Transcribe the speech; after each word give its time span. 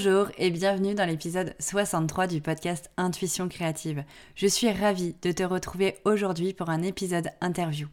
Bonjour 0.00 0.28
et 0.38 0.50
bienvenue 0.50 0.94
dans 0.94 1.06
l'épisode 1.06 1.56
63 1.58 2.28
du 2.28 2.40
podcast 2.40 2.88
Intuition 2.98 3.48
créative. 3.48 4.04
Je 4.36 4.46
suis 4.46 4.70
ravie 4.70 5.16
de 5.22 5.32
te 5.32 5.42
retrouver 5.42 5.96
aujourd'hui 6.04 6.52
pour 6.52 6.70
un 6.70 6.82
épisode 6.82 7.30
interview. 7.40 7.88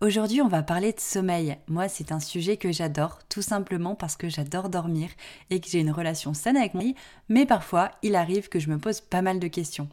Aujourd'hui, 0.00 0.42
on 0.42 0.48
va 0.48 0.64
parler 0.64 0.90
de 0.90 0.98
sommeil. 0.98 1.56
Moi, 1.68 1.86
c'est 1.86 2.10
un 2.10 2.18
sujet 2.18 2.56
que 2.56 2.72
j'adore, 2.72 3.20
tout 3.28 3.40
simplement 3.40 3.94
parce 3.94 4.16
que 4.16 4.28
j'adore 4.28 4.68
dormir 4.68 5.10
et 5.50 5.60
que 5.60 5.68
j'ai 5.68 5.78
une 5.78 5.92
relation 5.92 6.34
saine 6.34 6.56
avec 6.56 6.74
moi, 6.74 6.92
mais 7.28 7.46
parfois, 7.46 7.92
il 8.02 8.16
arrive 8.16 8.48
que 8.48 8.58
je 8.58 8.68
me 8.68 8.78
pose 8.78 9.00
pas 9.00 9.22
mal 9.22 9.38
de 9.38 9.46
questions. 9.46 9.88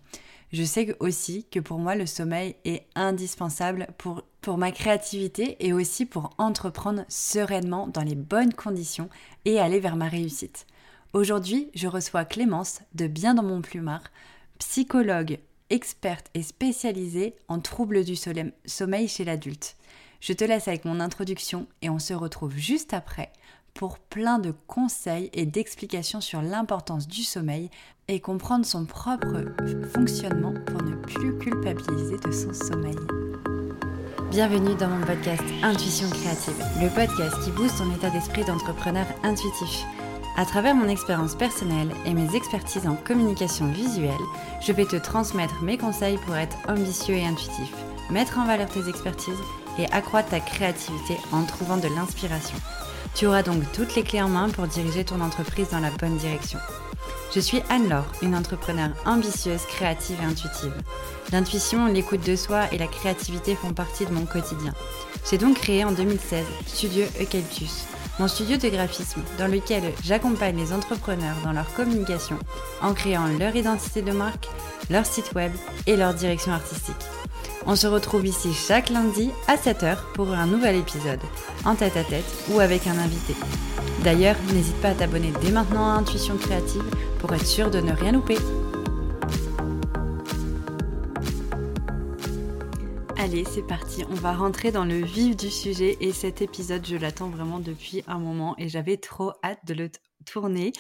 Je 0.52 0.64
sais 0.64 0.96
aussi 1.00 1.46
que 1.52 1.60
pour 1.60 1.78
moi, 1.78 1.94
le 1.94 2.08
sommeil 2.08 2.56
est 2.66 2.88
indispensable 2.96 3.86
pour, 4.00 4.24
pour 4.42 4.58
ma 4.58 4.72
créativité 4.72 5.58
et 5.60 5.74
aussi 5.74 6.08
pour 6.08 6.32
entreprendre 6.40 7.06
sereinement 7.08 7.86
dans 7.86 8.02
les 8.02 8.16
bonnes 8.16 8.56
conditions 8.56 9.10
et 9.46 9.60
aller 9.60 9.80
vers 9.80 9.96
ma 9.96 10.08
réussite. 10.08 10.66
Aujourd'hui, 11.14 11.70
je 11.76 11.90
reçois 11.90 12.24
Clémence 12.24 12.80
de 12.96 13.06
Bien 13.06 13.34
dans 13.34 13.44
mon 13.44 13.62
plumard, 13.62 14.04
psychologue, 14.60 15.40
experte 15.70 16.28
et 16.34 16.42
spécialisée 16.42 17.36
en 17.50 17.60
troubles 17.60 18.06
du 18.06 18.16
sommeil 18.16 19.08
chez 19.10 19.26
l'adulte. 19.26 19.76
Je 20.22 20.32
te 20.32 20.46
laisse 20.46 20.70
avec 20.70 20.86
mon 20.86 21.02
introduction 21.02 21.68
et 21.82 21.90
on 21.90 22.00
se 22.00 22.14
retrouve 22.14 22.56
juste 22.56 22.94
après 22.94 23.30
pour 23.74 24.00
plein 24.00 24.40
de 24.40 24.54
conseils 24.68 25.30
et 25.34 25.46
d'explications 25.46 26.22
sur 26.22 26.42
l'importance 26.42 27.10
du 27.10 27.24
sommeil 27.24 27.70
et 28.08 28.22
comprendre 28.22 28.66
son 28.66 28.86
propre 28.86 29.46
fonctionnement 29.94 30.54
pour 30.66 30.82
ne 30.82 30.96
plus 30.96 31.38
culpabiliser 31.40 32.20
de 32.20 32.32
son 32.32 32.54
sommeil. 32.54 32.96
Bienvenue 34.30 34.76
dans 34.76 34.88
mon 34.88 35.06
podcast 35.06 35.44
Intuition 35.62 36.10
créative, 36.10 36.64
le 36.82 36.88
podcast 36.88 37.36
qui 37.44 37.52
booste 37.52 37.80
ton 37.80 37.94
état 37.94 38.10
d'esprit 38.10 38.46
d'entrepreneur 38.46 39.08
intuitif. 39.24 39.86
À 40.38 40.46
travers 40.46 40.76
mon 40.76 40.88
expérience 40.88 41.36
personnelle 41.36 41.92
et 42.06 42.14
mes 42.14 42.36
expertises 42.36 42.88
en 42.88 42.96
communication 42.96 43.68
visuelle, 43.68 44.14
je 44.62 44.72
vais 44.72 44.86
te 44.86 44.96
transmettre 44.96 45.62
mes 45.62 45.78
conseils 45.78 46.18
pour 46.26 46.36
être 46.36 46.58
ambitieux 46.70 47.16
et 47.16 47.26
intuitif, 47.26 47.72
mettre 48.10 48.40
en 48.40 48.46
valeur 48.46 48.70
tes 48.70 48.88
expertises 48.88 49.34
et 49.78 49.86
accroître 49.92 50.30
ta 50.30 50.40
créativité 50.40 51.18
en 51.32 51.44
trouvant 51.44 51.78
de 51.78 51.88
l'inspiration. 51.96 52.58
Tu 53.14 53.28
auras 53.28 53.44
donc 53.44 53.64
toutes 53.74 53.96
les 53.96 54.04
clés 54.04 54.22
en 54.22 54.30
main 54.30 54.50
pour 54.50 54.68
diriger 54.68 55.04
ton 55.04 55.20
entreprise 55.20 55.70
dans 55.70 55.80
la 55.80 55.92
bonne 55.92 56.18
direction. 56.18 56.60
Je 57.36 57.40
suis 57.40 57.62
Anne-Laure, 57.70 58.12
une 58.22 58.36
entrepreneure 58.36 58.92
ambitieuse, 59.06 59.66
créative 59.66 60.18
et 60.22 60.26
intuitive. 60.26 60.74
L'intuition, 61.32 61.88
l'écoute 61.88 62.26
de 62.26 62.36
soi 62.36 62.64
et 62.72 62.78
la 62.78 62.88
créativité 62.88 63.56
font 63.56 63.74
partie 63.74 64.06
de 64.06 64.14
mon 64.14 64.26
quotidien. 64.26 64.74
J'ai 65.30 65.38
donc 65.38 65.58
créé 65.58 65.86
en 65.86 65.92
2016 65.92 66.46
Studio 66.68 67.06
Eucalyptus, 67.22 67.86
mon 68.22 68.28
studio 68.28 68.56
de 68.56 68.70
graphisme 68.70 69.22
dans 69.40 69.48
lequel 69.48 69.82
j'accompagne 70.04 70.56
les 70.56 70.74
entrepreneurs 70.74 71.38
dans 71.44 71.54
leur 71.54 71.74
communication 71.74 72.38
en 72.84 72.94
créant 72.94 73.26
leur 73.40 73.56
identité 73.56 74.04
de 74.04 74.12
marque, 74.12 74.48
leur 74.92 75.08
site 75.08 75.34
web 75.34 75.52
et 75.88 75.98
leur 75.98 76.14
direction 76.14 76.52
artistique. 76.52 77.04
On 77.66 77.76
se 77.76 77.88
retrouve 77.88 78.28
ici 78.28 78.54
chaque 78.54 78.92
lundi 78.92 79.32
à 79.48 79.56
7h 79.56 79.98
pour 80.14 80.32
un 80.34 80.46
nouvel 80.46 80.76
épisode, 80.76 81.20
en 81.66 81.74
tête 81.74 81.98
à 81.98 82.04
tête 82.04 82.32
ou 82.52 82.60
avec 82.60 82.86
un 82.86 83.00
invité. 83.00 83.34
D'ailleurs, 84.04 84.36
n'hésite 84.54 84.80
pas 84.82 84.90
à 84.90 84.94
t'abonner 84.94 85.34
dès 85.42 85.50
maintenant 85.50 85.90
à 85.90 85.94
Intuition 85.94 86.38
Créative 86.38 86.84
pour 87.18 87.34
être 87.34 87.48
sûr 87.48 87.72
de 87.72 87.80
ne 87.80 87.92
rien 87.92 88.12
louper. 88.12 88.38
Allez, 93.32 93.46
c'est 93.46 93.66
parti, 93.66 94.04
on 94.10 94.16
va 94.16 94.34
rentrer 94.34 94.74
dans 94.74 94.84
le 94.84 95.02
vif 95.02 95.38
du 95.38 95.50
sujet 95.50 95.96
et 96.02 96.12
cet 96.12 96.42
épisode, 96.42 96.86
je 96.86 96.98
l'attends 96.98 97.30
vraiment 97.30 97.60
depuis 97.60 98.04
un 98.06 98.20
moment 98.20 98.56
et 98.58 98.68
j'avais 98.68 98.98
trop 98.98 99.32
hâte 99.42 99.64
de 99.66 99.74
le 99.74 99.90
tourner. 100.26 100.74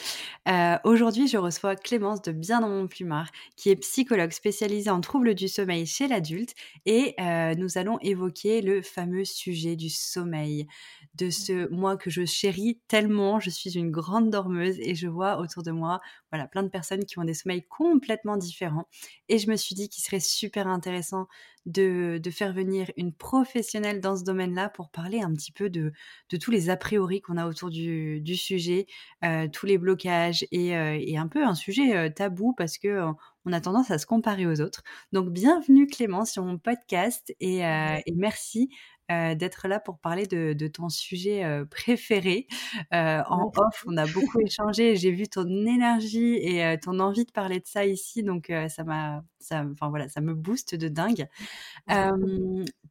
Euh, 0.49 0.75
aujourd'hui, 0.83 1.29
je 1.29 1.37
reçois 1.37 1.77
Clémence 1.77 2.21
de 2.21 2.33
Bien 2.33 2.59
dans 2.59 2.67
mon 2.67 2.87
plumard, 2.87 3.31
qui 3.55 3.69
est 3.69 3.77
psychologue 3.77 4.31
spécialisée 4.31 4.89
en 4.89 4.99
troubles 4.99 5.33
du 5.33 5.47
sommeil 5.47 5.85
chez 5.85 6.09
l'adulte 6.09 6.53
et 6.85 7.15
euh, 7.21 7.55
nous 7.55 7.77
allons 7.77 7.97
évoquer 8.01 8.61
le 8.61 8.81
fameux 8.81 9.23
sujet 9.23 9.77
du 9.77 9.89
sommeil 9.89 10.67
de 11.15 11.29
ce 11.29 11.69
moi 11.73 11.97
que 11.97 12.09
je 12.09 12.25
chéris 12.25 12.79
tellement. 12.87 13.39
Je 13.39 13.49
suis 13.49 13.77
une 13.77 13.91
grande 13.91 14.29
dormeuse 14.29 14.79
et 14.79 14.95
je 14.95 15.07
vois 15.07 15.39
autour 15.39 15.63
de 15.63 15.71
moi, 15.71 15.99
voilà, 16.31 16.47
plein 16.47 16.63
de 16.63 16.69
personnes 16.69 17.05
qui 17.05 17.19
ont 17.19 17.23
des 17.23 17.33
sommeils 17.33 17.65
complètement 17.67 18.37
différents. 18.37 18.87
Et 19.29 19.37
je 19.37 19.49
me 19.49 19.55
suis 19.55 19.75
dit 19.75 19.89
qu'il 19.89 20.03
serait 20.03 20.19
super 20.19 20.67
intéressant 20.67 21.27
de, 21.65 22.19
de, 22.21 22.31
faire 22.31 22.53
venir 22.53 22.89
une 22.97 23.13
professionnelle 23.13 24.01
dans 24.01 24.17
ce 24.17 24.23
domaine-là 24.23 24.69
pour 24.69 24.89
parler 24.89 25.21
un 25.21 25.31
petit 25.33 25.51
peu 25.51 25.69
de, 25.69 25.93
de 26.29 26.37
tous 26.37 26.49
les 26.49 26.69
a 26.69 26.77
priori 26.77 27.21
qu'on 27.21 27.37
a 27.37 27.47
autour 27.47 27.69
du, 27.69 28.19
du 28.21 28.35
sujet, 28.35 28.87
euh, 29.23 29.47
tous 29.47 29.67
les 29.67 29.77
blocages 29.77 30.45
et, 30.51 30.75
euh, 30.75 30.97
et, 30.99 31.17
un 31.17 31.27
peu 31.27 31.43
un 31.45 31.53
sujet 31.53 31.95
euh, 31.95 32.09
tabou 32.09 32.53
parce 32.57 32.77
que 32.77 33.05
on 33.45 33.53
a 33.53 33.61
tendance 33.61 33.91
à 33.91 33.97
se 33.97 34.05
comparer 34.05 34.45
aux 34.47 34.61
autres. 34.61 34.83
Donc 35.11 35.29
bienvenue 35.29 35.87
Clément 35.87 36.25
sur 36.25 36.43
mon 36.43 36.57
podcast 36.57 37.33
et, 37.39 37.59
et 37.59 38.13
merci 38.15 38.69
euh, 39.11 39.35
d'être 39.35 39.67
là 39.67 39.79
pour 39.79 39.99
parler 39.99 40.25
de, 40.25 40.67
ton 40.67 40.89
sujet 40.89 41.43
euh, 41.43 41.65
préféré. 41.65 42.47
Euh, 42.93 43.21
en 43.27 43.51
off, 43.57 43.83
on 43.85 43.97
a 43.97 44.05
beaucoup 44.07 44.39
échangé. 44.39 44.95
J'ai 44.95 45.11
vu 45.11 45.27
ton 45.27 45.47
énergie 45.47 46.35
et 46.35 46.77
ton 46.81 46.99
envie 46.99 47.25
de 47.25 47.31
parler 47.31 47.59
de 47.59 47.67
ça 47.67 47.85
ici, 47.85 48.23
donc 48.23 48.51
ça 48.69 48.83
m'a, 48.83 49.23
enfin 49.51 49.89
voilà, 49.89 50.07
ça 50.07 50.21
me 50.21 50.33
booste 50.33 50.75
de 50.75 50.87
dingue. 50.87 51.27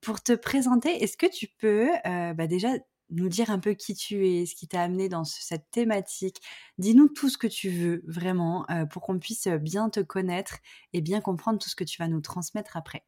pour 0.00 0.22
te 0.22 0.32
présenter, 0.32 1.02
est-ce 1.02 1.16
que 1.16 1.26
tu 1.26 1.48
peux 1.58 1.88
bah, 2.04 2.46
déjà 2.46 2.70
nous 3.10 3.28
dire 3.28 3.50
un 3.50 3.58
peu 3.58 3.74
qui 3.74 3.94
tu 3.94 4.28
es, 4.28 4.46
ce 4.46 4.54
qui 4.54 4.68
t'a 4.68 4.82
amené 4.82 5.08
dans 5.08 5.24
cette 5.24 5.70
thématique? 5.70 6.40
Dis-nous 6.78 7.08
tout 7.08 7.28
ce 7.28 7.38
que 7.38 7.46
tu 7.46 7.70
veux, 7.70 8.02
vraiment, 8.06 8.66
pour 8.90 9.02
qu'on 9.02 9.18
puisse 9.18 9.48
bien 9.48 9.90
te 9.90 10.00
connaître 10.00 10.58
et 10.92 11.00
bien 11.00 11.20
comprendre 11.20 11.58
tout 11.58 11.68
ce 11.68 11.76
que 11.76 11.84
tu 11.84 11.98
vas 11.98 12.08
nous 12.08 12.20
transmettre 12.20 12.76
après. 12.76 13.04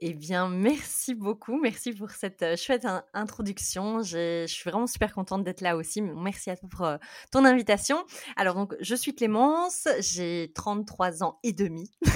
Eh 0.00 0.14
bien, 0.14 0.48
merci 0.48 1.16
beaucoup. 1.16 1.60
Merci 1.60 1.92
pour 1.92 2.12
cette 2.12 2.42
euh, 2.42 2.56
chouette 2.56 2.86
introduction. 3.14 4.00
Je 4.04 4.46
suis 4.46 4.70
vraiment 4.70 4.86
super 4.86 5.12
contente 5.12 5.42
d'être 5.42 5.60
là 5.60 5.76
aussi. 5.76 6.02
Merci 6.02 6.50
à 6.50 6.56
toi 6.56 6.68
pour 6.68 6.86
euh, 6.86 6.98
ton 7.32 7.44
invitation. 7.44 8.04
Alors, 8.36 8.54
donc, 8.54 8.76
je 8.80 8.94
suis 8.94 9.12
Clémence. 9.12 9.88
J'ai 9.98 10.52
33 10.54 11.24
ans 11.24 11.40
et 11.42 11.52
demi. 11.52 11.90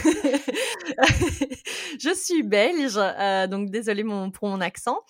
je 1.98 2.15
suis 2.15 2.44
belge. 2.44 2.98
Euh, 2.98 3.48
donc, 3.48 3.70
désolée 3.70 4.04
pour 4.04 4.49
mon 4.49 4.60
accent. 4.60 5.00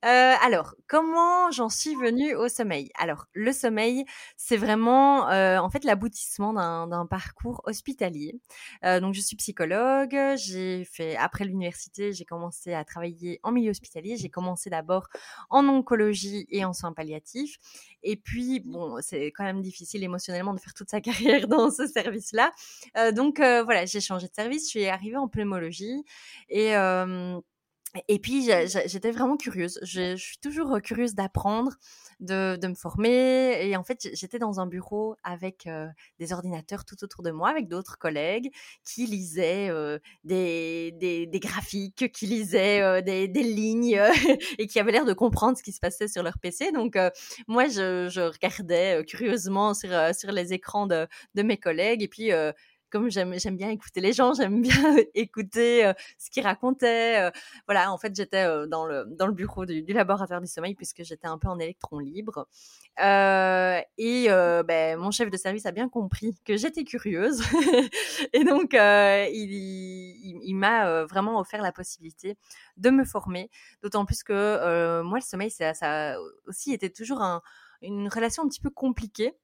alors, 0.00 0.74
comment 0.86 1.50
j'en 1.50 1.68
suis 1.68 1.94
venue 1.96 2.34
au 2.34 2.48
sommeil? 2.48 2.90
Alors, 2.98 3.26
le 3.34 3.52
sommeil, 3.52 4.06
c'est 4.38 4.56
vraiment, 4.56 5.26
en 5.26 5.68
fait, 5.68 5.84
l'aboutissement 5.84 6.54
d'un 6.54 7.06
parcours 7.06 7.60
hospitalier. 7.64 8.40
donc, 8.82 9.12
je 9.12 9.20
suis 9.20 9.36
psychologue. 9.36 10.16
J'ai 10.36 10.86
fait, 10.86 11.14
après 11.16 11.44
l'université, 11.44 12.14
j'ai 12.22 12.26
commencé 12.26 12.72
à 12.72 12.84
travailler 12.84 13.40
en 13.42 13.50
milieu 13.50 13.70
hospitalier. 13.70 14.16
J'ai 14.16 14.28
commencé 14.28 14.70
d'abord 14.70 15.08
en 15.50 15.66
oncologie 15.66 16.46
et 16.50 16.64
en 16.64 16.72
soins 16.72 16.92
palliatifs. 16.92 17.56
Et 18.04 18.16
puis, 18.16 18.60
bon, 18.60 18.98
c'est 19.00 19.26
quand 19.32 19.42
même 19.42 19.60
difficile 19.60 20.04
émotionnellement 20.04 20.54
de 20.54 20.60
faire 20.60 20.72
toute 20.72 20.88
sa 20.88 21.00
carrière 21.40 21.48
dans 21.48 21.70
ce 21.72 21.88
service-là. 21.88 22.52
Euh, 22.96 23.10
donc, 23.10 23.40
euh, 23.40 23.64
voilà, 23.64 23.86
j'ai 23.86 24.00
changé 24.00 24.28
de 24.28 24.34
service. 24.34 24.66
Je 24.66 24.68
suis 24.68 24.86
arrivée 24.86 25.16
en 25.16 25.26
pneumologie 25.26 26.04
et... 26.48 26.76
Euh, 26.76 27.40
et 28.08 28.18
puis, 28.18 28.48
j'étais 28.86 29.10
vraiment 29.10 29.36
curieuse. 29.36 29.78
Je, 29.82 30.16
je, 30.16 30.22
suis 30.22 30.38
toujours 30.38 30.80
curieuse 30.80 31.14
d'apprendre, 31.14 31.72
de, 32.20 32.56
de, 32.56 32.68
me 32.68 32.74
former. 32.74 33.68
Et 33.68 33.76
en 33.76 33.84
fait, 33.84 34.08
j'étais 34.14 34.38
dans 34.38 34.60
un 34.60 34.66
bureau 34.66 35.16
avec 35.24 35.66
euh, 35.66 35.88
des 36.18 36.32
ordinateurs 36.32 36.86
tout 36.86 36.96
autour 37.04 37.22
de 37.22 37.30
moi, 37.30 37.50
avec 37.50 37.68
d'autres 37.68 37.98
collègues 37.98 38.50
qui 38.82 39.06
lisaient 39.06 39.68
euh, 39.68 39.98
des, 40.24 40.92
des, 40.92 41.26
des, 41.26 41.40
graphiques, 41.40 42.10
qui 42.12 42.26
lisaient 42.26 42.80
euh, 42.80 43.02
des, 43.02 43.28
des, 43.28 43.42
lignes 43.42 44.00
et 44.58 44.66
qui 44.66 44.80
avaient 44.80 44.92
l'air 44.92 45.04
de 45.04 45.12
comprendre 45.12 45.58
ce 45.58 45.62
qui 45.62 45.72
se 45.72 45.80
passait 45.80 46.08
sur 46.08 46.22
leur 46.22 46.38
PC. 46.38 46.72
Donc, 46.72 46.96
moi, 47.46 47.68
je, 47.68 48.08
je 48.08 48.22
regardais 48.22 49.04
curieusement 49.06 49.74
sur, 49.74 49.90
sur 50.14 50.32
les 50.32 50.54
écrans 50.54 50.86
de, 50.86 51.06
de 51.34 51.42
mes 51.42 51.58
collègues. 51.58 52.02
Et 52.02 52.08
puis, 52.08 52.30
comme 52.92 53.10
j'aime 53.10 53.56
bien 53.56 53.70
écouter 53.70 54.02
les 54.02 54.12
gens, 54.12 54.34
j'aime 54.34 54.60
bien 54.60 54.72
écouter 55.14 55.86
euh, 55.86 55.94
ce 56.18 56.30
qu'ils 56.30 56.44
racontaient. 56.44 57.20
Euh, 57.20 57.30
voilà, 57.66 57.90
en 57.90 57.96
fait, 57.96 58.14
j'étais 58.14 58.44
euh, 58.44 58.66
dans 58.66 58.84
le 58.84 59.06
dans 59.06 59.26
le 59.26 59.32
bureau 59.32 59.64
du, 59.64 59.82
laboratoire 59.92 60.42
du 60.42 60.46
sommeil 60.46 60.74
puisque 60.74 61.02
j'étais 61.02 61.26
un 61.26 61.38
peu 61.38 61.48
en 61.48 61.58
électron 61.58 61.98
libre. 61.98 62.46
et 62.98 64.26
ben, 64.28 64.98
mon 64.98 65.10
chef 65.10 65.30
de 65.30 65.36
service 65.36 65.64
a 65.66 65.72
bien 65.72 65.88
compris 65.88 66.36
que 66.44 66.56
j'étais 66.56 66.84
curieuse 66.84 67.42
et 68.32 68.44
donc 68.44 68.74
il, 68.74 69.52
il, 70.44 70.54
m'a 70.54 71.04
vraiment 71.04 71.40
offert 71.40 71.62
la 71.62 71.72
possibilité 71.72 72.36
de 72.76 72.90
me 72.90 73.04
former. 73.04 73.48
D'autant 73.82 74.04
plus 74.04 74.22
que 74.22 75.00
moi, 75.02 75.18
le 75.18 75.24
sommeil, 75.24 75.50
ça, 75.50 75.72
ça 75.72 76.16
aussi 76.46 76.72
était 76.72 76.90
toujours 76.90 77.22
un, 77.22 77.40
une 77.80 78.08
relation 78.08 78.42
un 78.42 78.48
petit 78.48 78.60
peu 78.60 78.70
compliquée 78.70 79.34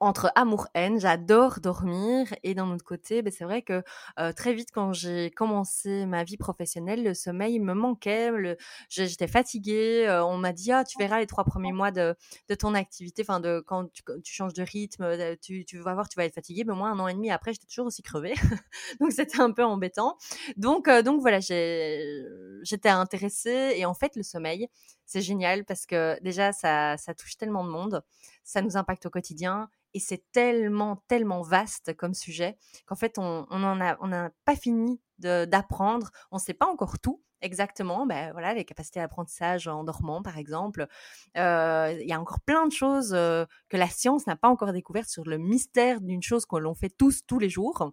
entre 0.00 0.30
amour-haine, 0.34 1.00
j'adore 1.00 1.60
dormir 1.60 2.32
et 2.42 2.54
d'un 2.54 2.70
autre 2.70 2.84
côté, 2.84 3.22
ben, 3.22 3.32
c'est 3.32 3.44
vrai 3.44 3.62
que 3.62 3.82
euh, 4.18 4.32
très 4.32 4.54
vite 4.54 4.68
quand 4.72 4.92
j'ai 4.92 5.30
commencé 5.30 6.06
ma 6.06 6.24
vie 6.24 6.36
professionnelle, 6.36 7.02
le 7.02 7.14
sommeil 7.14 7.58
me 7.58 7.74
manquait, 7.74 8.30
le, 8.30 8.56
j'étais 8.88 9.26
fatiguée, 9.26 10.06
euh, 10.08 10.24
on 10.24 10.38
m'a 10.38 10.52
dit 10.52 10.72
ah 10.72 10.84
tu 10.84 10.98
verras 10.98 11.18
les 11.20 11.26
trois 11.26 11.44
premiers 11.44 11.72
mois 11.72 11.90
de, 11.90 12.14
de 12.48 12.54
ton 12.54 12.74
activité, 12.74 13.22
enfin 13.22 13.40
de 13.40 13.62
quand 13.66 13.92
tu, 13.92 14.02
tu, 14.22 14.32
changes 14.32 14.54
de 14.54 14.62
rythme, 14.62 15.02
euh, 15.02 15.34
tu, 15.40 15.64
tu 15.64 15.78
vas 15.78 15.94
voir 15.94 16.08
tu 16.08 16.16
vas 16.16 16.24
être 16.24 16.34
fatiguée, 16.34 16.64
mais 16.64 16.74
moi 16.74 16.88
un 16.88 16.98
an 16.98 17.08
et 17.08 17.14
demi 17.14 17.30
après 17.30 17.52
j'étais 17.52 17.66
toujours 17.66 17.86
aussi 17.86 18.02
crevée, 18.02 18.34
donc 19.00 19.12
c'était 19.12 19.40
un 19.40 19.50
peu 19.50 19.64
embêtant. 19.64 20.16
Donc 20.56 20.88
donc 20.88 21.20
voilà 21.20 21.40
j'étais 21.40 22.88
intéressée 22.88 23.74
et 23.76 23.84
en 23.84 23.94
fait 23.94 24.16
le 24.16 24.22
sommeil 24.22 24.68
c'est 25.12 25.22
génial 25.22 25.64
parce 25.64 25.86
que 25.86 26.18
déjà 26.22 26.52
ça 26.52 26.96
ça 26.96 27.14
touche 27.14 27.36
tellement 27.36 27.64
de 27.64 27.70
monde, 27.70 28.02
ça 28.44 28.62
nous 28.62 28.76
impacte 28.76 29.06
au 29.06 29.10
quotidien 29.10 29.68
et 29.94 30.00
c'est 30.00 30.24
tellement, 30.32 31.02
tellement 31.08 31.42
vaste 31.42 31.94
comme 31.96 32.14
sujet 32.14 32.56
qu'en 32.86 32.96
fait, 32.96 33.18
on 33.18 33.46
n'a 33.50 33.98
on 34.00 34.12
a, 34.12 34.30
pas 34.44 34.56
fini 34.56 35.00
d'apprendre. 35.18 36.10
On 36.30 36.36
ne 36.36 36.40
sait 36.40 36.54
pas 36.54 36.66
encore 36.66 36.98
tout 36.98 37.22
exactement. 37.42 38.06
Ben, 38.06 38.32
voilà, 38.32 38.54
les 38.54 38.64
capacités 38.64 39.00
d'apprentissage 39.00 39.68
en 39.68 39.84
dormant, 39.84 40.22
par 40.22 40.38
exemple. 40.38 40.86
Euh, 41.36 41.96
il 42.00 42.06
y 42.06 42.12
a 42.12 42.20
encore 42.20 42.40
plein 42.40 42.66
de 42.66 42.72
choses 42.72 43.12
euh, 43.14 43.44
que 43.68 43.76
la 43.76 43.88
science 43.88 44.26
n'a 44.26 44.36
pas 44.36 44.48
encore 44.48 44.72
découvertes 44.72 45.08
sur 45.08 45.24
le 45.24 45.38
mystère 45.38 46.00
d'une 46.00 46.22
chose 46.22 46.46
que 46.46 46.56
l'on 46.56 46.74
fait 46.74 46.90
tous, 46.90 47.26
tous 47.26 47.38
les 47.38 47.50
jours. 47.50 47.92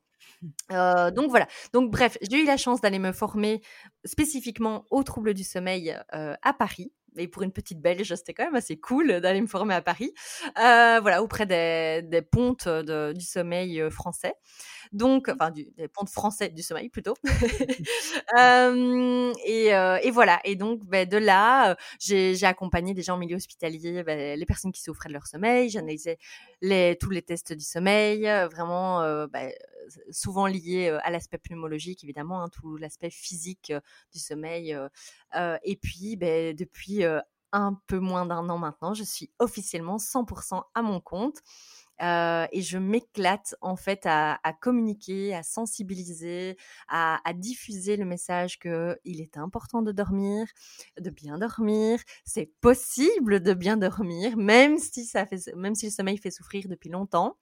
Euh, 0.72 1.12
donc 1.12 1.30
voilà. 1.30 1.48
Donc 1.74 1.92
bref, 1.92 2.18
j'ai 2.22 2.42
eu 2.42 2.46
la 2.46 2.58
chance 2.58 2.80
d'aller 2.80 3.00
me 3.00 3.12
former 3.12 3.62
spécifiquement 4.06 4.86
aux 4.92 5.04
troubles 5.04 5.34
du 5.34 5.44
sommeil 5.44 5.98
à 6.12 6.54
Paris 6.54 6.92
et 7.18 7.28
pour 7.28 7.44
une 7.44 7.52
petite 7.52 7.82
belge, 7.82 8.14
c'était 8.16 8.34
quand 8.34 8.46
même 8.46 8.56
assez 8.56 8.78
cool 8.78 9.20
d'aller 9.22 9.42
me 9.42 9.48
former 9.48 9.76
à 9.76 9.82
Paris, 9.82 10.14
euh, 10.58 11.00
voilà, 11.02 11.24
auprès 11.24 11.46
des, 11.46 12.02
des 12.04 12.22
pontes 12.22 12.68
de, 12.68 13.14
du 13.14 13.26
sommeil 13.26 13.82
euh, 13.82 13.90
français. 13.90 14.34
Donc, 14.92 15.30
enfin, 15.30 15.52
du, 15.52 15.66
des 15.78 15.88
pontes 15.88 16.10
français 16.10 16.50
du 16.50 16.64
sommeil 16.64 16.90
plutôt. 16.90 17.14
euh, 18.38 19.34
et, 19.46 19.76
euh, 19.76 19.98
et, 20.02 20.12
voilà. 20.12 20.40
Et 20.44 20.56
donc, 20.56 20.84
ben, 20.86 21.08
de 21.08 21.18
là, 21.18 21.76
j'ai 22.00 22.44
accompagné 22.44 23.00
gens 23.02 23.16
en 23.16 23.18
milieu 23.18 23.36
hospitalier, 23.36 24.04
ben, 24.04 24.38
les 24.38 24.46
personnes 24.46 24.72
qui 24.72 24.82
souffraient 24.82 25.10
de 25.10 25.14
leur 25.14 25.28
sommeil. 25.28 25.70
J'analysais 25.70 26.18
les, 26.62 26.98
tous 27.00 27.12
les 27.12 27.22
tests 27.22 27.54
du 27.54 27.64
sommeil, 27.64 28.22
vraiment 28.52 29.02
ben, 29.28 29.52
souvent 30.12 30.48
liés 30.48 30.90
à 31.04 31.10
l'aspect 31.10 31.38
pneumologique, 31.38 32.04
évidemment, 32.04 32.42
hein, 32.42 32.50
tout 32.50 32.78
l'aspect 32.78 33.10
physique 33.10 33.74
du 34.12 34.20
sommeil. 34.20 34.78
et 35.64 35.76
puis, 35.78 36.16
ben, 36.16 36.56
depuis 36.56 37.04
un 37.52 37.80
peu 37.88 38.00
moins 38.00 38.26
d'un 38.26 38.48
an 38.50 38.58
maintenant, 38.58 38.94
je 38.94 39.04
suis 39.04 39.32
officiellement 39.40 39.98
100% 39.98 40.64
à 40.76 40.82
mon 40.82 41.00
compte. 41.00 41.42
Et 42.02 42.62
je 42.62 42.78
m'éclate 42.78 43.56
en 43.62 43.76
fait 43.76 44.06
à, 44.06 44.40
à, 44.44 44.54
communiquer, 44.54 45.36
à 45.36 45.44
sensibiliser, 45.44 46.58
à, 46.88 47.20
à 47.28 47.34
diffuser 47.34 47.98
le 47.98 48.06
message 48.06 48.58
que 48.60 48.98
il 49.04 49.20
est 49.22 49.38
important 49.38 49.82
de 49.82 49.92
dormir, 49.92 50.48
de 51.00 51.10
bien 51.10 51.38
dormir. 51.38 52.00
C'est 52.26 52.52
possible 52.62 53.42
de 53.42 53.54
bien 53.54 53.76
dormir, 53.78 54.38
même 54.38 54.78
si 54.78 55.06
ça 55.06 55.26
fait, 55.26 55.54
même 55.56 55.76
si 55.76 55.88
le 55.88 55.92
sommeil 55.92 56.18
fait 56.18 56.32
souffrir 56.32 56.68
depuis 56.70 56.90
longtemps. 56.90 57.38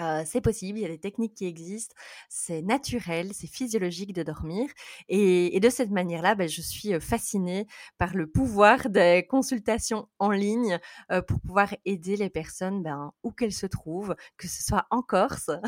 Euh, 0.00 0.22
c'est 0.24 0.40
possible, 0.40 0.78
il 0.78 0.82
y 0.82 0.84
a 0.84 0.88
des 0.88 0.98
techniques 0.98 1.34
qui 1.34 1.46
existent, 1.46 1.94
c'est 2.28 2.62
naturel, 2.62 3.30
c'est 3.34 3.46
physiologique 3.46 4.12
de 4.12 4.22
dormir. 4.22 4.68
Et, 5.08 5.56
et 5.56 5.60
de 5.60 5.68
cette 5.68 5.90
manière-là, 5.90 6.34
ben, 6.34 6.48
je 6.48 6.60
suis 6.62 6.98
fascinée 7.00 7.66
par 7.98 8.14
le 8.14 8.26
pouvoir 8.26 8.88
des 8.88 9.26
consultations 9.28 10.08
en 10.18 10.30
ligne 10.30 10.78
euh, 11.10 11.22
pour 11.22 11.40
pouvoir 11.40 11.74
aider 11.84 12.16
les 12.16 12.30
personnes 12.30 12.82
ben, 12.82 13.12
où 13.22 13.30
qu'elles 13.30 13.52
se 13.52 13.66
trouvent, 13.66 14.14
que 14.36 14.48
ce 14.48 14.62
soit 14.62 14.86
en 14.90 15.02
Corse, 15.02 15.50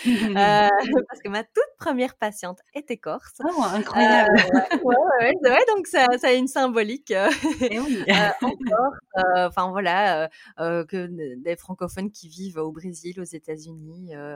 euh, 0.06 0.68
parce 1.08 1.20
que 1.24 1.28
ma 1.28 1.42
toute 1.42 1.62
première 1.78 2.16
patiente 2.16 2.58
était 2.74 2.96
corse. 2.96 3.40
Oh, 3.44 3.62
incroyable 3.62 4.30
ouais, 4.52 4.78
ouais, 4.84 5.34
ouais, 5.42 5.64
donc 5.74 5.86
ça, 5.86 6.06
ça, 6.18 6.28
a 6.28 6.32
une 6.32 6.48
symbolique 6.48 7.12
eh 7.12 7.80
oui. 7.80 8.04
en 8.42 8.50
Corse. 8.50 8.98
Enfin 9.36 9.70
voilà, 9.70 10.28
que 10.58 11.06
des 11.36 11.56
francophones 11.56 12.10
qui 12.10 12.28
vivent 12.28 12.58
au 12.58 12.72
Brésil, 12.72 13.20
aux 13.20 13.24
États-Unis, 13.24 13.79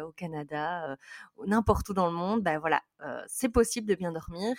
au 0.05 0.13
Canada, 0.13 0.97
n'importe 1.47 1.89
où 1.89 1.95
dans 1.95 2.07
le 2.07 2.13
monde, 2.13 2.43
ben 2.43 2.59
voilà, 2.59 2.83
c'est 3.27 3.49
possible 3.49 3.87
de 3.87 3.95
bien 3.95 4.13
dormir 4.13 4.55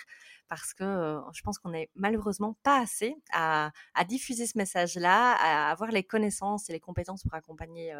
parce 0.48 0.74
que 0.74 1.20
je 1.32 1.42
pense 1.42 1.58
qu'on 1.58 1.70
n'est 1.70 1.90
malheureusement 1.94 2.56
pas 2.62 2.80
assez 2.80 3.16
à, 3.32 3.72
diffuser 4.08 4.46
ce 4.46 4.56
message-là, 4.58 5.34
à 5.34 5.70
avoir 5.70 5.90
les 5.90 6.04
connaissances 6.04 6.70
et 6.70 6.72
les 6.72 6.80
compétences 6.80 7.22
pour 7.22 7.34
accompagner 7.34 7.92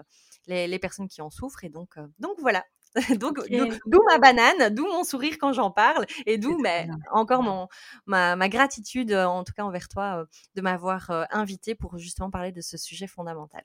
les, 0.46 0.68
les, 0.68 0.78
personnes 0.78 1.08
qui 1.08 1.22
en 1.22 1.30
souffrent. 1.30 1.64
Et 1.64 1.68
donc, 1.68 1.96
donc 2.18 2.36
voilà, 2.38 2.64
donc, 3.20 3.38
d'où 3.86 3.98
ma 4.06 4.18
banane, 4.18 4.74
d'où 4.74 4.84
mon 4.84 5.04
sourire 5.04 5.36
quand 5.38 5.52
j'en 5.52 5.70
parle, 5.70 6.06
et 6.24 6.38
d'où 6.38 6.56
mais, 6.58 6.88
encore 7.12 7.42
mon, 7.42 7.68
ma, 8.06 8.36
ma, 8.36 8.48
gratitude, 8.48 9.12
en 9.12 9.44
tout 9.44 9.52
cas 9.52 9.64
envers 9.64 9.88
toi, 9.88 10.24
de 10.54 10.60
m'avoir 10.62 11.10
invité 11.30 11.74
pour 11.74 11.98
justement 11.98 12.30
parler 12.30 12.52
de 12.52 12.60
ce 12.60 12.76
sujet 12.78 13.06
fondamental. 13.06 13.64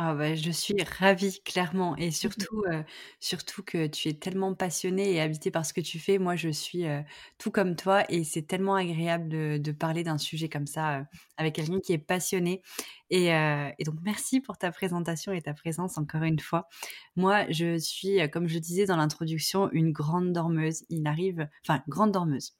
Ah 0.00 0.14
je 0.36 0.50
suis 0.52 0.76
ravie, 1.00 1.40
clairement. 1.44 1.96
Et 1.96 2.10
mmh 2.10 2.12
surtout, 2.12 2.62
euh, 2.70 2.84
surtout 3.18 3.64
que 3.64 3.88
tu 3.88 4.08
es 4.08 4.12
tellement 4.14 4.54
passionnée 4.54 5.12
et 5.14 5.20
habitée 5.20 5.50
par 5.50 5.66
ce 5.66 5.72
que 5.72 5.80
tu 5.80 5.98
fais. 5.98 6.18
Moi, 6.18 6.36
je 6.36 6.50
suis 6.50 6.86
euh, 6.86 7.00
tout 7.38 7.50
comme 7.50 7.74
toi 7.74 8.04
et 8.08 8.22
c'est 8.22 8.42
tellement 8.42 8.76
agréable 8.76 9.28
de, 9.28 9.58
de 9.58 9.72
parler 9.72 10.04
d'un 10.04 10.16
sujet 10.18 10.48
comme 10.48 10.68
ça 10.68 10.98
euh, 11.00 11.04
avec 11.36 11.56
quelqu'un 11.56 11.80
qui 11.80 11.92
est 11.94 11.98
passionné. 11.98 12.62
Et, 13.10 13.26
et 13.30 13.84
donc, 13.84 13.96
merci 14.02 14.40
pour 14.40 14.58
ta 14.58 14.70
présentation 14.70 15.32
et 15.32 15.40
ta 15.42 15.54
présence 15.54 15.96
encore 15.98 16.22
une 16.22 16.38
fois. 16.38 16.68
Moi, 17.16 17.46
je 17.50 17.78
suis, 17.78 18.18
comme 18.30 18.46
je 18.48 18.58
disais 18.58 18.84
dans 18.86 18.96
l'introduction, 18.96 19.70
une 19.72 19.92
grande 19.92 20.32
dormeuse. 20.32 20.84
Il 20.90 21.06
arrive, 21.06 21.48
enfin, 21.66 21.82
grande 21.88 22.12
dormeuse. 22.12 22.52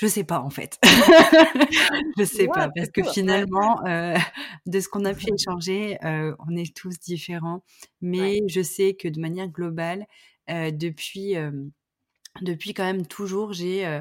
Je 0.00 0.06
sais 0.06 0.24
pas 0.24 0.40
en 0.40 0.48
fait. 0.48 0.78
je 2.18 2.24
sais 2.24 2.46
pas 2.46 2.70
parce 2.74 2.88
que 2.88 3.02
finalement, 3.02 3.84
euh, 3.86 4.16
de 4.66 4.80
ce 4.80 4.88
qu'on 4.88 5.04
a 5.04 5.12
pu 5.12 5.26
échanger, 5.30 5.98
euh, 6.04 6.34
on 6.48 6.56
est 6.56 6.74
tous 6.74 6.98
différents. 6.98 7.62
Mais 8.00 8.40
je 8.48 8.62
sais 8.62 8.94
que 8.94 9.08
de 9.08 9.20
manière 9.20 9.48
globale, 9.48 10.06
euh, 10.48 10.70
depuis, 10.70 11.34
depuis 12.40 12.72
quand 12.72 12.84
même 12.84 13.06
toujours, 13.06 13.52
j'ai 13.52 14.00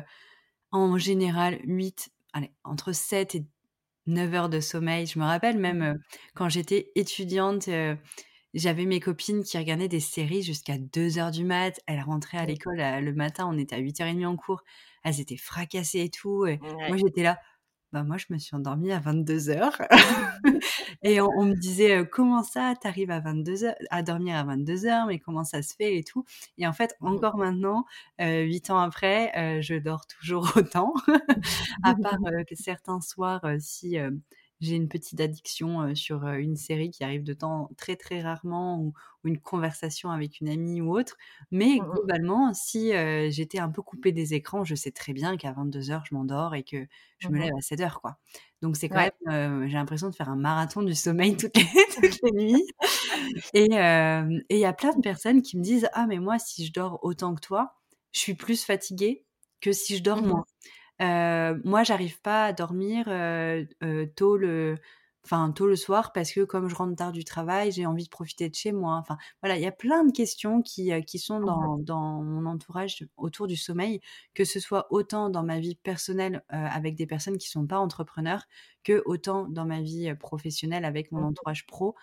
en 0.71 0.97
général 0.97 1.59
8, 1.65 2.11
allez, 2.31 2.51
entre 2.63 2.93
7 2.93 3.35
et 3.35 3.45
9 4.07 4.33
heures 4.35 4.49
de 4.49 4.61
sommeil. 4.61 5.05
Je 5.05 5.19
me 5.19 5.25
rappelle 5.25 5.59
même 5.59 5.79
mmh 5.79 5.99
quand 6.33 6.47
j'étais 6.47 6.93
étudiante, 6.95 7.69
j'avais 8.53 8.85
mes 8.85 9.01
copines 9.01 9.43
qui 9.43 9.57
regardaient 9.57 9.89
des 9.89 9.99
séries 9.99 10.43
jusqu'à 10.43 10.77
2 10.77 11.17
heures 11.17 11.31
du 11.31 11.43
mat. 11.43 11.77
Elles 11.87 11.99
rentraient 11.99 12.37
à 12.37 12.45
l'école 12.45 12.77
le 12.77 13.11
matin, 13.11 13.49
on 13.51 13.57
était 13.57 13.75
à 13.75 13.81
8h30 13.81 14.25
en 14.25 14.37
cours 14.37 14.63
elles 15.03 15.19
étaient 15.19 15.37
fracassées 15.37 16.01
et 16.01 16.09
tout. 16.09 16.45
Et 16.45 16.59
moi, 16.87 16.97
j'étais 16.97 17.23
là. 17.23 17.39
Bah, 17.91 18.03
moi, 18.03 18.17
je 18.17 18.27
me 18.29 18.37
suis 18.37 18.55
endormie 18.55 18.91
à 18.91 18.99
22 18.99 19.49
heures. 19.49 19.81
et 21.03 21.21
on, 21.21 21.45
me 21.45 21.55
disait, 21.55 22.07
comment 22.11 22.43
ça, 22.43 22.75
t'arrives 22.79 23.09
à 23.09 23.19
22 23.19 23.63
heures, 23.63 23.75
à 23.89 24.03
dormir 24.03 24.35
à 24.35 24.43
22 24.43 24.85
heures, 24.85 25.07
mais 25.07 25.17
comment 25.17 25.43
ça 25.43 25.63
se 25.63 25.73
fait 25.73 25.97
et 25.97 26.03
tout? 26.03 26.23
Et 26.59 26.67
en 26.67 26.73
fait, 26.73 26.95
mmh 27.01 27.07
encore 27.07 27.37
maintenant, 27.37 27.85
huit 28.19 28.69
ans 28.69 28.79
après, 28.79 29.61
je 29.63 29.73
dors 29.73 30.05
toujours 30.05 30.51
autant. 30.55 30.93
à 31.83 31.95
part 31.95 32.19
que 32.47 32.55
certains 32.55 33.01
soirs, 33.01 33.41
si 33.59 33.97
j'ai 34.59 34.75
une 34.75 34.89
petite 34.89 35.21
addiction 35.21 35.95
sur 35.95 36.27
une 36.27 36.55
série 36.55 36.91
qui 36.91 37.03
arrive 37.03 37.23
de 37.23 37.33
temps 37.33 37.69
très 37.77 37.95
très 37.95 38.21
rarement 38.21 38.79
ou, 38.79 38.93
une 39.25 39.37
conversation 39.37 40.11
avec 40.11 40.39
une 40.39 40.47
amie 40.47 40.79
ou 40.79 40.97
autre. 40.97 41.17
Mais 41.51 41.79
mmh 41.79 41.91
globalement, 41.91 42.53
si 42.53 42.91
j'étais 43.29 43.59
un 43.59 43.69
peu 43.69 43.81
coupée 43.81 44.13
des 44.13 44.33
écrans, 44.33 44.63
je 44.63 44.75
sais 44.75 44.91
très 44.91 45.11
bien 45.11 45.35
qu'à 45.35 45.51
22h, 45.51 46.03
je 46.09 46.15
m'endors 46.15 46.55
et 46.55 46.63
que 46.63 46.87
je 47.17 47.27
me 47.27 47.37
mmh 47.37 47.41
lève 47.41 47.53
à 47.53 47.59
7h. 47.59 47.99
Quoi. 47.99 48.17
Donc 48.61 48.77
c'est 48.77 48.87
quand 48.87 49.09
même, 49.25 49.67
j'ai 49.67 49.73
l'impression 49.73 50.09
de 50.09 50.15
faire 50.15 50.29
un 50.29 50.37
marathon 50.37 50.81
du 50.83 50.95
sommeil 50.95 51.35
toutes 51.37 51.57
les, 51.57 51.65
toutes 51.95 52.19
les 52.23 52.31
nuits. 52.31 52.65
Et 53.53 53.67
il 53.69 54.59
y 54.59 54.65
a 54.65 54.73
plein 54.73 54.93
de 54.93 55.01
personnes 55.01 55.41
qui 55.41 55.57
me 55.57 55.63
disent, 55.63 55.89
ah 55.93 56.05
mais 56.07 56.19
moi, 56.19 56.39
si 56.39 56.65
je 56.65 56.71
dors 56.71 56.99
autant 57.03 57.35
que 57.35 57.41
toi, 57.41 57.75
je 58.11 58.19
suis 58.19 58.35
plus 58.35 58.63
fatiguée 58.63 59.25
que 59.61 59.71
si 59.71 59.97
je 59.97 60.03
dors 60.03 60.21
mmh 60.21 60.27
moins. 60.27 60.45
Moi, 60.99 61.83
j'arrive 61.83 62.19
pas 62.21 62.45
à 62.45 62.53
dormir 62.53 63.05
euh, 63.07 63.63
euh, 63.83 64.05
tôt 64.15 64.37
le, 64.37 64.77
enfin 65.23 65.51
tôt 65.51 65.67
le 65.67 65.75
soir 65.75 66.11
parce 66.13 66.31
que 66.31 66.41
comme 66.41 66.67
je 66.67 66.75
rentre 66.75 66.95
tard 66.95 67.11
du 67.11 67.23
travail, 67.23 67.71
j'ai 67.71 67.85
envie 67.85 68.03
de 68.03 68.09
profiter 68.09 68.49
de 68.49 68.55
chez 68.55 68.71
moi. 68.71 68.95
Enfin 68.95 69.17
voilà, 69.41 69.57
il 69.57 69.61
y 69.61 69.67
a 69.67 69.71
plein 69.71 70.03
de 70.03 70.11
questions 70.11 70.61
qui, 70.61 70.91
qui 71.05 71.19
sont 71.19 71.39
dans, 71.39 71.77
dans, 71.77 72.21
mon 72.21 72.45
entourage 72.45 73.05
autour 73.17 73.47
du 73.47 73.55
sommeil, 73.55 74.01
que 74.33 74.43
ce 74.43 74.59
soit 74.59 74.87
autant 74.91 75.29
dans 75.29 75.43
ma 75.43 75.59
vie 75.59 75.75
personnelle 75.75 76.43
avec 76.49 76.95
des 76.95 77.07
personnes 77.07 77.37
qui 77.37 77.49
sont 77.49 77.65
pas 77.67 77.79
entrepreneurs, 77.79 78.43
que 78.83 79.01
autant 79.05 79.47
dans 79.47 79.65
ma 79.65 79.81
vie 79.81 80.13
professionnelle 80.15 80.85
avec 80.85 81.11
mon 81.11 81.21
mmh 81.21 81.25
entourage 81.25 81.65
pro, 81.65 81.95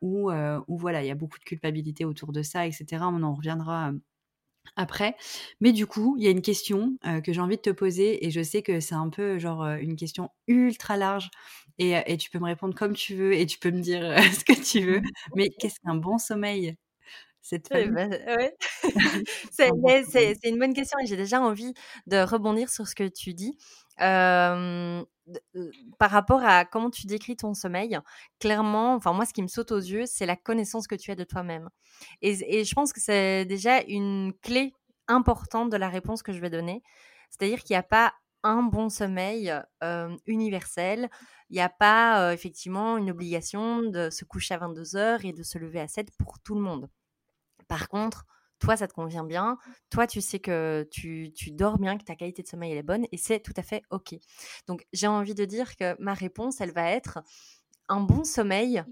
où, 0.00 0.30
où 0.32 0.78
voilà, 0.78 1.02
il 1.02 1.08
y 1.08 1.10
a 1.10 1.16
beaucoup 1.16 1.38
de 1.38 1.44
culpabilité 1.44 2.04
autour 2.04 2.32
de 2.32 2.42
ça, 2.42 2.66
etc. 2.66 3.02
On 3.02 3.22
en 3.22 3.34
reviendra 3.34 3.92
après. 4.76 5.16
Mais 5.60 5.72
du 5.72 5.86
coup, 5.86 6.16
il 6.18 6.24
y 6.24 6.28
a 6.28 6.30
une 6.30 6.42
question 6.42 6.96
que 7.24 7.32
j'ai 7.32 7.40
envie 7.40 7.56
de 7.56 7.62
te 7.62 7.70
poser 7.70 8.26
et 8.26 8.30
je 8.30 8.42
sais 8.42 8.62
que 8.62 8.80
c'est 8.80 8.94
un 8.94 9.08
peu 9.10 9.38
genre 9.38 9.64
une 9.66 9.96
question 9.96 10.30
ultra 10.46 10.96
large 10.96 11.30
et, 11.78 11.94
et, 12.06 12.16
tu 12.18 12.30
peux 12.30 12.38
me 12.38 12.44
répondre 12.46 12.74
comme 12.74 12.94
tu 12.94 13.14
veux 13.14 13.34
et 13.34 13.46
tu 13.46 13.58
peux 13.58 13.70
me 13.70 13.80
dire 13.80 14.02
ce 14.40 14.44
que 14.44 14.52
tu 14.52 14.80
veux. 14.84 15.02
Mais 15.36 15.50
qu'est-ce 15.58 15.80
qu'un 15.80 15.94
bon 15.96 16.18
sommeil? 16.18 16.76
Cette 17.42 17.68
bah, 17.70 18.06
ouais. 18.06 18.56
c'est 19.50 20.48
une 20.48 20.58
bonne 20.58 20.74
question 20.74 20.98
et 21.00 21.06
j'ai 21.06 21.16
déjà 21.16 21.40
envie 21.40 21.74
de 22.06 22.22
rebondir 22.22 22.70
sur 22.70 22.86
ce 22.86 22.94
que 22.94 23.08
tu 23.08 23.34
dis. 23.34 23.58
Euh, 24.00 25.04
par 25.98 26.10
rapport 26.10 26.42
à 26.42 26.64
comment 26.64 26.90
tu 26.90 27.06
décris 27.06 27.36
ton 27.36 27.54
sommeil, 27.54 27.98
clairement, 28.40 28.94
enfin 28.94 29.12
moi, 29.12 29.26
ce 29.26 29.32
qui 29.32 29.42
me 29.42 29.48
saute 29.48 29.70
aux 29.72 29.78
yeux, 29.78 30.04
c'est 30.06 30.26
la 30.26 30.36
connaissance 30.36 30.86
que 30.86 30.94
tu 30.94 31.10
as 31.10 31.14
de 31.14 31.24
toi-même. 31.24 31.68
Et, 32.22 32.60
et, 32.60 32.64
je 32.64 32.74
pense 32.74 32.92
que 32.92 33.00
c'est 33.00 33.44
déjà 33.44 33.82
une 33.82 34.32
clé 34.42 34.72
importante 35.08 35.70
de 35.70 35.76
la 35.76 35.88
réponse 35.88 36.22
que 36.22 36.32
je 36.32 36.40
vais 36.40 36.50
donner. 36.50 36.82
C'est-à-dire 37.30 37.62
qu'il 37.62 37.74
n'y 37.74 37.78
a 37.78 37.84
pas 37.84 38.14
un 38.42 38.62
bon 38.62 38.88
sommeil 38.88 39.52
euh, 39.82 40.16
universel. 40.26 41.08
Il 41.50 41.54
n'y 41.54 41.60
a 41.60 41.68
pas 41.68 42.28
euh, 42.28 42.32
effectivement 42.32 42.96
une 42.96 43.10
obligation 43.10 43.82
de 43.82 44.10
se 44.10 44.24
coucher 44.24 44.54
à 44.54 44.58
22 44.58 44.96
heures 44.96 45.24
et 45.24 45.32
de 45.32 45.42
se 45.42 45.58
lever 45.58 45.80
à 45.80 45.88
7 45.88 46.08
pour 46.18 46.38
tout 46.40 46.54
le 46.54 46.60
monde. 46.60 46.88
Par 47.72 47.88
contre, 47.88 48.26
toi, 48.58 48.76
ça 48.76 48.86
te 48.86 48.92
convient 48.92 49.24
bien, 49.24 49.56
toi, 49.88 50.06
tu 50.06 50.20
sais 50.20 50.40
que 50.40 50.86
tu, 50.90 51.32
dors 51.52 51.78
bien, 51.78 51.96
que 51.96 52.04
ta 52.04 52.14
qualité 52.14 52.42
de 52.42 52.46
sommeil 52.46 52.72
est 52.72 52.82
bonne, 52.82 53.06
et 53.10 53.16
c'est 53.16 53.40
tout 53.40 53.54
à 53.56 53.62
fait 53.62 53.82
OK. 53.88 54.14
Donc, 54.66 54.86
j'ai 54.92 55.06
envie 55.06 55.34
de 55.34 55.46
dire 55.46 55.74
que 55.76 55.96
ma 55.98 56.12
réponse, 56.12 56.60
elle 56.60 56.72
va 56.72 56.90
être 56.90 57.20
un 57.88 58.00
bon 58.00 58.24
sommeil, 58.24 58.84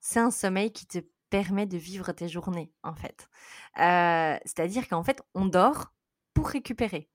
c'est 0.00 0.20
un 0.20 0.30
sommeil 0.30 0.70
qui 0.70 0.86
te 0.86 0.98
permet 1.30 1.64
de 1.64 1.78
vivre 1.78 2.12
tes 2.12 2.28
journées, 2.28 2.74
en 2.82 2.94
fait. 2.94 3.30
Euh, 3.78 4.36
c'est-à-dire 4.44 4.86
qu'en 4.86 5.02
fait, 5.02 5.22
on 5.34 5.46
dort 5.46 5.94
pour 6.34 6.50
récupérer. 6.50 7.08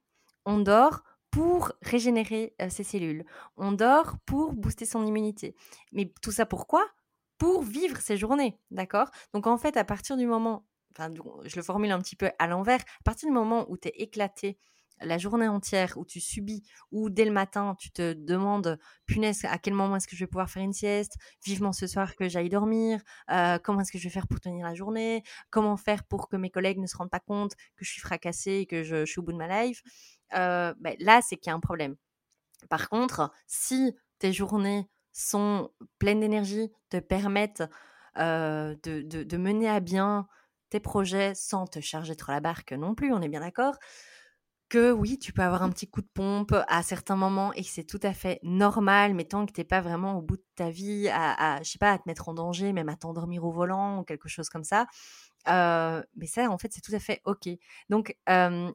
On 0.47 0.57
dort 0.57 1.03
pour 1.29 1.71
régénérer 1.83 2.55
euh, 2.63 2.69
ses 2.71 2.83
cellules. 2.83 3.25
On 3.57 3.73
dort 3.73 4.15
pour 4.25 4.53
booster 4.53 4.85
son 4.85 5.05
immunité. 5.05 5.55
Mais 5.91 6.11
tout 6.23 6.31
ça 6.31 6.47
pourquoi? 6.47 6.83
Pour 7.37 7.61
vivre 7.61 7.97
ses 8.01 8.17
journées, 8.17 8.57
d'accord? 8.71 9.11
Donc 9.35 9.45
en 9.45 9.59
fait, 9.59 9.77
à 9.77 9.83
partir 9.83 10.17
du 10.17 10.25
moment 10.25 10.65
je 10.97 11.55
le 11.55 11.61
formule 11.61 11.91
un 11.91 11.99
petit 11.99 12.15
peu 12.15 12.31
à 12.39 12.47
l'envers, 12.47 12.79
à 12.79 13.03
partir 13.03 13.29
du 13.29 13.33
moment 13.33 13.65
où 13.69 13.77
tu 13.77 13.87
es 13.89 13.93
éclaté 13.97 14.57
la 15.01 15.17
journée 15.17 15.47
entière, 15.47 15.93
où 15.97 16.05
tu 16.05 16.21
subis, 16.21 16.63
ou 16.91 17.09
dès 17.09 17.25
le 17.25 17.31
matin, 17.31 17.75
tu 17.77 17.91
te 17.91 18.13
demandes, 18.13 18.79
punaise, 19.05 19.43
à 19.45 19.57
quel 19.57 19.73
moment 19.73 19.97
est-ce 19.97 20.07
que 20.07 20.15
je 20.15 20.23
vais 20.23 20.27
pouvoir 20.27 20.49
faire 20.49 20.63
une 20.63 20.73
sieste, 20.73 21.17
vivement 21.43 21.73
ce 21.73 21.87
soir 21.87 22.15
que 22.15 22.29
j'aille 22.29 22.49
dormir, 22.49 23.01
euh, 23.29 23.57
comment 23.61 23.81
est-ce 23.81 23.91
que 23.91 23.97
je 23.97 24.05
vais 24.05 24.09
faire 24.09 24.27
pour 24.27 24.39
tenir 24.39 24.65
la 24.65 24.73
journée, 24.73 25.23
comment 25.49 25.77
faire 25.77 26.03
pour 26.05 26.29
que 26.29 26.37
mes 26.37 26.49
collègues 26.49 26.79
ne 26.79 26.87
se 26.87 26.95
rendent 26.95 27.09
pas 27.09 27.19
compte 27.19 27.55
que 27.75 27.83
je 27.83 27.91
suis 27.91 28.01
fracassée 28.01 28.59
et 28.59 28.65
que 28.65 28.83
je, 28.83 29.05
suis 29.05 29.19
au 29.19 29.23
bout 29.23 29.33
de 29.33 29.37
ma 29.37 29.63
life, 29.63 29.81
euh, 30.33 30.73
ben, 30.79 30.95
là, 30.99 31.21
c'est 31.21 31.37
qu'il 31.37 31.49
y 31.49 31.53
a 31.53 31.55
un 31.55 31.59
problème. 31.59 31.95
Par 32.69 32.89
contre, 32.89 33.31
si 33.47 33.93
tes 34.19 34.31
journées 34.31 34.89
sont 35.11 35.71
pleines 35.99 36.21
d'énergie, 36.21 36.71
te 36.89 36.97
permettent 36.97 37.63
euh, 38.17 38.75
de, 38.83 39.37
mener 39.37 39.67
à 39.67 39.79
bien 39.81 40.27
tes 40.69 40.79
projets 40.79 41.33
sans 41.35 41.67
te 41.67 41.79
charger 41.79 42.15
trop 42.15 42.31
la 42.31 42.39
barque 42.39 42.71
non 42.73 42.95
plus, 42.95 43.13
on 43.13 43.21
est 43.21 43.29
bien 43.29 43.41
d'accord 43.41 43.75
que 44.69 44.91
oui, 44.91 45.19
tu 45.19 45.31
peux 45.31 45.43
avoir 45.43 45.61
un 45.63 45.69
petit 45.69 45.87
coup 45.87 46.01
de 46.01 46.09
pompe 46.13 46.55
à 46.67 46.83
certains 46.83 47.15
moments 47.15 47.53
et 47.53 47.63
c'est 47.63 47.83
tout 47.83 47.99
à 48.01 48.13
fait 48.13 48.39
normal, 48.41 49.13
mais 49.13 49.25
tant 49.25 49.45
que 49.45 49.51
tu 49.51 49.61
n'es 49.61 49.65
pas 49.65 49.81
vraiment 49.81 50.17
au 50.17 50.21
bout 50.21 50.37
de 50.37 50.45
ta 50.55 50.69
vie, 50.69 51.07
à, 51.09 51.61
je 51.63 51.69
sais 51.69 51.77
pas, 51.77 51.91
à 51.91 51.97
te 51.97 52.03
mettre 52.07 52.29
en 52.29 52.33
danger, 52.33 52.73
même 52.73 52.89
à 52.89 52.95
t'endormir 52.95 53.45
au 53.45 53.51
volant 53.51 53.99
ou 53.99 54.03
quelque 54.03 54.27
chose 54.27 54.49
comme 54.49 54.63
ça, 54.63 54.87
mais 55.47 56.27
ça, 56.27 56.49
en 56.49 56.57
fait, 56.57 56.73
c'est 56.73 56.81
tout 56.81 56.95
à 56.95 56.99
fait 56.99 57.21
OK. 57.25 57.47
Donc, 57.89 58.17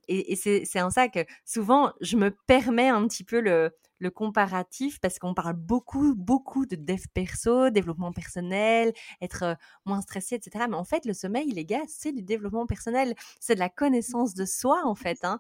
et, 0.09 0.37
c'est 0.37 0.83
en 0.83 0.91
ça 0.91 1.09
que 1.09 1.25
souvent, 1.45 1.93
je 2.01 2.17
me 2.17 2.31
permets 2.47 2.89
un 2.89 3.07
petit 3.09 3.25
peu 3.25 3.41
le, 3.41 3.73
le 4.01 4.11
comparatif 4.11 4.99
parce 5.01 5.19
qu'on 5.19 5.35
parle 5.35 5.55
beaucoup, 5.55 6.15
beaucoup 6.17 6.67
de 6.67 6.75
dev 6.75 7.05
perso, 7.15 7.71
développement 7.71 8.13
personnel, 8.13 8.93
être 9.21 9.57
moins 9.85 10.01
stressé, 10.01 10.35
etc. 10.35 10.65
Mais 10.69 10.77
en 10.77 10.85
fait, 10.85 11.05
le 11.05 11.13
sommeil, 11.13 11.51
les 11.53 11.65
gars, 11.65 11.85
c'est 11.87 12.13
du 12.13 12.23
développement 12.23 12.67
personnel. 12.67 13.15
C'est 13.39 13.55
de 13.55 13.61
la 13.61 13.69
connaissance 13.69 14.35
de 14.35 14.45
soi, 14.45 14.81
en 14.85 14.95
fait. 14.95 15.19
Hein. 15.23 15.39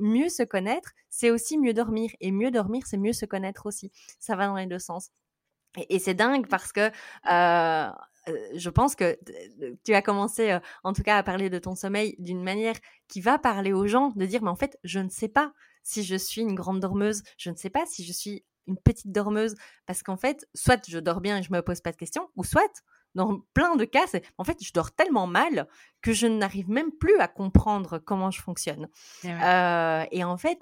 mieux 0.00 0.28
se 0.28 0.42
connaître, 0.42 0.92
c'est 1.08 1.30
aussi 1.30 1.58
mieux 1.58 1.72
dormir. 1.72 2.10
Et 2.20 2.32
mieux 2.32 2.50
dormir, 2.50 2.82
c'est 2.86 2.98
mieux 2.98 3.12
se 3.12 3.24
connaître 3.24 3.66
aussi. 3.66 3.90
Ça 4.18 4.36
va 4.36 4.46
dans 4.46 4.56
les 4.56 4.66
deux 4.66 4.78
sens. 4.78 5.10
Et, 5.88 5.98
c'est 5.98 6.14
dingue 6.14 6.48
parce 6.48 6.72
que 6.72 6.90
je 7.26 8.68
pense 8.68 8.94
que 8.94 9.18
tu 9.84 9.94
as 9.94 10.02
commencé, 10.02 10.58
en 10.84 10.92
tout 10.92 11.02
cas, 11.02 11.16
à 11.16 11.22
parler 11.22 11.50
de 11.50 11.58
ton 11.58 11.74
sommeil 11.74 12.16
d'une 12.18 12.42
manière 12.42 12.74
qui 13.08 13.20
va 13.20 13.38
parler 13.38 13.72
aux 13.72 13.86
gens, 13.86 14.10
de 14.16 14.26
dire, 14.26 14.42
mais 14.42 14.50
en 14.50 14.56
fait, 14.56 14.78
je 14.84 14.98
ne 14.98 15.08
sais 15.08 15.28
pas 15.28 15.52
si 15.82 16.04
je 16.04 16.16
suis 16.16 16.42
une 16.42 16.54
grande 16.54 16.80
dormeuse, 16.80 17.22
je 17.38 17.50
ne 17.50 17.56
sais 17.56 17.70
pas 17.70 17.84
si 17.86 18.04
je 18.04 18.12
suis 18.12 18.44
une 18.66 18.76
petite 18.78 19.10
dormeuse, 19.10 19.54
parce 19.86 20.02
qu'en 20.02 20.16
fait, 20.16 20.46
soit 20.54 20.88
je 20.88 20.98
dors 20.98 21.20
bien 21.20 21.38
et 21.38 21.42
je 21.42 21.52
me 21.52 21.62
pose 21.62 21.80
pas 21.80 21.90
de 21.90 21.96
questions, 21.96 22.28
ou 22.36 22.44
soit 22.44 22.84
dans 23.14 23.40
plein 23.54 23.76
de 23.76 23.84
cas, 23.84 24.06
c'est 24.06 24.24
en 24.38 24.44
fait, 24.44 24.58
je 24.62 24.72
dors 24.72 24.92
tellement 24.92 25.26
mal 25.26 25.68
que 26.00 26.12
je 26.12 26.26
n'arrive 26.26 26.68
même 26.68 26.90
plus 26.90 27.18
à 27.18 27.28
comprendre 27.28 27.98
comment 27.98 28.30
je 28.30 28.40
fonctionne. 28.40 28.88
Euh, 29.24 30.04
et 30.10 30.24
en 30.24 30.36
fait, 30.36 30.58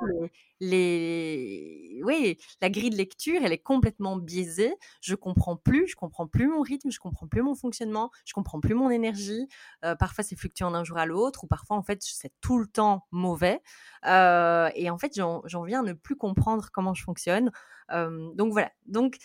les, 0.60 2.00
oui, 2.04 2.36
la 2.60 2.68
grille 2.68 2.90
de 2.90 2.96
lecture, 2.96 3.40
elle 3.42 3.52
est 3.52 3.62
complètement 3.62 4.16
biaisée. 4.16 4.74
Je 5.00 5.14
comprends 5.14 5.56
plus, 5.56 5.88
je 5.88 5.96
comprends 5.96 6.26
plus 6.26 6.48
mon 6.48 6.60
rythme, 6.60 6.90
je 6.90 6.98
comprends 6.98 7.26
plus 7.26 7.42
mon 7.42 7.54
fonctionnement, 7.54 8.10
je 8.26 8.34
comprends 8.34 8.60
plus 8.60 8.74
mon 8.74 8.90
énergie. 8.90 9.48
Euh, 9.84 9.94
parfois, 9.94 10.22
c'est 10.22 10.36
fluctuant 10.36 10.70
d'un 10.70 10.84
jour 10.84 10.98
à 10.98 11.06
l'autre, 11.06 11.44
ou 11.44 11.46
parfois, 11.46 11.76
en 11.76 11.82
fait, 11.82 12.02
c'est 12.02 12.32
tout 12.42 12.58
le 12.58 12.66
temps 12.66 13.06
mauvais. 13.10 13.62
Euh, 14.06 14.68
et 14.74 14.90
en 14.90 14.98
fait, 14.98 15.14
j'en 15.16 15.62
viens 15.64 15.80
à 15.80 15.84
ne 15.84 15.94
plus 15.94 16.16
comprendre 16.16 16.68
comment 16.72 16.92
je 16.92 17.02
fonctionne. 17.02 17.50
donc 17.90 18.52
voilà. 18.52 18.70
Donc, 18.86 19.16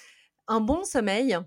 un 0.48 0.62
bon 0.62 0.84
sommeil, 0.84 1.38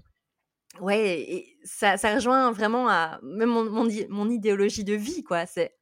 Ouais, 0.80 1.20
et 1.20 1.58
ça, 1.64 1.96
ça 1.96 2.14
rejoint 2.14 2.52
vraiment 2.52 2.88
à 2.88 3.18
même 3.22 3.48
mon, 3.48 3.88
mon, 4.08 4.30
idéologie 4.30 4.84
de 4.84 4.94
vie, 4.94 5.24
quoi. 5.24 5.46
C'est, 5.46 5.74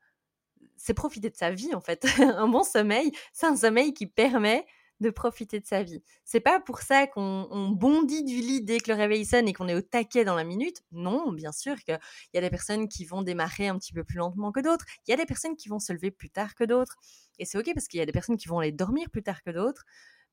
c'est 0.77 0.95
profiter 0.95 1.31
de 1.31 1.37
sa 1.37 1.51
vie, 1.51 1.75
en 1.75 1.81
fait. 1.81 2.05
un 2.21 2.49
bon 2.49 2.63
sommeil, 2.63 3.13
c'est 3.33 3.47
un 3.47 3.57
sommeil 3.57 3.93
qui 3.95 4.07
permet 4.07 4.67
de 5.01 5.11
profiter 5.11 5.61
de 5.61 5.67
sa 5.67 5.83
vie. 5.83 6.03
C'est 6.25 6.41
pas 6.41 6.61
pour 6.61 6.81
ça 6.81 7.07
qu'on 7.07 7.69
bondit 7.71 8.25
du 8.25 8.37
lit 8.37 8.63
dès 8.63 8.79
que 8.79 8.91
le 8.91 8.97
réveil 8.97 9.25
sonne 9.27 9.49
et 9.49 9.53
qu'on 9.53 9.69
est 9.69 9.75
au 9.75 9.83
taquet 9.83 10.25
dans 10.25 10.35
la 10.35 10.45
minute. 10.45 10.83
Non, 10.93 11.33
bien 11.33 11.53
sûr 11.53 11.77
qu'il 11.85 11.99
y 12.35 12.39
a 12.39 12.41
des 12.41 12.51
personnes 12.51 12.89
qui 12.89 13.05
vont 13.05 13.23
démarrer 13.23 13.69
un 13.69 13.79
petit 13.79 13.93
peu 13.93 14.05
plus 14.05 14.17
lentement 14.17 14.53
que 14.53 14.61
d'autres. 14.61 14.87
Il 15.07 15.11
y 15.11 15.15
a 15.15 15.17
des 15.17 15.27
personnes 15.27 15.57
qui 15.57 15.69
vont 15.69 15.79
se 15.79 15.93
lever 15.93 16.11
plus 16.11 16.31
tard 16.31 16.55
que 16.55 16.65
d'autres. 16.65 16.97
Et 17.39 17.45
c'est 17.45 17.59
ok 17.59 17.71
parce 17.75 17.89
qu'il 17.89 17.99
y 17.99 18.03
a 18.03 18.07
des 18.07 18.13
personnes 18.13 18.37
qui 18.37 18.49
vont 18.49 18.59
aller 18.61 18.73
dormir 18.73 19.11
plus 19.11 19.23
tard 19.23 19.43
que 19.43 19.51
d'autres. 19.51 19.85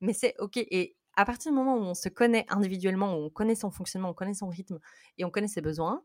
Mais 0.02 0.14
c'est 0.14 0.36
ok. 0.40 0.58
Et 0.58 0.96
à 1.16 1.26
partir 1.26 1.52
du 1.52 1.58
moment 1.58 1.76
où 1.76 1.82
on 1.82 1.94
se 1.94 2.10
connaît 2.10 2.46
individuellement, 2.50 3.16
où 3.16 3.26
on 3.26 3.30
connaît 3.30 3.56
son 3.56 3.72
fonctionnement, 3.72 4.10
on 4.10 4.14
connaît 4.14 4.34
son 4.34 4.50
rythme 4.50 4.80
et 5.18 5.26
on 5.26 5.30
connaît 5.30 5.48
ses 5.48 5.62
besoins, 5.62 6.04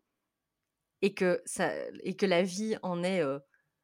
et 1.02 1.14
que, 1.14 1.42
ça, 1.46 1.70
et 2.02 2.14
que 2.14 2.26
la 2.26 2.42
vie 2.42 2.76
en 2.82 3.02
est 3.02 3.20
euh, 3.20 3.38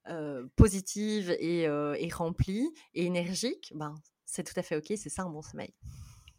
euh, 0.08 0.46
positive 0.56 1.34
et, 1.38 1.66
euh, 1.66 1.96
et, 1.98 2.08
remplie 2.08 2.68
et 2.94 3.06
énergique, 3.06 3.72
ben, 3.74 3.94
c'est 4.26 4.44
tout 4.44 4.58
à 4.58 4.62
fait 4.62 4.76
OK, 4.76 4.86
c'est 4.96 5.08
ça 5.08 5.22
un 5.22 5.30
bon 5.30 5.42
sommeil. 5.42 5.72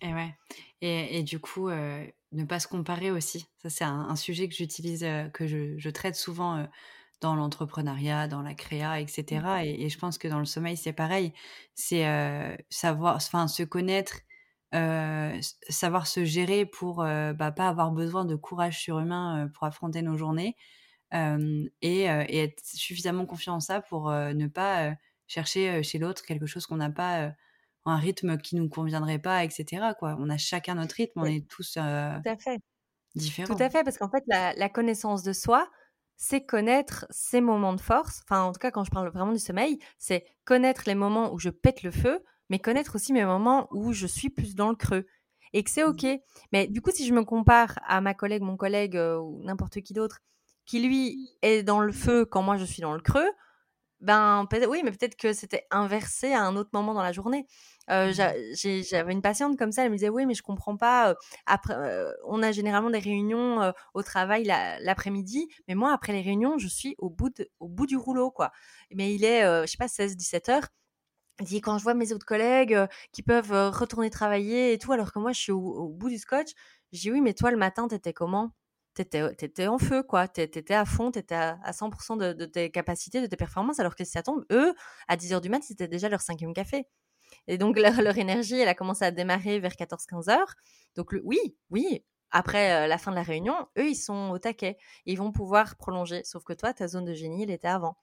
Et 0.01 0.13
ouais. 0.13 0.35
Et, 0.81 1.19
et 1.19 1.23
du 1.23 1.39
coup, 1.39 1.69
ne 1.69 2.43
pas 2.47 2.59
se 2.59 2.67
comparer 2.67 3.11
aussi. 3.11 3.47
Ça, 3.61 3.69
c'est 3.69 3.85
un, 3.85 4.15
sujet 4.17 4.49
que 4.49 4.53
j'utilise, 4.53 5.05
que 5.33 5.47
je, 5.47 5.77
je, 5.77 5.89
traite 5.89 6.15
souvent 6.15 6.67
dans 7.21 7.33
l'entrepreneuriat, 7.33 8.27
dans 8.27 8.41
la 8.41 8.53
créa, 8.53 8.99
etc. 8.99 9.41
Mmh. 9.41 9.63
Et, 9.63 9.85
et, 9.85 9.89
je 9.89 9.97
pense 9.97 10.17
que 10.17 10.27
dans 10.27 10.39
le 10.39 10.45
sommeil, 10.45 10.75
c'est 10.75 10.93
pareil. 10.93 11.31
C'est 11.75 12.03
savoir, 12.69 13.15
enfin, 13.15 13.47
se 13.47 13.63
connaître 13.63 14.19
savoir 14.71 16.07
se 16.07 16.25
gérer 16.25 16.65
pour 16.65 16.97
bah, 16.97 17.51
pas 17.55 17.67
avoir 17.67 17.91
besoin 17.91 18.25
de 18.25 18.35
courage 18.35 18.79
surhumain 18.79 19.49
pour 19.53 19.65
affronter 19.65 20.01
nos 20.01 20.17
journées 20.17 20.55
et, 21.11 22.03
être 22.03 22.61
suffisamment 22.65 23.25
confiant 23.25 23.55
en 23.55 23.59
ça 23.59 23.81
pour 23.81 24.11
ne 24.11 24.47
pas 24.47 24.95
chercher 25.27 25.81
chez 25.83 25.97
l'autre 25.97 26.23
quelque 26.25 26.45
chose 26.45 26.65
qu'on 26.65 26.77
n'a 26.77 26.89
pas, 26.89 27.31
un 27.85 27.97
rythme 27.97 28.37
qui 28.37 28.55
nous 28.55 28.67
conviendrait 28.67 29.19
pas, 29.19 29.43
etc. 29.43 29.93
Quoi. 29.97 30.15
On 30.19 30.29
a 30.29 30.37
chacun 30.37 30.75
notre 30.75 30.95
rythme, 30.95 31.21
on 31.21 31.25
est 31.25 31.47
tous 31.47 31.77
différents. 33.15 33.55
Tout 33.55 33.63
à 33.63 33.69
fait, 33.69 33.83
parce 33.83 33.97
qu'en 33.97 34.09
fait, 34.09 34.23
la, 34.27 34.53
la, 34.53 34.69
connaissance 34.69 35.23
de 35.23 35.33
soi, 35.33 35.69
c'est 36.17 36.45
connaître 36.45 37.05
ses 37.09 37.41
moments 37.41 37.73
de 37.73 37.81
force. 37.81 38.21
Enfin, 38.23 38.43
en 38.43 38.51
tout 38.51 38.59
cas, 38.59 38.71
quand 38.71 38.83
je 38.83 38.91
parle 38.91 39.09
vraiment 39.09 39.33
du 39.33 39.39
sommeil, 39.39 39.79
c'est 39.99 40.25
connaître 40.45 40.83
les 40.87 40.95
moments 40.95 41.33
où 41.33 41.39
je 41.39 41.49
pète 41.49 41.83
le 41.83 41.91
feu 41.91 42.23
mais 42.49 42.59
connaître 42.59 42.95
aussi 42.95 43.13
mes 43.13 43.25
moments 43.25 43.67
où 43.71 43.93
je 43.93 44.07
suis 44.07 44.29
plus 44.29 44.55
dans 44.55 44.69
le 44.69 44.75
creux 44.75 45.05
et 45.53 45.63
que 45.63 45.69
c'est 45.69 45.85
mmh. 45.85 45.89
ok. 45.89 46.05
Mais 46.51 46.67
du 46.67 46.81
coup, 46.81 46.91
si 46.91 47.07
je 47.07 47.13
me 47.13 47.23
compare 47.23 47.79
à 47.87 48.01
ma 48.01 48.13
collègue, 48.13 48.41
mon 48.41 48.57
collègue 48.57 48.97
euh, 48.97 49.17
ou 49.17 49.43
n'importe 49.43 49.81
qui 49.81 49.93
d'autre, 49.93 50.19
qui 50.65 50.81
lui 50.81 51.29
est 51.41 51.63
dans 51.63 51.79
le 51.79 51.91
feu 51.91 52.25
quand 52.25 52.41
moi 52.41 52.57
je 52.57 52.65
suis 52.65 52.81
dans 52.81 52.93
le 52.93 53.01
creux, 53.01 53.29
ben 54.01 54.47
oui, 54.69 54.81
mais 54.83 54.91
peut-être 54.91 55.15
que 55.15 55.33
c'était 55.33 55.65
inversé 55.71 56.33
à 56.33 56.43
un 56.43 56.55
autre 56.57 56.69
moment 56.73 56.93
dans 56.93 57.01
la 57.01 57.11
journée. 57.11 57.47
Euh, 57.89 58.11
j'avais 58.13 59.13
une 59.13 59.21
patiente 59.21 59.57
comme 59.57 59.71
ça, 59.71 59.83
elle 59.83 59.91
me 59.91 59.95
disait 59.95 60.09
oui, 60.09 60.25
mais 60.25 60.33
je 60.33 60.43
comprends 60.43 60.77
pas. 60.77 61.11
Euh, 61.11 61.15
après, 61.45 61.73
euh, 61.75 62.11
on 62.25 62.43
a 62.43 62.51
généralement 62.51 62.89
des 62.89 62.99
réunions 62.99 63.73
au 63.93 64.03
travail 64.03 64.43
l'après-midi, 64.43 65.47
mais 65.67 65.75
moi 65.75 65.91
après 65.93 66.13
les 66.13 66.21
réunions, 66.21 66.57
je 66.57 66.67
suis 66.67 66.95
au 66.97 67.09
bout 67.09 67.41
au 67.59 67.67
bout 67.67 67.85
du 67.87 67.97
rouleau 67.97 68.31
quoi. 68.31 68.51
Mais 68.93 69.15
il 69.15 69.23
est, 69.23 69.41
je 69.65 69.71
sais 69.71 69.77
pas, 69.77 69.87
16-17 69.87 70.51
heures. 70.51 70.67
Dit 71.41 71.59
quand 71.59 71.77
je 71.77 71.83
vois 71.83 71.93
mes 71.93 72.13
autres 72.13 72.25
collègues 72.25 72.77
qui 73.11 73.21
peuvent 73.21 73.51
retourner 73.75 74.09
travailler 74.09 74.73
et 74.73 74.77
tout, 74.77 74.93
alors 74.93 75.11
que 75.11 75.19
moi 75.19 75.33
je 75.33 75.39
suis 75.39 75.51
au, 75.51 75.89
bout 75.89 76.09
du 76.09 76.17
scotch, 76.17 76.51
je 76.93 77.01
dis 77.01 77.11
oui, 77.11 77.21
mais 77.21 77.33
toi 77.33 77.51
le 77.51 77.57
matin 77.57 77.87
t'étais 77.87 78.13
comment? 78.13 78.51
T'étais 78.93 79.21
étais 79.41 79.67
en 79.67 79.77
feu, 79.77 80.03
quoi. 80.03 80.29
T'étais 80.29 80.73
à 80.73 80.85
fond, 80.85 81.11
t'étais 81.11 81.35
à, 81.35 81.59
à 81.63 81.71
100% 81.71 82.17
de, 82.33 82.45
tes 82.45 82.71
capacités, 82.71 83.19
de 83.21 83.27
tes 83.27 83.35
performances, 83.35 83.79
alors 83.81 83.95
que 83.95 84.05
si 84.05 84.11
ça 84.11 84.23
tombe, 84.23 84.45
eux, 84.53 84.73
à 85.09 85.17
10h 85.17 85.41
du 85.41 85.49
mat, 85.49 85.61
c'était 85.61 85.89
déjà 85.89 86.07
leur 86.07 86.21
cinquième 86.21 86.53
café. 86.53 86.87
Et 87.47 87.57
donc, 87.57 87.77
leur, 87.77 88.17
énergie, 88.17 88.55
elle 88.59 88.67
a 88.67 88.75
commencé 88.75 89.03
à 89.05 89.11
démarrer 89.11 89.59
vers 89.59 89.73
14-15 89.73 90.29
heures. 90.31 90.55
Donc, 90.95 91.13
oui, 91.23 91.39
oui, 91.69 92.03
après 92.31 92.85
euh, 92.85 92.87
la 92.87 92.97
fin 92.97 93.11
de 93.11 93.15
la 93.15 93.23
réunion, 93.23 93.55
eux, 93.77 93.87
ils 93.87 93.95
sont 93.95 94.29
au 94.31 94.39
taquet. 94.39 94.77
Ils 95.05 95.17
vont 95.17 95.31
pouvoir 95.31 95.75
prolonger. 95.77 96.23
Sauf 96.23 96.43
que 96.43 96.53
toi, 96.53 96.73
ta 96.73 96.87
zone 96.87 97.05
de 97.05 97.13
génie, 97.13 97.43
elle 97.43 97.51
était 97.51 97.67
avant. 97.67 97.97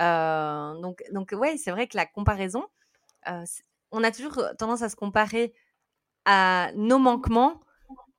Euh, 0.00 0.74
donc, 0.80 1.02
donc, 1.12 1.32
ouais, 1.32 1.56
c'est 1.56 1.70
vrai 1.70 1.86
que 1.86 1.96
la 1.96 2.06
comparaison, 2.06 2.64
euh, 3.28 3.44
on 3.92 4.04
a 4.04 4.10
toujours 4.10 4.42
tendance 4.58 4.82
à 4.82 4.88
se 4.88 4.96
comparer 4.96 5.54
à 6.24 6.70
nos 6.76 6.98
manquements 6.98 7.60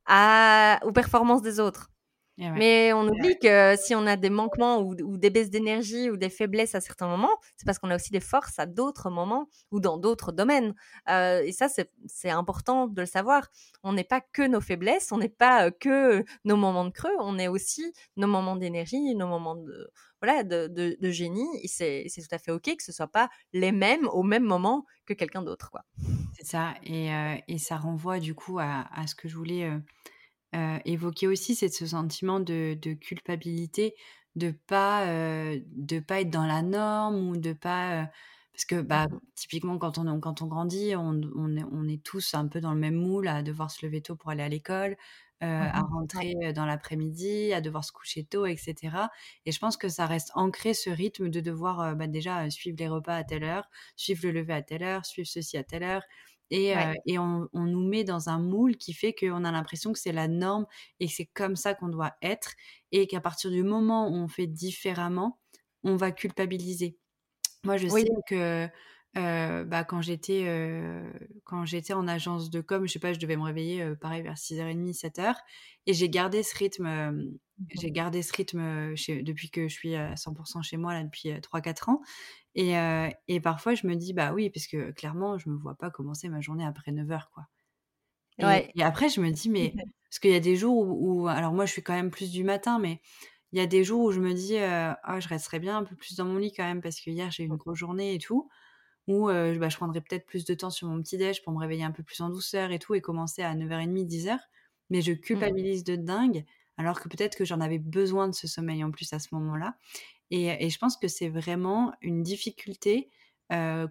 à, 0.05 0.79
aux 0.83 0.91
performances 0.91 1.41
des 1.41 1.59
autres. 1.59 1.89
Mais 2.37 2.91
on 2.93 3.07
oublie 3.07 3.37
que 3.39 3.75
si 3.77 3.95
on 3.95 4.05
a 4.05 4.17
des 4.17 4.29
manquements 4.29 4.81
ou, 4.81 5.17
des 5.17 5.29
baisses 5.29 5.49
d'énergie 5.49 6.09
ou 6.09 6.17
des 6.17 6.29
faiblesses 6.29 6.75
à 6.75 6.81
certains 6.81 7.07
moments, 7.07 7.37
c'est 7.55 7.65
parce 7.65 7.79
qu'on 7.79 7.89
a 7.89 7.95
aussi 7.95 8.11
des 8.11 8.19
forces 8.19 8.59
à 8.59 8.65
d'autres 8.65 9.09
moments 9.09 9.47
ou 9.71 9.79
dans 9.79 9.97
d'autres 9.97 10.31
domaines. 10.31 10.75
Euh, 11.09 11.41
et 11.45 11.51
ça, 11.51 11.67
c'est 12.07 12.29
important 12.29 12.87
de 12.87 13.01
le 13.01 13.05
savoir. 13.05 13.47
On 13.83 13.93
n'est 13.93 14.03
pas 14.03 14.21
que 14.21 14.45
nos 14.45 14.61
faiblesses, 14.61 15.11
on 15.11 15.17
n'est 15.17 15.29
pas 15.29 15.67
euh, 15.67 15.71
que 15.71 16.25
nos 16.43 16.57
moments 16.57 16.85
de 16.85 16.91
creux, 16.91 17.15
on 17.19 17.39
est 17.39 17.47
aussi 17.47 17.93
nos 18.17 18.27
moments 18.27 18.55
d'énergie, 18.55 19.15
nos 19.15 19.27
moments 19.27 19.55
de, 19.55 19.89
voilà, 20.21 20.43
de, 20.43 20.67
de, 20.67 21.11
génie. 21.11 21.47
Et 21.61 21.67
c'est 21.67 22.07
tout 22.17 22.35
à 22.35 22.37
fait 22.37 22.51
OK 22.51 22.63
que 22.63 22.83
ce 22.83 22.91
soit 22.91 23.07
pas 23.07 23.29
les 23.53 23.71
mêmes 23.71 24.07
au 24.07 24.23
même 24.23 24.43
moment 24.43 24.85
que 25.05 25.13
quelqu'un 25.13 25.41
d'autre. 25.41 25.71
C'est 26.33 26.45
ça. 26.45 26.73
Et, 26.83 27.13
euh, 27.13 27.35
et, 27.47 27.57
ça 27.57 27.77
renvoie 27.77 28.19
du 28.19 28.35
coup 28.35 28.59
à, 28.59 28.87
à 28.91 29.07
ce 29.07 29.15
que 29.15 29.27
je 29.27 29.35
voulais 29.35 29.65
euh, 29.65 29.77
évoquer 30.85 31.27
aussi, 31.27 31.55
c'est 31.55 31.69
ce 31.69 31.85
sentiment 31.85 32.39
de, 32.39 32.75
culpabilité 32.93 33.95
de 34.35 34.51
pas 34.51 35.07
euh, 35.07 35.59
de 35.75 36.00
pas 36.00 36.21
être 36.21 36.29
dans 36.29 36.45
la 36.45 36.62
norme 36.62 37.29
ou 37.29 37.38
de 37.38 37.53
pas 37.53 38.01
euh, 38.01 38.05
parce 38.53 38.65
que 38.65 38.81
bah 38.81 39.07
mmh 39.07 39.19
typiquement 39.35 39.77
quand 39.77 39.97
on 39.97 40.19
quand 40.19 40.41
on 40.41 40.47
grandit 40.47 40.95
on, 40.95 41.21
on, 41.35 41.57
est, 41.57 41.63
on, 41.71 41.88
est, 41.88 42.01
tous 42.03 42.33
un 42.33 42.47
peu 42.47 42.62
dans 42.62 42.74
le 42.74 42.79
même 42.79 42.95
moule 42.95 43.27
à 43.27 43.43
devoir 43.43 43.69
se 43.69 43.85
lever 43.85 44.01
tôt 44.01 44.15
pour 44.15 44.31
aller 44.31 44.43
à 44.43 44.50
l'école 44.50 44.95
à 45.41 45.81
mmh 45.81 45.93
rentrer 45.93 46.53
dans 46.53 46.65
l'après-midi 46.65 47.53
à 47.53 47.62
devoir 47.62 47.83
se 47.83 47.91
coucher 47.91 48.24
tôt 48.24 48.45
etc 48.45 48.75
et 49.45 49.51
je 49.51 49.59
pense 49.59 49.77
que 49.77 49.89
ça 49.89 50.05
reste 50.07 50.31
ancré 50.35 50.74
ce 50.74 50.89
rythme 50.89 51.29
de 51.29 51.39
devoir 51.41 51.95
bah, 51.95 52.07
déjà 52.07 52.50
suivre 52.50 52.77
les 52.79 52.88
repas 52.88 53.15
à 53.15 53.24
telle 53.24 53.43
heure 53.43 53.69
suivre 53.95 54.21
le 54.24 54.31
lever 54.31 54.53
à 54.53 54.62
telle 54.62 54.83
heure 54.83 55.05
suivre 55.05 55.27
ceci 55.27 55.57
à 55.57 55.63
telle 55.63 55.83
heure 55.83 56.03
et, 56.51 56.73
et 57.05 57.17
on, 57.17 57.47
on, 57.53 57.63
nous 57.63 57.87
met 57.87 58.03
dans 58.03 58.29
un 58.29 58.39
moule 58.39 58.77
qui 58.77 58.93
fait 58.93 59.13
qu'on 59.13 59.43
a 59.43 59.51
l'impression 59.51 59.93
que 59.93 59.99
c'est 59.99 60.11
la 60.11 60.27
norme 60.27 60.65
et 60.99 61.07
que 61.07 61.13
c'est 61.13 61.29
comme 61.33 61.55
ça 61.55 61.73
qu'on 61.73 61.89
doit 61.89 62.13
être. 62.21 62.53
Et 62.91 63.07
qu'à 63.07 63.19
partir 63.19 63.51
du 63.51 63.63
moment 63.63 64.07
où 64.07 64.13
on 64.13 64.27
fait 64.27 64.47
différemment, 64.47 65.39
on 65.83 65.95
va 65.95 66.11
culpabiliser. 66.11 66.97
Moi, 67.63 67.77
je 67.77 67.87
sais 67.87 68.07
que 68.27 68.67
bah, 69.15 69.84
quand 69.84 70.01
j'étais 70.01 70.45
quand 71.43 71.65
j'étais 71.65 71.93
en 71.93 72.07
agence 72.07 72.50
de 72.50 72.62
com, 72.62 72.86
je 72.86 72.93
sais 72.93 73.00
pas, 73.00 73.13
je 73.13 73.19
devais 73.19 73.38
me 73.38 73.43
réveiller 73.43 73.95
pareil 74.01 74.22
vers 74.22 74.36
6h30, 74.36 74.93
7h 74.93 75.36
et 75.88 75.93
j'ai 75.93 76.10
gardé 76.10 76.43
ce 76.43 76.55
rythme 76.55 76.88
mmh 76.88 77.38
j'ai 77.69 77.91
gardé 77.91 78.22
ce 78.22 78.34
rythme 78.34 78.93
depuis 79.24 79.50
que 79.50 79.67
je 79.67 79.74
suis 79.74 79.95
à 79.95 80.15
100% 80.15 80.62
chez 80.62 80.77
moi 80.77 80.93
là 80.93 81.03
depuis 81.03 81.29
3-4 81.29 81.89
ans 81.89 82.01
et, 82.53 82.74
et, 83.27 83.39
parfois 83.39 83.75
je 83.75 83.88
me 83.88 83.95
dis 83.95 84.13
bah 84.13 84.34
oui 84.34 84.50
parce 84.50 84.67
que 84.67 84.91
clairement 84.91 85.38
je 85.38 85.50
me 85.50 85.57
vois 85.57 85.75
pas 85.75 85.89
commencer 85.89 86.29
ma 86.29 86.41
journée 86.41 86.65
après 86.65 86.91
9h 86.91 87.29
quoi. 87.34 87.48
Et, 88.39 88.72
et 88.75 88.84
après 88.84 89.10
je 89.10 89.22
me 89.22 89.31
dis 89.31 89.50
mais 89.50 89.74
parce 90.10 90.19
qu'il 90.19 90.31
y 90.31 90.36
a 90.36 90.41
des 90.41 90.55
jours 90.55 90.77
où, 90.77 91.27
alors 91.27 91.53
moi 91.53 91.65
je 91.65 91.72
suis 91.72 91.81
quand 91.81 91.93
même 91.93 92.12
plus 92.12 92.31
du 92.31 92.43
matin 92.43 92.79
mais 92.79 93.01
il 93.51 93.60
y 93.60 93.62
a 93.62 93.67
des 93.67 93.84
jours 93.84 94.01
où 94.01 94.12
je 94.12 94.19
me 94.19 94.34
dis 94.34 94.57
ah 94.57 95.19
je 95.19 95.27
resterais 95.27 95.60
bien 95.60 95.77
un 95.77 95.84
peu 95.84 95.95
plus 95.95 96.15
dans 96.15 96.25
mon 96.25 96.38
lit 96.38 96.51
quand 96.51 96.65
même 96.65 96.81
parce 96.81 97.00
que 97.00 97.10
hier 97.10 97.31
j'ai 97.31 97.43
eu 97.43 97.48
une 97.48 97.55
grosse 97.55 97.77
journée 97.77 98.15
et 98.15 98.19
tout 98.19 98.50
ou 99.07 99.27
bah, 99.27 99.69
je 99.69 99.75
prendrais 99.77 100.01
peut-être 100.01 100.25
plus 100.25 100.45
de 100.45 100.53
temps 100.53 100.69
sur 100.69 100.88
mon 100.88 101.01
petit 101.01 101.17
déj 101.17 101.43
pour 101.43 101.53
me 101.53 101.59
réveiller 101.59 101.83
un 101.83 101.91
peu 101.91 102.03
plus 102.03 102.21
en 102.21 102.29
douceur 102.29 102.71
et 102.71 102.79
tout 102.79 102.95
et 102.95 103.01
commencer 103.01 103.43
à 103.43 103.53
9h30, 103.53 104.07
10h. 104.07 104.38
Mais 104.89 105.01
je 105.01 105.12
mmh 105.12 105.19
culpabilise 105.19 105.83
de 105.83 105.95
dingue 105.95 106.45
alors 106.77 107.00
que 107.00 107.07
peut-être 107.07 107.35
que 107.35 107.45
j'en 107.45 107.62
avais 107.62 107.79
besoin 107.79 108.27
de 108.27 108.35
ce 108.35 108.47
sommeil 108.47 108.83
en 108.83 108.91
plus 108.91 109.13
à 109.13 109.19
ce 109.19 109.29
moment-là. 109.33 109.77
Et, 110.31 110.69
je 110.69 110.77
pense 110.77 110.97
que 110.97 111.07
c'est 111.07 111.29
vraiment 111.29 111.93
une 112.01 112.24
difficulté 112.24 113.09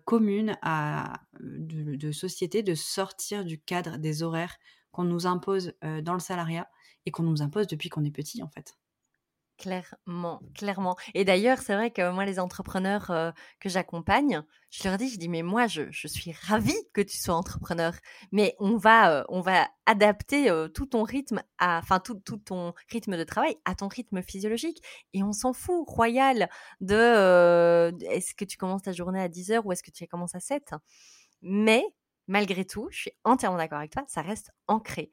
commune 0.05 0.59
à, 0.62 1.20
de, 1.40 2.12
société 2.12 2.62
de 2.62 2.74
sortir 2.74 3.44
du 3.44 3.61
cadre 3.61 3.98
des 3.98 4.22
horaires 4.22 4.57
qu'on 4.90 5.05
nous 5.05 5.27
impose 5.27 5.72
dans 6.03 6.14
le 6.14 6.20
salariat 6.20 6.68
et 7.07 7.11
qu'on 7.11 7.22
nous 7.22 7.42
impose 7.42 7.66
depuis 7.66 7.88
qu'on 7.88 8.05
est 8.05 8.11
petit 8.11 8.42
en 8.42 8.48
fait. 8.48 8.77
Clairement, 9.57 10.43
clairement. 10.57 10.97
Et 11.14 11.25
d'ailleurs, 11.25 11.59
c'est 11.59 11.75
vrai 11.75 11.93
que 11.93 12.11
moi, 12.11 12.25
les 12.25 12.40
entrepreneurs 12.40 13.11
euh, 13.12 13.31
que 13.61 13.69
j'accompagne, 13.69 14.43
je 14.71 14.88
leur 14.88 14.99
dis, 14.99 15.09
je 15.09 15.17
dis, 15.17 15.29
mais 15.29 15.43
moi, 15.43 15.69
je, 15.69 15.83
suis 15.93 16.33
ravie 16.33 16.77
que 16.93 17.01
tu 17.01 17.17
sois 17.17 17.37
entrepreneur, 17.37 17.95
mais 18.33 18.57
on 18.59 18.77
va, 18.77 19.12
euh, 19.12 19.25
on 19.29 19.40
va 19.40 19.69
adapter 19.87 20.51
euh, 20.51 20.67
tout 20.67 20.87
ton 20.87 21.05
rythme, 21.05 21.40
à, 21.59 21.79
enfin 21.79 22.01
tout, 22.01 22.17
tout, 22.17 22.38
ton 22.38 22.75
rythme 22.90 23.17
de 23.17 23.23
travail 23.23 23.57
à 23.64 23.77
ton 23.77 23.87
rythme 23.87 24.23
physiologique, 24.23 24.83
et 25.12 25.23
on 25.23 25.33
s'en 25.33 25.53
fout, 25.53 25.85
royal, 25.87 26.49
de 26.81 27.95
est-ce 28.11 28.35
que 28.35 28.45
tu 28.45 28.57
commences 28.57 28.83
ta 28.83 28.93
journée 28.93 29.21
à 29.21 29.29
10 29.29 29.53
heures 29.53 29.67
ou 29.67 29.73
est-ce 29.73 29.85
que 29.85 29.93
tu 29.93 30.05
commences 30.09 30.35
à 30.35 30.40
7 30.40 30.73
Mais 31.43 31.85
malgré 32.26 32.64
tout, 32.64 32.88
je 32.90 33.00
suis 33.02 33.12
entièrement 33.24 33.58
d'accord 33.58 33.78
avec 33.78 33.92
toi, 33.92 34.04
ça 34.08 34.22
reste 34.22 34.50
ancré. 34.66 35.10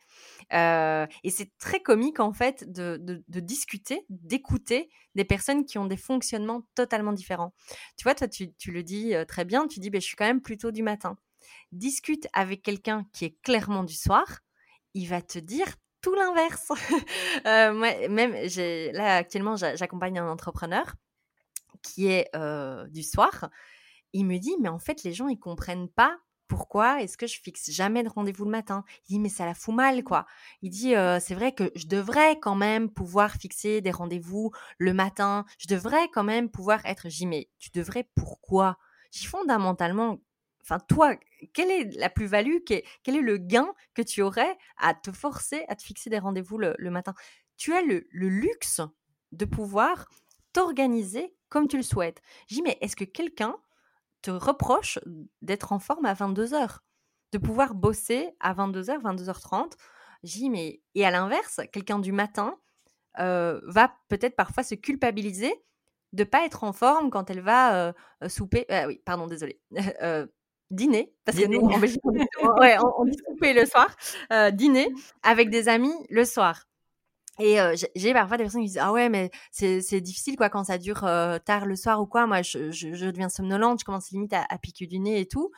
Euh, 0.54 1.06
et 1.24 1.30
c'est 1.30 1.52
très 1.58 1.82
comique 1.82 2.20
en 2.20 2.34
fait 2.34 2.72
de, 2.72 3.24
discuter, 3.28 4.06
d'écouter 4.10 4.90
des 5.16 5.26
personnes 5.26 5.66
qui 5.66 5.78
ont 5.78 5.86
des 5.86 5.98
fonctionnements 5.98 6.68
totalement 6.76 7.14
différents. 7.14 7.54
Tu 7.98 8.04
vois, 8.04 8.16
toi, 8.16 8.28
tu, 8.28 8.54
le 8.68 8.84
dis 8.84 9.14
euh, 9.14 9.26
très 9.26 9.46
bien, 9.46 9.68
tu 9.68 9.80
dis, 9.80 9.90
ben, 9.90 10.00
je 10.00 10.06
suis 10.06 10.16
quand 10.16 10.26
même 10.26 10.42
plutôt 10.42 10.72
du 10.72 10.84
matin. 10.84 11.18
Discute 11.72 12.28
avec 12.34 12.62
quelqu'un 12.62 13.06
qui 13.14 13.26
est 13.26 13.42
clairement 13.42 13.84
du 13.84 13.96
soir, 13.96 14.40
il 14.94 15.08
va 15.08 15.22
te 15.22 15.40
dire 15.40 15.68
tout 16.02 16.16
l'inverse. 16.16 16.72
euh, 17.46 17.74
même, 18.10 18.36
là, 18.94 19.18
actuellement, 19.18 19.56
j'accompagne 19.56 20.20
un 20.20 20.30
entrepreneur 20.30 20.96
qui 21.82 22.08
est 22.08 22.30
du 22.90 23.04
soir. 23.04 23.50
Il 24.14 24.26
me 24.26 24.38
dit, 24.38 24.56
mais 24.62 24.70
en 24.70 24.80
fait, 24.80 25.04
les 25.04 25.14
gens, 25.14 25.28
ils 25.28 25.40
comprennent 25.40 25.90
pas 25.90 26.18
pourquoi 26.52 27.02
est-ce 27.02 27.18
que 27.18 27.28
je 27.28 27.40
fixe 27.40 27.72
jamais 27.72 28.04
de 28.04 28.10
rendez-vous 28.10 28.44
le 28.44 28.52
matin? 28.52 28.84
Il 29.08 29.14
dit 29.14 29.20
mais 29.20 29.30
ça 29.30 29.46
la 29.46 29.54
fout 29.54 29.74
mal 29.74 30.04
quoi. 30.04 30.26
Il 30.62 30.70
dit 30.70 30.96
c'est 31.22 31.34
vrai 31.34 31.54
que 31.54 31.72
je 31.76 31.88
devrais 31.88 32.40
quand 32.42 32.56
même 32.56 32.90
pouvoir 32.90 33.32
fixer 33.32 33.80
des 33.80 33.90
rendez-vous 33.90 34.52
le 34.78 34.94
matin. 34.94 35.46
Je 35.60 35.70
devrais 35.70 36.10
quand 36.10 36.26
même 36.26 36.50
pouvoir 36.50 36.86
être. 36.86 37.08
Dis 37.08 37.26
mais 37.26 37.48
tu 37.58 37.70
devrais 37.74 38.06
pourquoi? 38.16 38.78
Je 39.14 39.30
fondamentalement, 39.30 40.20
enfin 40.62 40.80
toi, 40.90 41.16
quelle 41.54 41.72
est 41.72 41.98
la 41.98 42.10
plus-value? 42.10 42.58
Quel 42.66 43.16
est 43.16 43.22
le 43.22 43.38
gain 43.38 43.74
que 43.94 44.02
tu 44.02 44.22
aurais 44.22 44.58
à 44.76 44.94
te 44.94 45.14
forcer 45.14 45.64
à 45.70 45.78
te 45.78 45.84
fixer 45.84 46.10
des 46.10 46.20
rendez-vous 46.20 46.58
le, 46.58 46.76
matin? 46.90 47.14
Tu 47.56 47.74
as 47.74 47.82
le, 47.82 48.06
luxe 48.12 48.82
de 49.32 49.46
pouvoir 49.46 50.10
t'organiser 50.52 51.34
comme 51.48 51.70
tu 51.70 51.78
le 51.78 51.84
souhaites. 51.84 52.22
Dis 52.50 52.62
mais 52.62 52.78
est-ce 52.82 52.98
que 52.98 53.06
quelqu'un 53.06 53.56
te 54.22 54.32
reproche 54.32 55.00
d'être 55.42 55.72
en 55.72 55.80
forme 55.80 56.06
à 56.06 56.14
22h, 56.14 56.80
de 57.32 57.38
pouvoir 57.38 57.74
bosser 57.74 58.30
à 58.40 58.54
22h, 58.54 59.02
22h30. 59.02 59.74
J'ai 60.24 60.50
mais 60.50 60.82
et 60.96 61.06
à 61.06 61.12
l'inverse, 61.12 61.62
quelqu'un 61.72 62.00
du 62.00 62.12
matin 62.12 62.58
euh, 63.20 63.60
va 63.66 63.94
peut-être 64.08 64.36
parfois 64.36 64.64
se 64.64 64.76
culpabiliser 64.76 65.54
de 66.14 66.24
pas 66.24 66.46
être 66.46 66.64
en 66.64 66.74
forme 66.74 67.10
quand 67.10 67.30
elle 67.30 67.42
va 67.42 67.76
euh, 67.76 67.94
souper. 68.28 68.66
Euh, 68.72 68.88
oui, 68.88 69.02
pardon, 69.06 69.28
désolé. 69.28 69.60
dîner, 70.72 71.14
parce 71.26 71.38
que 71.38 71.48
nous, 71.48 71.60
en 71.60 71.80
Belgique, 71.80 72.02
on, 72.06 73.06
dit 73.06 73.18
souper 73.28 73.54
le 73.54 73.66
soir, 73.66 73.94
dîner 74.54 74.88
avec 75.22 75.50
des 75.50 75.68
amis 75.68 75.94
le 76.10 76.24
soir. 76.24 76.66
Et 77.40 77.58
j'ai 77.96 78.14
parfois 78.14 78.38
des 78.38 78.44
personnes 78.44 78.62
qui 78.62 78.68
disent 78.68 78.78
ah 78.78 78.92
ouais 78.92 79.10
mais 79.10 79.32
c'est 79.52 80.02
difficile 80.02 80.36
quoi 80.36 80.50
quand 80.50 80.66
ça 80.66 80.78
dure 80.78 81.02
tard 81.46 81.66
le 81.66 81.76
soir 81.76 82.02
ou 82.02 82.06
quoi. 82.06 82.28
Moi 82.28 82.42
je, 82.42 82.72
je, 82.72 83.06
deviens 83.06 83.30
somnolente 83.30 83.80
je 83.80 83.86
commence 83.86 84.12
limite 84.12 84.34
à, 84.34 84.58
piquer 84.58 84.86
du 84.86 85.00
nez 85.00 85.22
et 85.22 85.28
tout. 85.28 85.52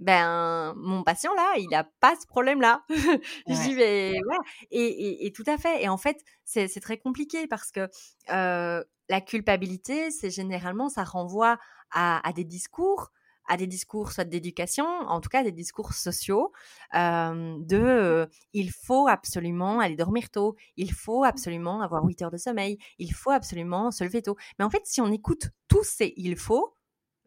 Ben 0.00 0.74
mon 0.76 1.02
patient 1.02 1.32
là 1.34 1.54
il 1.56 1.72
a 1.74 1.84
pas 2.00 2.14
ce 2.20 2.26
problème 2.26 2.60
là 2.60 2.84
je 2.88 3.62
dis 3.62 3.74
mais 3.74 4.12
ouais. 4.12 4.36
Et, 4.70 5.26
et, 5.26 5.32
tout 5.32 5.44
à 5.46 5.56
fait. 5.56 5.82
Et 5.82 5.88
en 5.88 5.96
fait 5.96 6.22
c'est 6.44 6.80
très 6.80 6.98
compliqué 6.98 7.46
parce 7.46 7.72
que 7.72 7.88
la 8.28 9.20
culpabilité 9.20 10.10
c'est 10.10 10.30
généralement 10.30 10.88
ça 10.88 11.04
renvoie 11.04 11.58
à, 11.90 12.26
à 12.28 12.32
des 12.32 12.44
discours 12.44 13.10
à 13.48 13.56
des 13.56 13.66
discours 13.66 14.12
soit 14.12 14.24
d'éducation, 14.24 14.84
en 14.86 15.20
tout 15.20 15.28
cas 15.28 15.42
des 15.42 15.52
discours 15.52 15.92
sociaux, 15.94 16.52
de 16.92 18.28
il 18.52 18.70
faut 18.70 19.08
absolument 19.08 19.80
aller 19.80 19.96
dormir 19.96 20.30
tôt, 20.30 20.56
il 20.76 20.92
faut 20.92 21.24
absolument 21.24 21.80
avoir 21.82 22.04
8 22.04 22.22
heures 22.22 22.30
de 22.30 22.36
sommeil, 22.36 22.78
il 22.98 23.12
faut 23.12 23.30
absolument 23.30 23.90
se 23.90 24.04
lever 24.04 24.22
tôt. 24.22 24.36
Mais 24.58 24.64
en 24.64 24.70
fait, 24.70 24.82
si 24.84 25.00
on 25.00 25.12
écoute 25.12 25.50
tous 25.68 25.84
ces 25.84 26.14
il 26.16 26.36
faut, 26.36 26.74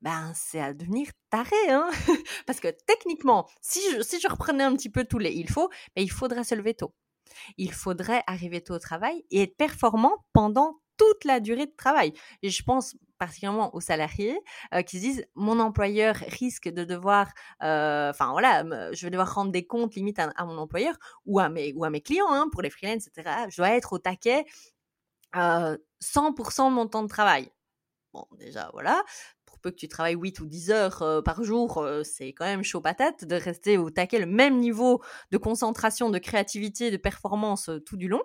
ben 0.02 0.32
c'est 0.36 0.62
à 0.62 0.74
devenir 0.74 1.10
taré, 1.30 1.56
hein 1.70 1.90
Parce 2.46 2.60
que 2.60 2.70
techniquement, 2.86 3.48
si 3.62 3.80
je, 3.92 4.02
si 4.02 4.20
je 4.20 4.28
reprenais 4.28 4.64
un 4.64 4.76
petit 4.76 4.90
peu 4.90 5.06
tous 5.06 5.18
les 5.20 5.32
il 5.32 5.50
faut, 5.50 5.70
ben, 5.96 6.04
il 6.04 6.12
faudrait 6.12 6.44
se 6.44 6.56
lever 6.56 6.76
tôt. 6.76 6.94
Il 7.58 7.74
faudrait 7.74 8.24
arriver 8.28 8.62
tôt 8.62 8.76
au 8.76 8.80
travail 8.80 9.26
et 9.32 9.44
être 9.44 9.58
performant 9.58 10.26
pendant 10.34 10.80
toute 10.98 11.26
la 11.26 11.40
durée 11.40 11.66
de 11.66 11.76
travail. 11.76 12.14
Et 12.42 12.50
je 12.50 12.64
pense 12.64 12.96
particulièrement 13.18 13.74
aux 13.76 13.82
salariés 13.82 14.40
qui 14.86 14.98
se 14.98 15.02
disent 15.02 15.26
mon 15.36 15.60
employeur 15.60 16.16
risque 16.16 16.70
de 16.70 16.84
devoir, 16.84 17.32
enfin 17.60 18.32
voilà, 18.32 18.64
je 18.94 19.06
vais 19.06 19.10
devoir 19.10 19.34
rendre 19.34 19.52
des 19.52 19.66
comptes 19.66 19.96
limite 19.96 20.20
à, 20.20 20.46
mon 20.46 20.58
employeur 20.58 20.96
ou 21.26 21.40
à 21.40 21.50
mes 21.50 21.74
ou 21.74 21.84
à 21.84 21.90
mes 21.90 22.02
clients 22.02 22.32
hein, 22.32 22.48
pour 22.52 22.62
les 22.62 22.70
freelances, 22.70 23.08
etc. 23.08 23.48
Je 23.50 23.58
dois 23.58 23.72
être 23.72 23.94
au 23.94 24.00
taquet 24.00 24.46
euh, 25.36 25.78
100% 26.04 26.70
de 26.70 26.76
mon 26.76 26.88
temps 26.88 27.04
de 27.04 27.10
travail. 27.10 27.52
Bon, 28.14 28.26
déjà 28.38 28.70
voilà. 28.74 29.04
Pour 29.46 29.60
peu 29.60 29.72
que 29.72 29.76
tu 29.76 29.88
travailles 29.88 30.16
8 30.16 30.40
ou 30.40 30.46
10 30.46 30.72
heures 30.72 31.24
par 31.24 31.44
jour, 31.44 31.86
c'est 32.04 32.34
quand 32.34 32.46
même 32.46 32.64
chaud 32.64 32.82
patate 32.82 33.26
de 33.26 33.36
rester 33.36 33.78
au 33.78 33.90
taquet 33.90 34.20
le 34.20 34.26
même 34.26 34.60
niveau 34.60 35.02
de 35.32 35.38
concentration, 35.38 36.10
de 36.10 36.20
créativité, 36.20 36.92
de 36.92 36.98
performance 36.98 37.70
tout 37.86 37.98
du 37.98 38.08
long 38.08 38.22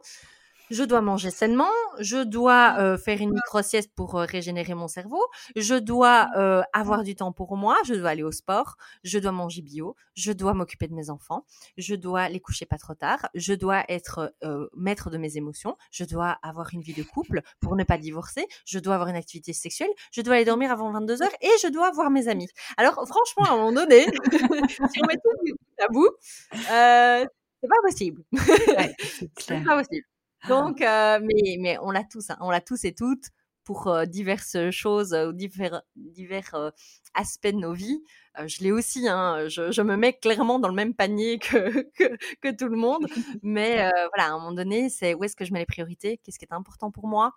je 0.72 0.84
dois 0.84 1.02
manger 1.02 1.30
sainement, 1.30 1.70
je 1.98 2.24
dois 2.24 2.76
euh, 2.78 2.96
faire 2.96 3.20
une 3.20 3.32
micro-sieste 3.32 3.90
pour 3.94 4.18
euh, 4.18 4.24
régénérer 4.24 4.74
mon 4.74 4.88
cerveau, 4.88 5.22
je 5.54 5.74
dois 5.74 6.28
euh, 6.36 6.62
avoir 6.72 7.02
du 7.02 7.14
temps 7.14 7.30
pour 7.30 7.56
moi, 7.58 7.76
je 7.84 7.92
dois 7.94 8.08
aller 8.08 8.22
au 8.22 8.32
sport, 8.32 8.76
je 9.04 9.18
dois 9.18 9.32
manger 9.32 9.60
bio, 9.60 9.94
je 10.14 10.32
dois 10.32 10.54
m'occuper 10.54 10.88
de 10.88 10.94
mes 10.94 11.10
enfants, 11.10 11.44
je 11.76 11.94
dois 11.94 12.30
les 12.30 12.40
coucher 12.40 12.64
pas 12.64 12.78
trop 12.78 12.94
tard, 12.94 13.28
je 13.34 13.52
dois 13.52 13.84
être 13.88 14.34
maître 14.74 15.10
de 15.10 15.18
mes 15.18 15.36
émotions, 15.36 15.76
je 15.90 16.04
dois 16.04 16.38
avoir 16.42 16.72
une 16.72 16.80
vie 16.80 16.94
de 16.94 17.02
couple 17.02 17.42
pour 17.60 17.76
ne 17.76 17.84
pas 17.84 17.98
divorcer, 17.98 18.46
je 18.64 18.78
dois 18.78 18.94
avoir 18.94 19.08
une 19.10 19.16
activité 19.16 19.52
sexuelle, 19.52 19.90
je 20.10 20.22
dois 20.22 20.36
aller 20.36 20.46
dormir 20.46 20.72
avant 20.72 20.90
22 20.90 21.22
heures 21.22 21.36
et 21.42 21.50
je 21.62 21.68
dois 21.68 21.90
voir 21.90 22.10
mes 22.10 22.28
amis. 22.28 22.48
Alors 22.78 22.94
franchement, 22.94 23.44
à 23.44 23.52
un 23.52 23.56
moment 23.56 23.72
donné, 23.72 24.06
si 24.90 25.02
on 25.02 25.06
met 25.06 25.16
tout 25.16 25.84
à 25.84 25.88
bout, 25.88 26.08
c'est 26.50 27.68
pas 27.68 27.82
possible. 27.82 28.24
c'est 29.38 29.64
pas 29.64 29.76
possible. 29.76 30.06
Donc, 30.48 30.80
euh, 30.80 31.20
mais, 31.22 31.56
mais 31.60 31.78
on 31.80 31.90
l'a 31.90 32.04
tous, 32.04 32.30
hein, 32.30 32.36
on 32.40 32.50
l'a 32.50 32.60
tous 32.60 32.84
et 32.84 32.94
toutes 32.94 33.30
pour 33.64 33.86
euh, 33.86 34.06
diverses 34.06 34.70
choses 34.70 35.14
ou 35.14 35.32
divers, 35.32 35.82
divers 35.94 36.54
euh, 36.54 36.70
aspects 37.14 37.46
de 37.46 37.58
nos 37.58 37.72
vies. 37.72 38.02
je 38.46 38.62
l'ai 38.62 38.72
aussi, 38.72 39.08
hein, 39.08 39.48
je, 39.48 39.70
je, 39.70 39.82
me 39.82 39.96
mets 39.96 40.14
clairement 40.14 40.58
dans 40.58 40.68
le 40.68 40.74
même 40.74 40.94
panier 40.94 41.38
que, 41.38 41.82
que, 41.96 42.16
que 42.40 42.56
tout 42.56 42.68
le 42.68 42.76
monde. 42.76 43.06
Mais 43.42 43.76
voilà, 44.14 44.30
à 44.30 44.32
un 44.32 44.38
moment 44.38 44.52
donné, 44.52 44.88
c'est 44.88 45.14
où 45.14 45.22
est-ce 45.24 45.36
que 45.36 45.44
je 45.44 45.52
mets 45.52 45.60
les 45.60 45.66
priorités 45.66 46.18
Qu'est-ce 46.18 46.38
qui 46.38 46.44
est 46.44 46.52
important 46.52 46.90
pour 46.90 47.06
moi 47.06 47.32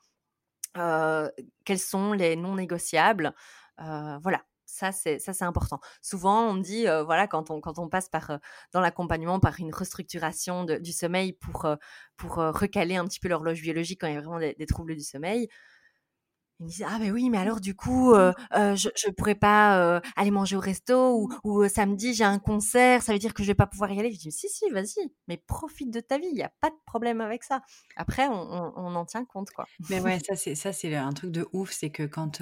Quels 0.74 1.80
sont 1.80 2.14
les 2.14 2.36
non 2.36 2.56
négociables 2.56 3.34
Voilà, 3.78 4.44
ça 4.76 4.92
c'est 4.92 5.20
ça 5.20 5.34
c'est 5.34 5.46
important. 5.46 5.80
Souvent 6.02 6.50
on 6.50 6.54
me 6.54 6.62
dit 6.62 6.86
voilà 7.06 7.28
quand 7.28 7.50
on 7.50 7.62
quand 7.62 7.80
on 7.80 7.88
passe 7.88 8.10
par 8.10 8.40
dans 8.74 8.82
l'accompagnement 8.82 9.40
par 9.40 9.60
une 9.60 9.74
restructuration 9.74 10.66
du 10.66 10.92
sommeil 10.92 11.34
pour 11.34 11.68
pour 12.18 12.36
recaler 12.36 12.98
un 12.98 13.06
petit 13.06 13.20
peu 13.20 13.30
l'horloge 13.30 13.62
biologique 13.62 14.02
quand 14.02 14.08
il 14.08 14.16
y 14.16 14.18
a 14.18 14.22
vraiment 14.22 14.40
des, 14.40 14.66
troubles 14.66 14.96
du 14.96 15.04
sommeil. 15.04 15.48
Ils 16.60 16.64
me 16.66 16.70
disent 16.70 16.86
ah 16.88 16.98
ben 17.00 17.12
oui 17.12 17.30
mais 17.30 17.38
alors 17.38 17.60
du 17.60 17.76
coup 17.76 18.14
je 18.14 18.90
je 18.96 19.12
pourrais 19.12 19.36
pas 19.36 20.02
aller 20.16 20.32
manger 20.32 20.58
au 20.58 20.62
resto 20.62 21.18
ou, 21.20 21.30
ou 21.44 21.68
samedi 21.68 22.14
j'ai 22.14 22.24
un 22.24 22.40
concert 22.40 23.02
ça 23.02 23.14
veut 23.14 23.20
dire 23.20 23.34
que 23.34 23.44
je 23.44 23.48
vais 23.48 23.56
pas 23.56 23.68
pouvoir 23.68 23.92
y 23.92 24.00
aller 24.00 24.12
je 24.12 24.20
dis 24.20 24.32
si 24.32 24.48
si 24.48 24.70
vas-y 24.70 25.12
mais 25.28 25.38
profite 25.48 25.92
de 25.92 26.00
ta 26.00 26.18
vie 26.18 26.30
il 26.32 26.38
y 26.38 26.44
a 26.44 26.52
pas 26.62 26.70
de 26.70 26.78
problème 26.86 27.20
avec 27.20 27.44
ça 27.44 27.62
après 27.98 28.28
on, 28.28 28.74
on, 28.78 28.96
en 28.96 29.06
tient 29.06 29.26
compte 29.26 29.52
quoi 29.52 29.66
mais 29.90 30.00
ouais 30.00 30.18
ça 30.26 30.38
c'est 30.38 30.56
ça 30.56 30.72
c'est 30.72 30.96
un 30.96 31.12
truc 31.12 31.32
de 31.32 31.46
ouf 31.52 31.72
c'est 31.72 31.90
que 31.90 32.04
quand 32.04 32.42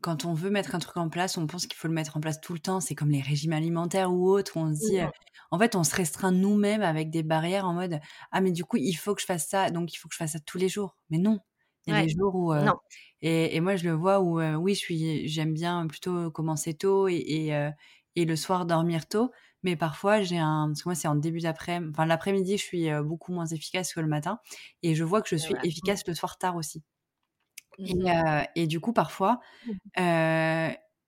quand 0.00 0.24
on 0.24 0.34
veut 0.34 0.50
mettre 0.50 0.74
un 0.74 0.78
truc 0.78 0.96
en 0.96 1.08
place, 1.08 1.36
on 1.36 1.46
pense 1.46 1.66
qu'il 1.66 1.76
faut 1.76 1.88
le 1.88 1.94
mettre 1.94 2.16
en 2.16 2.20
place 2.20 2.40
tout 2.40 2.52
le 2.52 2.58
temps. 2.58 2.80
C'est 2.80 2.94
comme 2.94 3.10
les 3.10 3.20
régimes 3.20 3.52
alimentaires 3.52 4.12
ou 4.12 4.28
autres, 4.28 4.56
où 4.56 4.60
on 4.60 4.74
se 4.74 4.80
dit, 4.80 5.00
euh, 5.00 5.06
en 5.50 5.58
fait, 5.58 5.76
on 5.76 5.84
se 5.84 5.94
restreint 5.94 6.32
nous-mêmes 6.32 6.82
avec 6.82 7.10
des 7.10 7.22
barrières 7.22 7.66
en 7.66 7.74
mode, 7.74 8.00
ah, 8.32 8.40
mais 8.40 8.52
du 8.52 8.64
coup, 8.64 8.76
il 8.76 8.94
faut 8.94 9.14
que 9.14 9.20
je 9.20 9.26
fasse 9.26 9.46
ça, 9.48 9.70
donc 9.70 9.92
il 9.92 9.96
faut 9.96 10.08
que 10.08 10.14
je 10.14 10.18
fasse 10.18 10.32
ça 10.32 10.40
tous 10.40 10.58
les 10.58 10.68
jours. 10.68 10.96
Mais 11.10 11.18
non. 11.18 11.38
Il 11.86 11.94
y 11.94 11.96
a 11.96 12.02
des 12.02 12.10
jours 12.10 12.34
où. 12.34 12.52
Euh, 12.52 12.62
non. 12.62 12.74
Et, 13.22 13.56
et, 13.56 13.60
moi, 13.60 13.74
je 13.74 13.84
le 13.84 13.92
vois 13.92 14.20
où, 14.20 14.38
euh, 14.38 14.54
oui, 14.54 14.74
je 14.74 14.80
suis, 14.80 15.28
j'aime 15.28 15.54
bien 15.54 15.86
plutôt 15.86 16.30
commencer 16.30 16.74
tôt 16.74 17.08
et, 17.08 17.16
et, 17.16 17.70
et, 18.16 18.24
le 18.24 18.36
soir 18.36 18.66
dormir 18.66 19.08
tôt. 19.08 19.30
Mais 19.62 19.76
parfois, 19.76 20.22
j'ai 20.22 20.38
un. 20.38 20.68
Parce 20.68 20.82
que 20.82 20.88
moi, 20.88 20.94
c'est 20.94 21.08
en 21.08 21.16
début 21.16 21.40
d'après. 21.40 21.80
Enfin, 21.90 22.06
l'après-midi, 22.06 22.58
je 22.58 22.62
suis 22.62 22.88
beaucoup 23.02 23.32
moins 23.32 23.46
efficace 23.46 23.92
que 23.92 24.00
le 24.00 24.08
matin. 24.08 24.38
Et 24.82 24.94
je 24.94 25.04
vois 25.04 25.20
que 25.22 25.28
je 25.28 25.36
suis 25.36 25.54
efficace 25.64 26.06
le 26.06 26.14
soir 26.14 26.38
tard 26.38 26.56
aussi. 26.56 26.82
Mmh 27.80 28.44
et, 28.54 28.66
du 28.66 28.80
coup, 28.80 28.92
parfois, 28.92 29.40
mmh. 29.66 29.72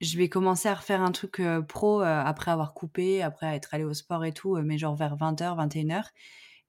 je 0.00 0.18
vais 0.18 0.28
commencer 0.28 0.68
à 0.68 0.74
refaire 0.74 1.02
un 1.02 1.12
truc 1.12 1.40
pro 1.68 2.00
après 2.00 2.50
avoir 2.50 2.74
coupé, 2.74 3.22
après 3.22 3.54
être 3.54 3.74
allé 3.74 3.84
au 3.84 3.94
sport 3.94 4.24
et 4.24 4.32
tout, 4.32 4.56
mais 4.56 4.78
genre 4.78 4.96
vers 4.96 5.16
20h, 5.16 5.56
21h. 5.68 6.04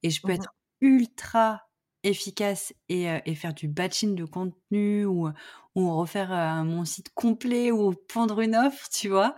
Et 0.02 0.10
je 0.10 0.20
peux 0.20 0.28
mmh 0.28 0.36
être 0.36 0.54
ultra 0.80 1.62
efficace 2.02 2.74
et, 2.88 3.34
faire 3.34 3.54
du 3.54 3.66
batching 3.66 4.14
de 4.14 4.24
contenu 4.24 5.06
ou, 5.06 5.30
ou 5.74 5.96
refaire 5.96 6.62
mon 6.64 6.84
site 6.84 7.08
complet 7.14 7.72
ou 7.72 7.94
prendre 8.08 8.40
une 8.40 8.54
offre, 8.54 8.88
tu 8.90 9.08
vois, 9.08 9.34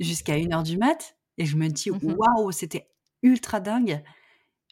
jusqu'à 0.00 0.36
1h 0.36 0.64
du 0.64 0.76
mat. 0.76 1.16
Et 1.38 1.46
je 1.46 1.56
me 1.56 1.68
dis, 1.68 1.90
waouh, 1.90 2.50
c'était 2.52 2.88
ultra 3.22 3.60
dingue. 3.60 4.02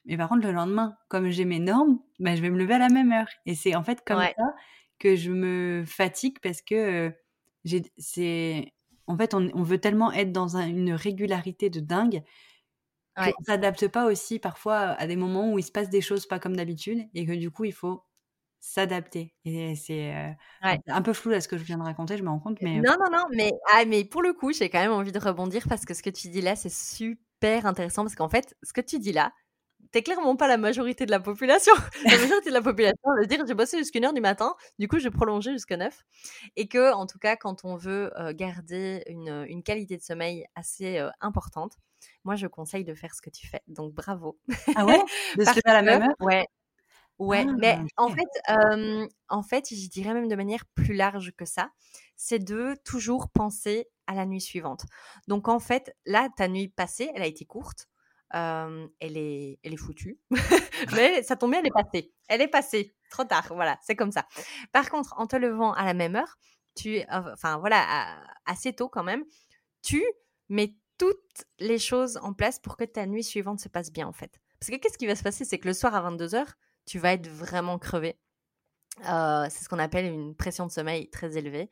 Mais 0.07 0.17
par 0.17 0.29
contre, 0.29 0.47
le 0.47 0.53
lendemain, 0.53 0.97
comme 1.09 1.31
j'ai 1.31 1.45
mes 1.45 1.59
normes, 1.59 2.01
bah, 2.19 2.35
je 2.35 2.43
vais 2.43 2.51
me 2.51 2.59
lever 2.59 2.75
à 2.75 2.79
la 2.79 2.89
même 2.89 3.13
heure. 3.13 3.29
Et 3.47 3.55
c'est 3.55 3.75
en 3.75 3.83
fait 3.83 4.03
comme 4.05 4.21
ça 4.21 4.55
que 5.01 5.17
je 5.17 5.33
me 5.33 5.83
fatigue 5.85 6.39
parce 6.41 6.63
que 6.63 7.13
c'est, 7.99 8.73
en 9.07 9.17
fait, 9.17 9.35
on, 9.35 9.51
on, 9.55 9.63
veut 9.65 9.79
tellement 9.79 10.13
être 10.13 10.31
dans 10.31 10.57
une 10.57 10.93
régularité 10.93 11.71
de 11.71 11.81
dingue 11.81 12.23
qu'on 13.17 13.25
ne 13.27 13.45
s'adapte 13.45 13.89
pas 13.89 14.07
aussi 14.07 14.39
parfois 14.39 14.79
à 14.79 15.07
des 15.07 15.17
moments 15.17 15.53
où 15.53 15.59
il 15.59 15.65
se 15.65 15.73
passe 15.73 15.91
des 15.91 16.01
choses 16.01 16.27
pas 16.27 16.39
comme 16.39 16.57
d'habitude 16.57 17.09
et 17.15 17.27
que 17.27 17.33
du 17.33 17.51
coup, 17.51 17.65
il 17.65 17.73
faut 17.73 18.05
s'adapter. 18.61 19.35
Et 19.45 19.75
c'est 19.75 20.37
un 20.87 21.03
peu 21.03 21.13
flou 21.13 21.33
à 21.33 21.41
ce 21.41 21.49
que 21.49 21.59
je 21.59 21.65
viens 21.65 21.79
de 21.79 21.83
raconter, 21.83 22.17
je 22.17 22.23
me 22.23 22.29
rends 22.29 22.39
compte. 22.39 22.59
Mais... 22.61 22.77
Non, 22.77 22.97
non, 23.01 23.11
non, 23.11 23.25
mais, 23.35 23.53
ah, 23.73 23.85
mais 23.87 24.05
pour 24.05 24.23
le 24.23 24.33
coup, 24.33 24.53
j'ai 24.53 24.69
quand 24.69 24.81
même 24.81 24.93
envie 24.93 25.13
de 25.13 25.19
rebondir 25.19 25.67
parce 25.69 25.85
que 25.85 25.95
ce 25.95 26.03
que 26.03 26.11
tu 26.11 26.29
dis 26.29 26.43
là, 26.43 26.57
c'est 26.57 26.73
super 26.73 27.67
intéressant 27.67 28.05
parce 28.05 28.15
qu'en 28.15 28.29
fait, 28.29 28.55
ce 28.63 28.73
que 28.73 28.81
tu 28.81 28.99
dis 28.99 29.13
là, 29.13 29.33
t'es 29.93 30.03
clairement 30.03 30.37
pas 30.37 30.49
la 30.49 30.57
majorité 30.57 31.07
de 31.07 31.11
la 31.11 31.21
population. 31.21 31.73
la 32.05 32.19
majorité 32.19 32.51
de 32.51 32.55
la 32.55 32.63
population 32.63 33.11
veut 33.19 33.27
dire 33.27 33.45
j'ai 33.47 33.55
bossé 33.55 33.79
jusqu'à 33.79 33.99
1 33.99 34.05
heure 34.05 34.13
du 34.13 34.21
matin, 34.21 34.55
du 34.79 34.89
coup 34.89 34.99
je 34.99 35.09
prolonger 35.09 35.53
jusqu'à 35.53 35.77
9. 35.77 36.03
Et 36.57 36.69
que, 36.69 36.93
en 36.93 37.07
tout 37.07 37.19
cas, 37.19 37.37
quand 37.37 37.65
on 37.65 37.77
veut 37.77 38.13
euh, 38.19 38.33
garder 38.35 39.03
une, 39.07 39.45
une, 39.49 39.63
qualité 39.63 39.97
de 39.97 40.03
sommeil 40.03 40.45
assez 40.55 40.99
euh, 40.99 41.11
importante, 41.21 41.77
moi 42.25 42.37
je 42.37 42.47
conseille 42.47 42.85
de 42.85 42.95
faire 42.95 43.15
ce 43.15 43.23
que 43.23 43.31
tu 43.31 43.47
fais. 43.47 43.63
Donc 43.69 43.93
bravo. 43.93 44.39
Ah 44.77 44.85
ouais? 44.87 45.01
De 45.37 45.45
se 45.45 45.51
lever 45.51 45.63
à 45.65 45.75
la 45.75 45.83
même 45.83 46.03
heure? 46.03 46.17
Ouais. 46.21 46.47
Ouais, 47.19 47.45
ah, 47.47 47.53
mais 47.59 47.79
en 47.99 48.09
fait, 48.09 49.03
en 49.29 49.43
fait, 49.43 49.67
je 49.69 49.89
dirais 49.91 50.15
même 50.15 50.29
de 50.29 50.37
manière 50.37 50.65
plus 50.75 50.95
large 50.95 51.33
que 51.37 51.45
ça, 51.45 51.71
c'est 52.17 52.39
de 52.39 52.75
toujours 52.83 53.29
penser 53.29 53.89
à 54.07 54.15
la 54.15 54.25
nuit 54.25 54.41
suivante. 54.41 54.87
Donc 55.29 55.47
en 55.47 55.59
fait, 55.59 55.95
là, 56.07 56.31
ta 56.35 56.49
nuit 56.49 56.69
passée, 56.69 57.11
elle 57.15 57.21
a 57.21 57.27
été 57.27 57.45
courte 57.45 57.90
elle, 58.33 59.17
est, 59.17 59.59
elle 59.63 59.73
est 59.73 59.77
foutue. 59.77 60.19
Mais 60.95 61.23
ça 61.23 61.37
tombe 61.37 61.51
bien, 61.51 61.61
elle 61.61 61.67
est 61.67 61.71
passée. 61.71 62.13
Elle 62.29 62.43
est 62.43 62.49
passée. 62.49 62.95
Trop 63.11 63.25
tard. 63.25 63.47
Voilà, 63.55 63.79
c'est 63.83 63.97
comme 63.97 64.13
ça. 64.13 64.27
Par 64.73 64.89
contre, 64.91 65.15
en 65.19 65.27
te 65.27 65.37
levant 65.37 65.73
à 65.73 65.85
la 65.85 65.95
même 65.95 66.17
heure, 66.17 66.39
tu, 66.77 67.01
enfin 67.11 67.59
voilà, 67.59 68.17
assez 68.47 68.73
tôt 68.73 68.89
quand 68.89 69.03
même, 69.03 69.25
tu 69.83 70.03
mets 70.49 70.77
toutes 70.99 71.45
les 71.59 71.79
choses 71.79 72.19
en 72.23 72.35
place 72.35 72.59
pour 72.59 72.77
que 72.77 72.85
ta 72.85 73.07
nuit 73.07 73.25
suivante 73.25 73.61
se 73.61 73.69
passe 73.69 73.91
bien 73.91 74.07
en 74.07 74.13
fait. 74.13 74.39
Parce 74.61 74.71
que 74.71 74.77
qu'est-ce 74.77 74.99
qui 74.99 75.07
va 75.07 75.17
se 75.17 75.23
passer? 75.23 75.45
C'est 75.45 75.59
que 75.59 75.67
le 75.67 75.75
soir 75.75 75.95
à 75.95 76.11
22h, 76.11 76.45
tu 76.87 76.99
vas 76.99 77.15
être 77.15 77.29
vraiment 77.29 77.79
crevé. 77.79 78.19
c'est 78.99 79.65
ce 79.65 79.69
qu'on 79.69 79.79
appelle 79.79 80.07
une 80.07 80.37
pression 80.37 80.67
de 80.67 80.73
sommeil 80.73 81.09
très 81.11 81.37
élevée. 81.37 81.71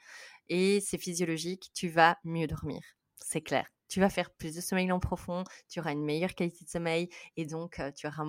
Et 0.48 0.80
c'est 0.80 0.98
physiologique, 0.98 1.70
tu 1.74 1.88
vas 1.88 2.16
mieux 2.24 2.46
dormir. 2.46 2.80
C'est 3.16 3.42
clair 3.42 3.66
tu 3.88 4.00
vas 4.00 4.10
faire 4.10 4.30
plus 4.30 4.54
de 4.54 4.60
sommeil 4.60 4.86
long 4.86 5.00
profond, 5.00 5.44
tu 5.68 5.80
auras 5.80 5.92
une 5.92 6.04
meilleure 6.04 6.34
qualité 6.34 6.64
de 6.64 6.70
sommeil 6.70 7.08
et 7.36 7.46
donc 7.46 7.80
tu 7.96 8.06
auras, 8.06 8.24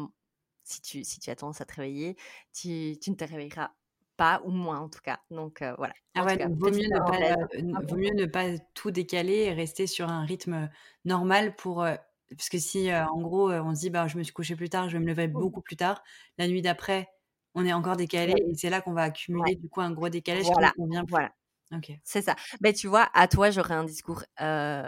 si 0.64 0.82
tu, 0.82 1.04
si 1.04 1.20
tu 1.20 1.30
as 1.30 1.36
tendance 1.36 1.62
à 1.62 1.66
te 1.66 1.76
réveiller, 1.76 2.16
tu, 2.54 2.98
tu 3.02 3.12
ne 3.12 3.16
te 3.16 3.24
réveilleras 3.24 3.72
pas 4.18 4.42
ou 4.46 4.52
moins 4.52 4.80
en 4.80 4.90
tout 4.90 5.02
cas. 5.02 5.20
Donc 5.32 5.64
voilà. 5.78 5.94
Ah 6.16 6.26
ouais, 6.26 6.38
vaut, 6.50 6.72
mieux 6.72 6.88
ne 6.88 7.00
pas, 7.00 7.84
vaut 7.88 7.98
mieux 7.98 8.14
ne 8.14 8.26
pas 8.26 8.58
tout 8.74 8.92
décaler 8.92 9.44
et 9.44 9.54
rester 9.54 9.88
sur 9.88 10.10
un 10.10 10.26
rythme 10.26 10.70
normal 11.06 11.56
pour. 11.56 11.86
parce 12.30 12.50
que 12.50 12.60
si 12.60 12.94
en 12.94 13.22
gros 13.22 13.52
on 13.52 13.76
se 13.76 13.82
dit 13.82 13.90
bah 13.90 14.08
je 14.08 14.18
me 14.18 14.24
suis 14.24 14.34
couché 14.34 14.56
plus 14.56 14.70
tard, 14.70 14.90
je 14.90 14.98
vais 14.98 15.04
me 15.04 15.08
lever 15.08 15.28
mmh. 15.28 15.34
beaucoup 15.34 15.62
plus 15.62 15.78
tard, 15.78 16.04
la 16.38 16.48
nuit 16.48 16.62
d'après 16.62 17.10
on 17.56 17.66
est 17.66 17.74
encore 17.74 17.96
décalé 17.96 18.34
et 18.38 18.56
c'est 18.56 18.70
là 18.70 18.82
qu'on 18.82 18.94
va 18.94 19.04
accumuler 19.04 19.56
du 19.56 19.70
coup 19.70 19.82
un 19.82 19.92
gros 19.92 20.10
décalage 20.10 20.46
voilà. 20.46 20.70
qui 20.70 20.78
convient 20.78 21.06
C'est 22.04 22.22
ça. 22.22 22.36
Ben, 22.62 22.74
tu 22.74 22.88
vois, 22.88 23.10
à 23.14 23.28
toi, 23.28 23.52
j'aurais 23.52 23.76
un 23.76 23.84
discours 23.84 24.24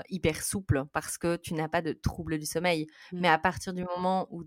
hyper 0.09 0.43
souple 0.43 0.83
parce 0.93 1.17
que 1.17 1.35
tu 1.37 1.53
n'as 1.53 1.69
pas 1.69 1.81
de 1.81 1.93
trouble 1.93 2.39
du 2.39 2.45
sommeil. 2.45 2.87
Mmh. 3.11 3.19
Mais 3.21 3.27
à 3.27 3.37
partir 3.37 3.73
du 3.73 3.83
moment 3.83 4.27
où 4.31 4.43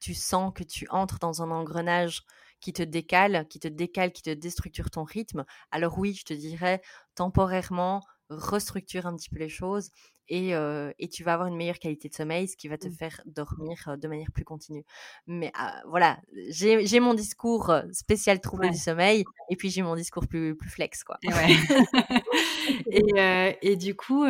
tu 0.00 0.14
sens 0.14 0.52
que 0.54 0.64
tu 0.64 0.86
entres 0.90 1.18
dans 1.18 1.42
un 1.42 1.50
engrenage 1.50 2.22
qui 2.60 2.72
te 2.72 2.82
décale, 2.82 3.46
qui 3.48 3.60
te 3.60 3.68
décale, 3.68 4.12
qui 4.12 4.22
te 4.22 4.30
déstructure 4.30 4.90
ton 4.90 5.04
rythme, 5.04 5.44
alors 5.70 5.98
oui, 5.98 6.14
je 6.14 6.24
te 6.24 6.34
dirais 6.34 6.80
temporairement, 7.14 8.02
restructure 8.30 9.06
un 9.06 9.16
petit 9.16 9.30
peu 9.30 9.38
les 9.38 9.48
choses 9.48 9.90
et, 10.28 10.52
et, 10.98 11.08
tu 11.08 11.24
vas 11.24 11.32
avoir 11.32 11.48
une 11.48 11.56
meilleure 11.56 11.78
qualité 11.78 12.08
de 12.08 12.14
sommeil, 12.14 12.48
ce 12.48 12.56
qui 12.56 12.68
va 12.68 12.76
te 12.76 12.86
mmh. 12.86 12.92
faire 12.92 13.22
dormir 13.24 13.96
de 13.96 14.08
manière 14.08 14.30
plus 14.30 14.44
continue. 14.44 14.84
Mais 15.26 15.50
ah, 15.54 15.80
voilà, 15.86 16.18
j'ai 16.50 17.00
mon 17.00 17.14
discours 17.14 17.72
spécial 17.92 18.40
trouble 18.40 18.70
du 18.70 18.76
sommeil 18.76 19.24
et 19.48 19.56
puis 19.56 19.70
j'ai 19.70 19.80
mon 19.80 19.96
discours 19.96 20.26
plus, 20.26 20.54
plus 20.54 20.68
flex. 20.68 21.02
Quoi. 21.02 21.16
Et, 21.22 21.28
et, 23.62 23.76
du 23.76 23.96
coup, 23.96 24.26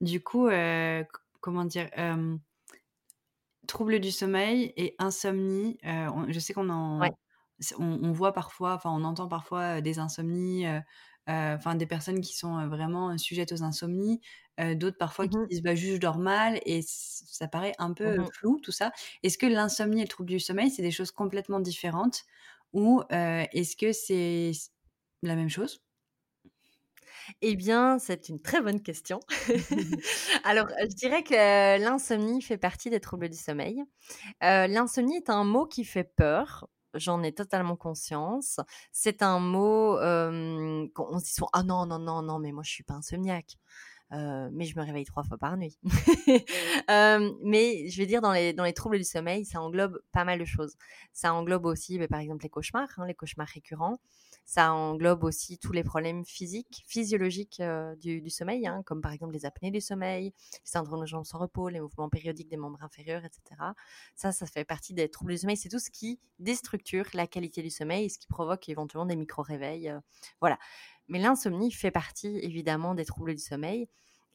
du 0.00 0.22
coup 0.22 0.48
comment 1.40 1.64
dire 1.66 1.90
trouble 3.66 4.00
du 4.00 4.10
sommeil 4.10 4.72
et 4.76 4.94
insomnie, 4.98 5.78
je 5.82 6.38
sais 6.38 6.54
qu'on 6.54 6.70
en... 6.70 7.00
On, 7.78 8.10
voit 8.10 8.32
parfois, 8.32 8.74
enfin 8.74 8.90
on 8.90 9.04
entend 9.04 9.28
parfois 9.28 9.80
des 9.80 10.00
insomnies, 10.00 10.66
enfin 11.26 11.74
des 11.74 11.86
personnes 11.86 12.20
qui 12.20 12.36
sont 12.36 12.66
vraiment 12.68 13.16
sujettes 13.18 13.52
aux 13.52 13.62
insomnies, 13.62 14.20
d'autres 14.74 14.98
parfois 14.98 15.28
qui 15.28 15.36
mmh 15.36 15.48
disent 15.50 15.62
bah, 15.62 15.74
juste 15.74 15.94
je 15.94 15.98
dors 16.00 16.18
mal 16.18 16.60
et 16.66 16.80
ça 16.86 17.48
paraît 17.48 17.74
un 17.78 17.92
peu 17.92 18.16
mmh 18.16 18.28
flou 18.38 18.60
tout 18.62 18.72
ça. 18.72 18.92
Est-ce 19.22 19.38
que 19.38 19.46
l'insomnie 19.46 20.00
et 20.00 20.04
le 20.04 20.08
trouble 20.08 20.30
du 20.30 20.40
sommeil 20.40 20.70
c'est 20.70 20.82
des 20.82 20.90
choses 20.90 21.10
complètement 21.12 21.60
différentes 21.60 22.24
ou 22.72 23.02
est-ce 23.10 23.76
que 23.76 23.92
c'est 23.92 24.52
la 25.22 25.36
même 25.36 25.48
chose? 25.50 25.80
Eh 27.42 27.56
bien, 27.56 27.98
c'est 27.98 28.28
une 28.28 28.40
très 28.40 28.60
bonne 28.60 28.82
question. 28.82 29.20
Alors, 30.44 30.66
je 30.80 30.94
dirais 30.94 31.22
que 31.22 31.34
l'insomnie 31.80 32.42
fait 32.42 32.58
partie 32.58 32.90
des 32.90 33.00
troubles 33.00 33.28
du 33.28 33.36
sommeil. 33.36 33.82
l'insomnie 34.42 35.16
est 35.16 35.30
un 35.30 35.44
mot 35.44 35.66
qui 35.66 35.84
fait 35.84 36.04
peur 36.04 36.68
j'en 36.94 37.22
ai 37.22 37.32
totalement 37.32 37.76
conscience. 37.76 38.60
C'est 38.92 39.22
un 39.22 39.40
mot 39.40 39.98
euh, 39.98 40.86
qu'on 40.94 41.18
se 41.18 41.24
dit 41.24 41.32
souvent, 41.32 41.50
ah 41.52 41.62
non, 41.62 41.86
non, 41.86 41.98
non, 41.98 42.22
non, 42.22 42.38
mais 42.38 42.52
moi 42.52 42.62
je 42.62 42.70
suis 42.70 42.84
pas 42.84 42.94
insomniaque. 42.94 43.58
Euh, 44.12 44.48
mais 44.52 44.64
je 44.64 44.78
me 44.78 44.84
réveille 44.84 45.04
trois 45.04 45.24
fois 45.24 45.38
par 45.38 45.56
nuit. 45.56 45.78
euh, 46.90 47.32
mais 47.42 47.88
je 47.88 47.98
vais 47.98 48.06
dire, 48.06 48.20
dans 48.20 48.32
les, 48.32 48.52
dans 48.52 48.64
les 48.64 48.74
troubles 48.74 48.98
du 48.98 49.04
sommeil, 49.04 49.44
ça 49.44 49.60
englobe 49.60 50.00
pas 50.12 50.24
mal 50.24 50.38
de 50.38 50.44
choses. 50.44 50.76
Ça 51.12 51.34
englobe 51.34 51.66
aussi, 51.66 51.98
bah, 51.98 52.06
par 52.06 52.20
exemple, 52.20 52.44
les 52.44 52.50
cauchemars, 52.50 52.88
hein, 52.98 53.06
les 53.06 53.14
cauchemars 53.14 53.48
récurrents. 53.48 53.98
Ça 54.46 54.74
englobe 54.74 55.24
aussi 55.24 55.58
tous 55.58 55.72
les 55.72 55.82
problèmes 55.82 56.24
physiques, 56.24 56.84
physiologiques 56.86 57.60
euh, 57.60 57.96
du, 57.96 58.28
sommeil, 58.28 58.66
hein, 58.66 58.82
comme 58.84 59.00
par 59.00 59.12
exemple 59.12 59.32
les 59.32 59.46
apnées 59.46 59.70
du 59.70 59.80
sommeil, 59.80 60.34
les 60.52 60.60
syndromes 60.64 61.00
de 61.00 61.06
jambes 61.06 61.24
sans 61.24 61.38
repos, 61.38 61.70
les 61.70 61.80
mouvements 61.80 62.10
périodiques 62.10 62.50
des 62.50 62.58
membres 62.58 62.82
inférieurs, 62.82 63.24
etc. 63.24 63.42
Ça, 64.14 64.32
ça 64.32 64.44
fait 64.44 64.64
partie 64.64 64.92
des 64.92 65.08
troubles 65.08 65.32
du 65.32 65.38
sommeil. 65.38 65.56
C'est 65.56 65.70
tout 65.70 65.78
ce 65.78 65.90
qui 65.90 66.20
déstructure 66.38 67.06
la 67.14 67.26
qualité 67.26 67.62
du 67.62 67.70
sommeil 67.70 68.04
et 68.04 68.08
ce 68.10 68.18
qui 68.18 68.26
provoque 68.26 68.68
éventuellement 68.68 69.06
des 69.06 69.16
micro-réveils. 69.16 69.88
Euh, 69.88 70.00
voilà. 70.40 70.58
Mais 71.08 71.18
l'insomnie 71.18 71.72
fait 71.72 71.90
partie 71.90 72.38
évidemment 72.42 72.94
des 72.94 73.06
troubles 73.06 73.34
du 73.34 73.42
sommeil. 73.42 73.88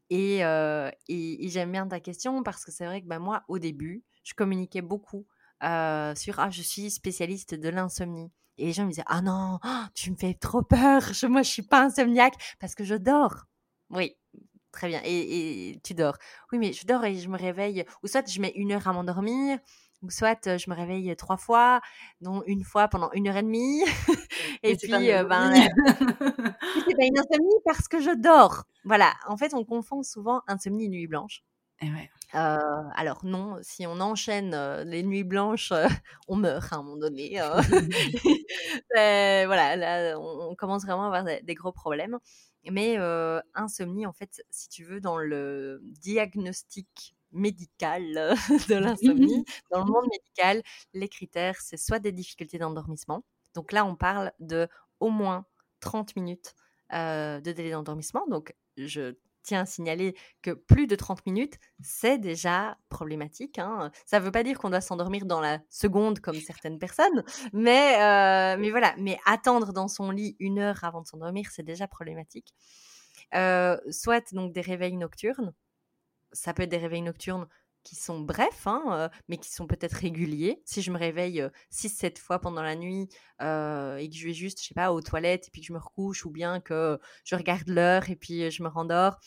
Et, 0.09 0.43
euh, 0.43 0.89
j'aime 1.07 1.71
bien 1.71 1.87
ta 1.87 1.99
question 1.99 2.41
parce 2.41 2.65
que 2.65 2.71
c'est 2.71 2.85
vrai 2.85 3.01
que 3.03 3.07
bah, 3.07 3.19
moi, 3.19 3.43
au 3.47 3.59
début, 3.59 4.03
je 4.23 4.33
communiquais 4.33 4.81
beaucoup 4.81 5.27
sur 5.61 6.39
Ah, 6.39 6.49
je 6.49 6.61
suis 6.63 6.89
spécialiste 6.89 7.53
de 7.53 7.69
l'insomnie. 7.69 8.31
Et 8.59 8.65
les 8.65 8.73
gens 8.73 8.83
me 8.83 8.89
disaient 8.89 9.03
Ah 9.07 9.21
non, 9.21 9.59
tu 9.93 10.11
me 10.11 10.15
fais 10.15 10.33
trop 10.33 10.61
peur. 10.61 11.01
Je, 11.13 11.25
moi, 11.27 11.41
je 11.41 11.49
suis 11.49 11.61
pas 11.61 11.83
insomniaque 11.83 12.35
parce 12.59 12.75
que 12.75 12.83
je 12.83 12.95
dors. 12.95 13.45
Oui, 13.89 14.15
très 14.71 14.87
bien. 14.87 15.01
Et, 15.05 15.79
tu 15.83 15.93
dors. 15.93 16.17
Oui, 16.51 16.59
mais 16.59 16.73
je 16.73 16.85
dors 16.85 17.03
et 17.05 17.15
je 17.15 17.29
me 17.29 17.37
réveille. 17.37 17.85
Ou 18.03 18.07
soit 18.07 18.29
je 18.29 18.39
mets 18.41 18.51
une 18.55 18.71
heure 18.71 18.87
à 18.87 18.93
m'endormir. 18.93 19.59
Ou 20.01 20.09
soit 20.09 20.57
je 20.57 20.69
me 20.69 20.75
réveille 20.75 21.13
trois 21.17 21.35
fois, 21.35 21.81
dont 22.21 22.41
une 22.45 22.63
fois 22.63 22.87
pendant 22.87 23.11
une 23.13 23.27
heure 23.27 23.37
et 23.37 23.43
demie. 23.43 23.83
et 24.63 24.75
puis, 24.77 24.89
ben, 24.89 25.53
c'est 25.53 26.95
pas 26.95 27.05
une 27.05 27.19
insomnie 27.19 27.55
parce 27.65 27.87
que 27.87 27.99
je 28.01 28.15
dors. 28.15 28.65
Voilà. 28.85 29.13
En 29.27 29.37
fait, 29.37 29.53
on 29.53 29.63
confond 29.65 30.03
souvent 30.03 30.41
insomnie 30.47 30.85
et 30.85 30.89
nuit 30.89 31.07
blanche. 31.07 31.43
Et 31.81 31.91
ouais. 31.91 32.09
Alors 32.33 33.25
non, 33.25 33.57
si 33.61 33.87
on 33.87 33.99
enchaîne 33.99 34.55
les 34.83 35.03
nuits 35.03 35.23
blanches, 35.23 35.73
on 36.27 36.35
meurt 36.35 36.71
à 36.71 36.77
un 36.77 36.83
moment 36.83 36.97
donné. 36.97 37.39
voilà, 38.93 39.75
là, 39.75 40.19
on, 40.19 40.55
commence 40.55 40.83
vraiment 40.83 41.11
à 41.11 41.17
avoir 41.17 41.41
des, 41.43 41.55
gros 41.55 41.71
problèmes. 41.71 42.17
Mais 42.69 42.97
insomnie, 43.53 44.05
en 44.05 44.13
fait, 44.13 44.43
si 44.49 44.69
tu 44.69 44.83
veux, 44.83 44.99
dans 45.01 45.17
le 45.17 45.81
diagnostic 45.83 47.15
médical 47.31 48.03
de 48.69 48.75
l'insomnie, 48.75 49.45
dans 49.71 49.83
le 49.83 49.91
monde 49.91 50.07
médical, 50.11 50.61
les 50.93 51.07
critères, 51.07 51.59
c'est 51.61 51.77
soit 51.77 51.99
des 51.99 52.11
difficultés 52.11 52.57
d'endormissement. 52.57 53.23
Donc 53.55 53.71
là, 53.71 53.85
on 53.85 53.95
parle 53.95 54.31
de 54.39 54.67
au 54.99 55.09
moins 55.09 55.45
30 55.79 56.15
minutes 56.15 56.55
de 56.91 57.51
délai 57.51 57.71
d'endormissement. 57.71 58.25
Donc, 58.27 58.53
je 58.77 59.15
tiens 59.43 59.61
à 59.61 59.65
signaler 59.65 60.15
que 60.41 60.51
plus 60.51 60.87
de 60.87 60.95
30 60.95 61.25
minutes, 61.25 61.57
c'est 61.81 62.17
déjà 62.17 62.77
problématique. 62.89 63.59
Hein. 63.59 63.91
Ça 64.05 64.19
ne 64.19 64.25
veut 64.25 64.31
pas 64.31 64.43
dire 64.43 64.57
qu'on 64.57 64.69
doit 64.69 64.81
s'endormir 64.81 65.25
dans 65.25 65.41
la 65.41 65.59
seconde 65.69 66.19
comme 66.19 66.39
certaines 66.39 66.79
personnes, 66.79 67.23
mais, 67.53 67.95
euh, 68.01 68.57
mais 68.59 68.71
voilà, 68.71 68.93
mais 68.97 69.17
attendre 69.25 69.73
dans 69.73 69.87
son 69.87 70.11
lit 70.11 70.35
une 70.39 70.59
heure 70.59 70.83
avant 70.83 71.01
de 71.01 71.07
s'endormir, 71.07 71.49
c'est 71.51 71.63
déjà 71.63 71.87
problématique. 71.87 72.53
Euh, 73.35 73.77
soit 73.91 74.33
donc 74.33 74.53
des 74.53 74.61
réveils 74.61 74.97
nocturnes. 74.97 75.53
Ça 76.31 76.53
peut 76.53 76.63
être 76.63 76.69
des 76.69 76.77
réveils 76.77 77.01
nocturnes 77.01 77.47
qui 77.83 77.95
sont 77.95 78.19
brefs, 78.19 78.67
hein, 78.67 78.83
euh, 78.91 79.09
mais 79.27 79.37
qui 79.37 79.51
sont 79.51 79.67
peut-être 79.67 79.93
réguliers. 79.93 80.61
Si 80.65 80.81
je 80.81 80.91
me 80.91 80.97
réveille 80.97 81.47
6-7 81.71 82.19
fois 82.19 82.39
pendant 82.39 82.61
la 82.61 82.75
nuit 82.75 83.07
et 83.39 84.09
que 84.09 84.15
je 84.15 84.25
vais 84.25 84.33
juste, 84.33 84.61
je 84.61 84.67
sais 84.67 84.73
pas, 84.73 84.91
aux 84.91 85.01
toilettes 85.01 85.47
et 85.47 85.51
puis 85.51 85.61
que 85.61 85.67
je 85.67 85.73
me 85.73 85.79
recouche, 85.79 86.25
ou 86.25 86.31
bien 86.31 86.59
que 86.59 86.99
je 87.23 87.35
regarde 87.35 87.67
l'heure 87.67 88.09
et 88.09 88.15
puis 88.15 88.51
je 88.51 88.63
me 88.63 88.69
rendors. 88.69 89.17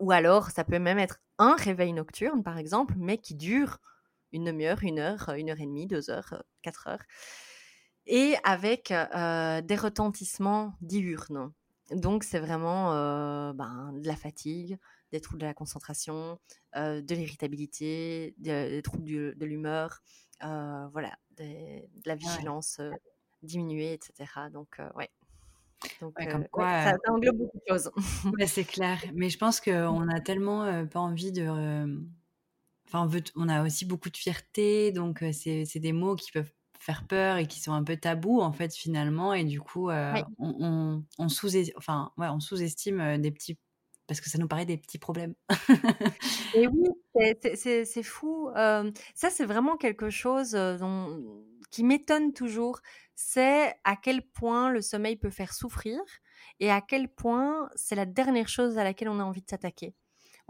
ou 0.00 0.10
alors, 0.12 0.50
ça 0.50 0.64
peut 0.64 0.78
même 0.78 0.98
être 0.98 1.20
un 1.38 1.56
réveil 1.56 1.92
nocturne, 1.92 2.42
par 2.42 2.58
exemple, 2.58 2.94
mais 2.96 3.18
qui 3.18 3.34
dure 3.34 3.78
une 4.32 4.44
demi-heure, 4.44 4.82
une 4.82 4.98
heure, 4.98 5.30
une 5.36 5.50
heure 5.50 5.60
et 5.60 5.66
demie, 5.66 5.86
deux 5.86 6.10
heures, 6.10 6.42
quatre 6.62 6.88
heures. 6.88 7.02
Et 8.06 8.34
avec 8.44 8.88
des 8.88 9.76
retentissements 9.76 10.74
diurnes. 10.80 11.52
Donc, 11.90 12.24
c'est 12.24 12.38
vraiment 12.38 12.90
ben, 13.52 13.92
de 13.94 14.06
la 14.06 14.16
fatigue, 14.16 14.78
des 15.12 15.20
troubles 15.20 15.40
de 15.40 15.46
la 15.46 15.54
concentration, 15.54 16.38
euh, 16.76 17.00
de 17.02 17.14
l'irritabilité, 17.14 18.34
des, 18.38 18.80
troubles 18.82 19.36
de 19.36 19.44
l'humeur, 19.44 20.02
euh, 20.44 20.86
voilà, 20.92 21.16
de 21.36 21.82
la 22.06 22.14
vigilance 22.14 22.80
diminuée, 23.42 23.94
etc. 23.94 24.30
Donc, 24.52 24.80
ouais. 24.94 25.10
Donc, 26.00 26.14
comme 26.30 26.46
quoi, 26.48 26.84
ça, 26.84 26.96
englobe 27.08 27.38
beaucoup 27.38 27.56
de 27.56 27.62
choses. 27.66 27.90
c'est 28.46 28.64
clair. 28.64 29.02
Mais 29.14 29.30
je 29.30 29.38
pense 29.38 29.60
qu'on 29.60 30.08
a 30.08 30.20
tellement 30.20 30.86
pas 30.86 31.00
envie 31.00 31.32
de. 31.32 31.48
Enfin, 32.86 33.04
on, 33.04 33.06
veut 33.06 33.22
on 33.36 33.48
a 33.48 33.64
aussi 33.64 33.84
beaucoup 33.84 34.10
de 34.10 34.16
fierté, 34.16 34.92
donc 34.92 35.24
c'est 35.32 35.78
des 35.78 35.92
mots 35.92 36.16
qui 36.16 36.32
peuvent 36.32 36.52
faire 36.80 37.06
peur 37.06 37.36
et 37.36 37.46
qui 37.46 37.60
sont 37.60 37.72
un 37.72 37.84
peu 37.84 37.96
tabous 37.96 38.40
en 38.40 38.52
fait 38.52 38.74
finalement 38.74 39.32
et 39.34 39.44
du 39.44 39.60
coup 39.60 39.90
on, 39.90 40.24
on, 40.38 41.04
on 41.18 41.28
sous-estime 41.28 41.74
enfin, 41.76 42.10
ouais, 42.16 42.28
on 42.28 42.40
sous-estime 42.40 43.18
des 43.18 43.30
petits 43.30 43.58
parce 44.10 44.20
que 44.20 44.28
ça 44.28 44.38
nous 44.38 44.48
paraît 44.48 44.66
des 44.66 44.76
petits 44.76 44.98
problèmes. 44.98 45.36
et 46.56 46.66
oui, 46.66 46.88
c'est 47.54 48.02
fou. 48.02 48.50
ça, 48.54 49.30
c'est 49.30 49.44
vraiment 49.44 49.76
quelque 49.76 50.10
chose 50.10 50.50
dont, 50.50 51.44
qui 51.70 51.84
m'étonne 51.84 52.32
toujours. 52.32 52.80
C'est 53.14 53.72
à 53.84 53.94
quel 53.94 54.22
point 54.22 54.68
le 54.70 54.80
sommeil 54.80 55.14
peut 55.14 55.30
faire 55.30 55.52
souffrir 55.52 56.00
et 56.58 56.72
à 56.72 56.80
quel 56.80 57.08
point 57.08 57.70
c'est 57.76 57.94
la 57.94 58.04
dernière 58.04 58.48
chose 58.48 58.78
à 58.78 58.84
laquelle 58.84 59.08
on 59.08 59.20
a 59.20 59.24
envie 59.24 59.42
de 59.42 59.48
s'attaquer. 59.48 59.94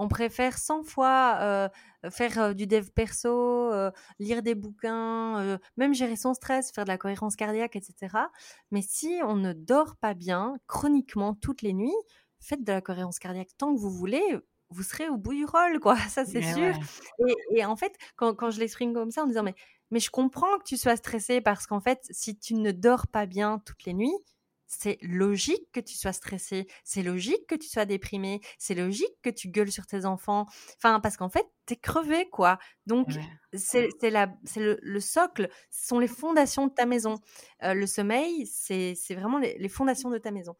On 0.00 0.08
préfère 0.08 0.56
100 0.56 0.82
fois 0.82 1.70
faire 2.10 2.54
du 2.54 2.66
dev 2.66 2.88
perso, 2.90 3.70
lire 4.18 4.42
des 4.42 4.54
bouquins, 4.54 5.58
même 5.76 5.94
gérer 5.94 6.16
son 6.16 6.32
stress, 6.32 6.72
faire 6.72 6.84
de 6.84 6.88
la 6.88 6.98
cohérence 6.98 7.36
cardiaque, 7.36 7.76
etc. 7.76 8.16
Mais 8.70 8.80
si 8.80 9.20
on 9.22 9.36
ne 9.36 9.52
dort 9.52 9.96
pas 9.96 10.14
bien 10.14 10.56
chroniquement 10.66 11.34
toutes 11.34 11.60
les 11.60 11.74
nuits, 11.74 11.92
faites 12.38 12.64
de 12.64 12.72
la 12.72 12.80
cohérence 12.80 13.18
cardiaque 13.18 13.50
tant 13.58 13.74
que 13.74 13.78
vous 13.78 13.90
voulez, 13.90 14.22
vous 14.70 14.82
serez 14.82 15.08
au 15.08 15.16
bout 15.16 15.34
du 15.34 15.44
rôle, 15.44 15.80
quoi, 15.80 15.96
ça 16.08 16.24
c'est 16.24 16.42
sûr. 16.42 16.74
Et, 17.54 17.64
en 17.64 17.76
fait, 17.76 17.96
quand, 18.16 18.34
quand 18.34 18.50
je 18.50 18.60
l'exprime 18.60 18.94
comme 18.94 19.10
ça 19.10 19.22
en 19.22 19.26
disant, 19.26 19.42
mais, 19.42 19.54
mais 19.90 20.00
je 20.00 20.10
comprends 20.10 20.58
que 20.58 20.64
tu 20.64 20.76
sois 20.76 20.96
stressé 20.96 21.40
parce 21.40 21.66
qu'en 21.66 21.80
fait, 21.80 22.06
si 22.10 22.38
tu 22.38 22.54
ne 22.54 22.72
dors 22.72 23.06
pas 23.06 23.26
bien 23.26 23.60
toutes 23.66 23.84
les 23.84 23.94
nuits, 23.94 24.16
c'est 24.72 24.98
logique 25.02 25.68
que 25.72 25.80
tu 25.80 25.96
sois 25.96 26.12
stressé, 26.12 26.68
c'est 26.84 27.02
logique 27.02 27.44
que 27.48 27.56
tu 27.56 27.68
sois 27.68 27.84
déprimé, 27.86 28.40
c'est 28.56 28.76
logique 28.76 29.20
que 29.20 29.28
tu 29.28 29.48
gueules 29.48 29.72
sur 29.72 29.84
tes 29.84 30.04
enfants. 30.04 30.46
Enfin, 30.76 31.00
parce 31.00 31.16
qu'en 31.16 31.28
fait, 31.28 31.44
t'es 31.66 31.74
crevé, 31.74 32.28
quoi. 32.30 32.58
Donc, 32.86 33.08
c'est 33.52 33.88
le, 34.00 34.78
le, 34.80 35.00
socle, 35.00 35.50
ce 35.70 35.88
sont 35.88 35.98
les 35.98 36.06
fondations 36.06 36.68
de 36.68 36.72
ta 36.72 36.86
maison. 36.86 37.18
Euh, 37.64 37.74
le 37.74 37.86
sommeil, 37.88 38.46
c'est 38.46 38.94
vraiment 39.10 39.38
les 39.38 39.68
fondations 39.68 40.08
de 40.08 40.18
ta 40.18 40.30
maison. 40.30 40.54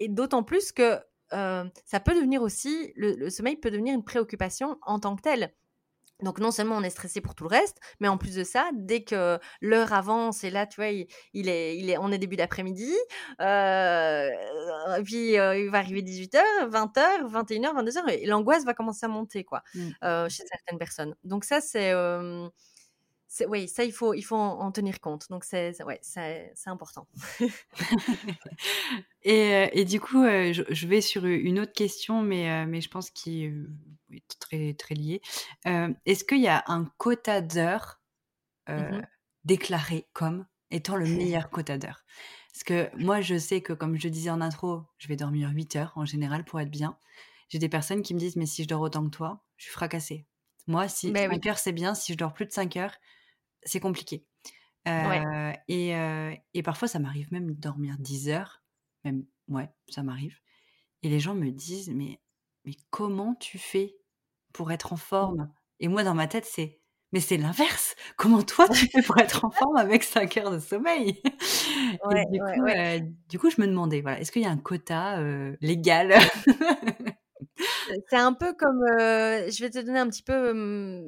et 0.00 0.08
d'autant 0.08 0.42
plus 0.42 0.72
que 0.72 0.98
ça 1.30 2.00
peut 2.02 2.14
devenir 2.14 2.40
aussi, 2.40 2.92
le, 2.96 3.28
sommeil 3.28 3.56
peut 3.56 3.70
devenir 3.70 3.94
une 3.94 4.04
préoccupation 4.04 4.78
en 4.82 4.98
tant 4.98 5.16
que 5.16 5.22
telle. 5.22 5.52
Donc 6.22 6.38
non 6.38 6.50
seulement 6.50 6.76
on 6.76 6.82
est 6.82 6.90
stressé 6.90 7.20
pour 7.20 7.34
tout 7.34 7.44
le 7.44 7.50
reste, 7.50 7.78
mais 8.00 8.08
en 8.08 8.16
plus 8.16 8.34
de 8.34 8.44
ça, 8.44 8.70
dès 8.72 9.02
que 9.02 9.38
l'heure 9.60 9.92
avance 9.92 10.44
et 10.44 10.50
là, 10.50 10.66
tu 10.66 10.76
vois, 10.76 10.88
il, 10.88 11.48
est, 11.48 11.76
il 11.76 11.90
est, 11.90 11.98
on 11.98 12.12
est 12.12 12.18
début 12.18 12.36
d'après-midi, 12.36 12.92
euh, 13.40 14.30
puis 15.04 15.32
il 15.32 15.68
va 15.70 15.78
arriver 15.78 16.02
18h, 16.02 16.40
20h, 16.68 17.30
21h, 17.30 17.84
22h, 17.84 18.10
et 18.10 18.26
l'angoisse 18.26 18.64
va 18.64 18.74
commencer 18.74 19.06
à 19.06 19.08
monter, 19.08 19.44
quoi, 19.44 19.62
mmh. 19.74 20.28
chez 20.28 20.44
certaines 20.46 20.78
personnes. 20.78 21.14
Donc 21.24 21.44
ça, 21.44 21.60
c'est 21.60 21.92
oui, 23.48 23.68
ça, 23.68 23.84
il 23.84 23.92
faut, 23.92 24.14
il 24.14 24.22
faut 24.22 24.36
en, 24.36 24.70
tenir 24.70 25.00
compte. 25.00 25.28
Donc, 25.28 25.44
c'est 25.44 25.82
ouais, 25.82 26.00
important. 26.66 27.08
et, 29.22 29.80
et, 29.80 29.84
du 29.84 30.00
coup, 30.00 30.22
je, 30.22 30.86
vais 30.86 31.00
sur 31.00 31.26
une 31.26 31.58
autre 31.58 31.72
question, 31.72 32.22
mais, 32.22 32.66
mais 32.66 32.80
je 32.80 32.88
pense 32.88 33.10
qu'il 33.10 33.66
très, 34.40 34.74
très 34.74 34.94
lié. 34.94 35.20
Est-ce 35.64 36.24
qu'il 36.24 36.40
y 36.40 36.48
a 36.48 36.64
un 36.66 36.84
quota 36.98 37.40
d'heures 37.40 38.00
mmh 38.68 39.02
déclaré 39.44 40.08
comme 40.14 40.46
étant 40.70 40.96
le 40.96 41.04
meilleur 41.06 41.50
quota 41.50 41.76
d'heures? 41.76 42.04
Parce 42.54 42.64
que 42.64 42.88
moi, 42.96 43.20
je 43.20 43.36
sais 43.36 43.60
que, 43.60 43.72
comme 43.72 43.98
je 43.98 44.08
disais 44.08 44.30
en 44.30 44.40
intro, 44.40 44.84
je 44.96 45.08
vais 45.08 45.16
dormir 45.16 45.50
8 45.52 45.76
heures 45.76 45.92
en 45.96 46.04
général 46.04 46.44
pour 46.44 46.60
être 46.60 46.70
bien. 46.70 46.96
J'ai 47.48 47.58
des 47.58 47.68
personnes 47.68 48.02
qui 48.02 48.14
me 48.14 48.18
disent, 48.18 48.36
mais 48.36 48.46
si 48.46 48.62
je 48.62 48.68
dors 48.68 48.80
autant 48.80 49.04
que 49.04 49.10
toi, 49.10 49.44
je 49.56 49.64
suis 49.64 49.72
fracassée. 49.72 50.24
Moi, 50.66 50.88
si 50.88 51.08
5 51.08 51.12
ben 51.12 51.40
heures, 51.46 51.58
c'est 51.58 51.72
bien. 51.72 51.94
Si 51.94 52.12
je 52.12 52.18
dors 52.18 52.32
plus 52.32 52.46
de 52.46 52.52
5 52.52 52.76
heures, 52.76 52.94
c'est 53.64 53.80
compliqué. 53.80 54.24
et, 54.86 56.38
et, 56.54 56.62
parfois, 56.62 56.88
ça 56.88 56.98
m'arrive 57.00 57.32
même 57.32 57.48
de 57.48 57.60
dormir 57.60 57.96
10 57.98 58.28
heures. 58.28 58.62
Même, 59.04 59.26
ouais, 59.48 59.68
ça 59.88 60.02
m'arrive. 60.02 60.38
Et 61.02 61.08
les 61.08 61.20
gens 61.20 61.34
me 61.34 61.50
disent, 61.50 61.90
mais, 61.90 62.20
mais 62.64 62.76
comment 62.90 63.34
tu 63.34 63.58
fais 63.58 63.96
pour 64.54 64.72
être 64.72 64.94
en 64.94 64.96
forme 64.96 65.50
Et 65.80 65.88
moi, 65.88 66.02
dans 66.04 66.14
ma 66.14 66.26
tête, 66.26 66.46
c'est, 66.46 66.80
mais 67.12 67.20
c'est 67.20 67.36
l'inverse. 67.36 67.94
Comment 68.16 68.42
toi, 68.42 68.66
tu 68.68 68.86
fais 68.88 69.02
pour 69.02 69.18
être 69.18 69.44
en 69.44 69.50
forme 69.50 69.76
avec 69.76 70.02
5 70.02 70.34
heures 70.38 70.50
de 70.50 70.58
sommeil? 70.58 71.20
Du, 72.30 72.40
coup, 72.40 72.66
du, 73.28 73.38
coup, 73.38 73.50
je 73.50 73.60
me 73.60 73.66
demandais, 73.66 74.00
voilà, 74.00 74.20
est-ce 74.20 74.32
qu'il 74.32 74.42
y 74.42 74.46
a 74.46 74.50
un 74.50 74.56
quota 74.56 75.20
légal? 75.60 76.14
C'est 78.08 78.16
un 78.16 78.32
peu 78.32 78.52
comme, 78.54 78.80
je 78.98 79.60
vais 79.60 79.70
te 79.70 79.78
donner 79.78 79.98
un 79.98 80.08
petit 80.08 80.22
peu 80.22 80.52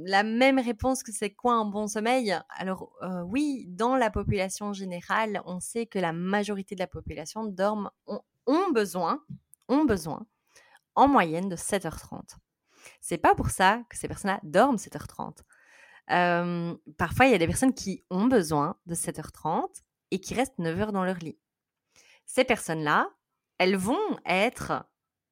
la 0.07 0.23
même 0.23 0.59
réponse 0.59 1.03
que 1.03 1.13
c'est 1.13 1.31
quoi 1.31 1.55
un 1.55 1.65
bon 1.65 1.87
sommeil. 1.87 2.37
Alors 2.51 2.93
oui, 3.27 3.65
dans 3.69 3.97
la 3.97 4.11
population 4.11 4.73
générale, 4.73 5.41
on 5.47 5.61
sait 5.61 5.87
que 5.87 5.99
la 5.99 6.13
majorité 6.13 6.75
de 6.75 6.81
la 6.81 6.87
population 6.87 7.45
dorment, 7.45 7.91
ont, 8.07 8.71
besoin, 8.73 9.23
ont 9.69 9.85
besoin, 9.85 10.27
en 10.95 11.09
moyenne 11.09 11.49
de 11.49 11.57
7h30. 11.57 12.37
C'est 13.01 13.19
pas 13.19 13.35
pour 13.35 13.51
ça 13.51 13.83
que 13.89 13.97
ces 13.97 14.09
personnes-là 14.09 14.41
dorment 14.43 14.77
7h30. 14.77 15.43
parfois, 16.97 17.27
il 17.27 17.33
y 17.33 17.35
a 17.35 17.39
des 17.39 17.47
personnes 17.47 17.75
qui 17.75 18.05
ont 18.11 18.27
besoin 18.27 18.77
de 18.87 18.95
7h30 18.95 19.83
et 20.11 20.21
qui 20.21 20.35
restent 20.35 20.59
9 20.59 20.79
h 20.79 20.93
dans 20.93 21.05
leur 21.05 21.19
lit. 21.19 21.39
Ces 22.27 22.45
personnes-là, 22.45 23.09
elles 23.59 23.77
vont 23.77 24.19
être 24.25 24.85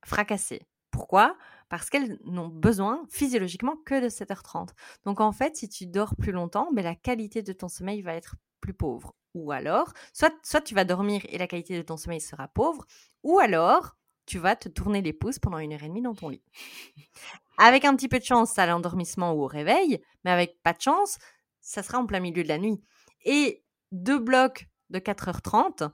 fracassées 0.04 0.66
pourquoi? 0.94 1.36
Parce 1.70 1.90
qu'elles 1.90 2.20
n'ont 2.24 2.46
besoin 2.46 3.04
physiologiquement 3.10 3.74
que 3.84 4.00
de 4.00 4.08
7h30. 4.08 4.68
Donc 5.04 5.20
en 5.20 5.32
fait, 5.32 5.56
si 5.56 5.68
tu 5.68 5.86
dors 5.86 6.14
plus 6.14 6.30
longtemps, 6.30 6.68
mais 6.72 6.82
la 6.82 6.94
qualité 6.94 7.42
de 7.42 7.52
ton 7.52 7.68
sommeil 7.68 8.00
va 8.00 8.14
être 8.14 8.36
plus 8.60 8.74
pauvre. 8.74 9.16
Ou 9.34 9.50
alors, 9.50 9.92
soit, 10.12 10.32
soit 10.44 10.60
tu 10.60 10.76
vas 10.76 10.84
dormir 10.84 11.22
et 11.28 11.36
la 11.36 11.48
qualité 11.48 11.76
de 11.76 11.82
ton 11.82 11.96
sommeil 11.96 12.20
sera 12.20 12.46
pauvre, 12.46 12.86
ou 13.24 13.40
alors 13.40 13.96
tu 14.26 14.38
vas 14.38 14.56
te 14.56 14.68
tourner 14.68 15.02
les 15.02 15.12
pouces 15.12 15.38
pendant 15.38 15.58
une 15.58 15.72
heure 15.72 15.82
et 15.82 15.88
demie 15.88 16.02
dans 16.02 16.14
ton 16.14 16.28
lit. 16.28 16.42
Avec 17.58 17.84
un 17.84 17.94
petit 17.94 18.08
peu 18.08 18.18
de 18.18 18.24
chance 18.24 18.58
à 18.58 18.66
l'endormissement 18.66 19.32
ou 19.32 19.44
au 19.44 19.46
réveil, 19.46 20.00
mais 20.24 20.30
avec 20.30 20.60
pas 20.62 20.72
de 20.72 20.80
chance, 20.80 21.18
ça 21.60 21.82
sera 21.82 21.98
en 21.98 22.06
plein 22.06 22.20
milieu 22.20 22.42
de 22.42 22.48
la 22.48 22.58
nuit. 22.58 22.82
Et 23.24 23.64
deux 23.92 24.18
blocs 24.18 24.66
de 24.90 24.98
4h30, 24.98 25.90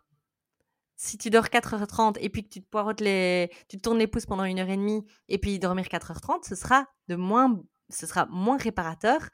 si 0.96 1.16
tu 1.16 1.30
dors 1.30 1.46
4h30 1.46 2.18
et 2.20 2.28
puis 2.28 2.44
que 2.44 2.48
tu 2.48 2.62
te 2.62 2.68
poirotes 2.68 3.00
les, 3.00 3.50
tu 3.68 3.78
te 3.78 3.82
tournes 3.82 3.98
les 3.98 4.06
pouces 4.06 4.26
pendant 4.26 4.44
une 4.44 4.58
heure 4.58 4.68
et 4.68 4.76
demie 4.76 5.04
et 5.28 5.38
puis 5.38 5.58
dormir 5.58 5.86
4h30, 5.86 6.46
ce 6.46 6.54
sera 6.54 6.86
de 7.08 7.16
moins, 7.16 7.62
ce 7.88 8.06
sera 8.06 8.26
moins 8.26 8.58
réparateur 8.58 9.30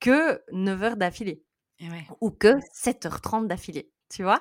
que 0.00 0.42
9 0.52 0.82
heures 0.82 0.96
d'affilée. 0.96 1.44
Ou 2.20 2.30
que 2.30 2.54
7h30 2.72 3.46
d'affilée, 3.46 3.90
tu 4.08 4.22
vois. 4.22 4.40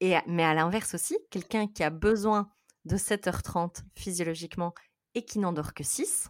Et, 0.00 0.16
mais 0.26 0.44
à 0.44 0.52
l'inverse 0.52 0.94
aussi, 0.94 1.16
quelqu'un 1.30 1.66
qui 1.66 1.82
a 1.82 1.90
besoin 1.90 2.50
de 2.84 2.96
7h30 2.96 3.82
physiologiquement 3.94 4.74
et 5.14 5.24
qui 5.24 5.38
n'en 5.38 5.52
dort 5.52 5.74
que 5.74 5.84
6, 5.84 6.28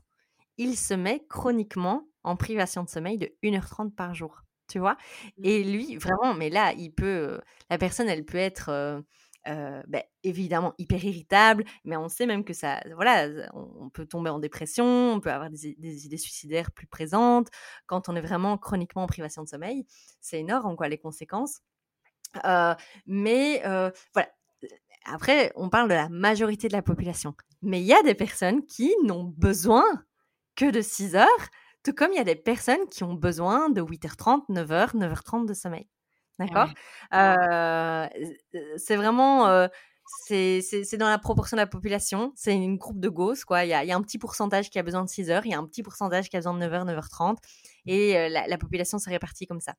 il 0.58 0.76
se 0.76 0.94
met 0.94 1.24
chroniquement 1.28 2.06
en 2.24 2.36
privation 2.36 2.84
de 2.84 2.88
sommeil 2.88 3.18
de 3.18 3.32
1h30 3.42 3.94
par 3.94 4.14
jour, 4.14 4.42
tu 4.68 4.78
vois? 4.78 4.96
Mmh. 5.38 5.44
Et 5.44 5.64
lui, 5.64 5.96
vraiment, 5.96 6.34
mais 6.34 6.50
là, 6.50 6.72
il 6.72 6.92
peut, 6.92 7.40
la 7.70 7.78
personne, 7.78 8.08
elle 8.08 8.24
peut 8.24 8.38
être 8.38 9.02
euh, 9.48 9.82
ben, 9.88 10.02
évidemment 10.22 10.72
hyper 10.78 11.04
irritable, 11.04 11.64
mais 11.84 11.96
on 11.96 12.08
sait 12.08 12.26
même 12.26 12.44
que 12.44 12.52
ça, 12.52 12.80
voilà, 12.94 13.28
on, 13.54 13.90
peut 13.90 14.06
tomber 14.06 14.30
en 14.30 14.38
dépression, 14.38 15.14
on 15.14 15.20
peut 15.20 15.32
avoir 15.32 15.50
des, 15.50 15.76
idées 16.06 16.16
suicidaires 16.16 16.70
plus 16.70 16.86
présentes 16.86 17.48
quand 17.86 18.08
on 18.08 18.14
est 18.14 18.20
vraiment 18.20 18.56
chroniquement 18.56 19.02
en 19.02 19.06
privation 19.08 19.42
de 19.42 19.48
sommeil. 19.48 19.84
C'est 20.20 20.38
énorme, 20.38 20.76
quoi, 20.76 20.88
les 20.88 20.98
conséquences. 20.98 21.60
mais 23.06 23.62
voilà. 24.14 24.28
Après, 25.04 25.52
on 25.56 25.68
parle 25.68 25.88
de 25.88 25.94
la 25.94 26.08
majorité 26.08 26.68
de 26.68 26.72
la 26.72 26.82
population. 26.82 27.34
Mais 27.62 27.80
il 27.80 27.86
y 27.86 27.92
a 27.92 28.02
des 28.02 28.14
personnes 28.14 28.64
qui 28.66 28.94
n'ont 29.04 29.24
besoin 29.24 29.84
que 30.56 30.70
de 30.70 30.80
6 30.80 31.16
heures, 31.16 31.28
tout 31.82 31.92
comme 31.92 32.12
il 32.12 32.16
y 32.16 32.20
a 32.20 32.24
des 32.24 32.36
personnes 32.36 32.86
qui 32.90 33.04
ont 33.04 33.14
besoin 33.14 33.70
de 33.70 33.82
8h30, 33.82 34.48
9h, 34.48 34.96
9h30 34.96 35.46
de 35.46 35.54
sommeil. 35.54 35.88
D'accord? 36.38 36.68
C'est 38.76 38.96
vraiment. 38.96 39.68
c'est 40.28 40.96
dans 40.96 41.08
la 41.08 41.18
proportion 41.18 41.56
de 41.56 41.60
la 41.62 41.66
population. 41.66 42.32
C'est 42.36 42.54
une 42.54 42.76
groupe 42.76 43.00
de 43.00 43.08
gosses, 43.08 43.44
quoi. 43.44 43.64
Il 43.64 43.68
y, 43.68 43.74
a, 43.74 43.84
y 43.84 43.92
a, 43.92 43.96
un 43.96 44.02
petit 44.02 44.18
pourcentage 44.18 44.70
qui 44.70 44.78
a 44.78 44.82
besoin 44.82 45.04
de 45.04 45.08
6 45.08 45.30
heures, 45.30 45.46
il 45.46 45.52
y 45.52 45.54
a 45.54 45.58
un 45.58 45.66
petit 45.66 45.82
pourcentage 45.82 46.28
qui 46.28 46.36
a 46.36 46.40
besoin 46.40 46.54
de 46.54 46.64
9h, 46.64 46.84
9h30. 46.86 47.36
Et 47.86 48.28
la, 48.28 48.58
population 48.58 48.98
s'est 48.98 49.10
répartie 49.10 49.46
comme 49.46 49.60
ça. 49.60 49.74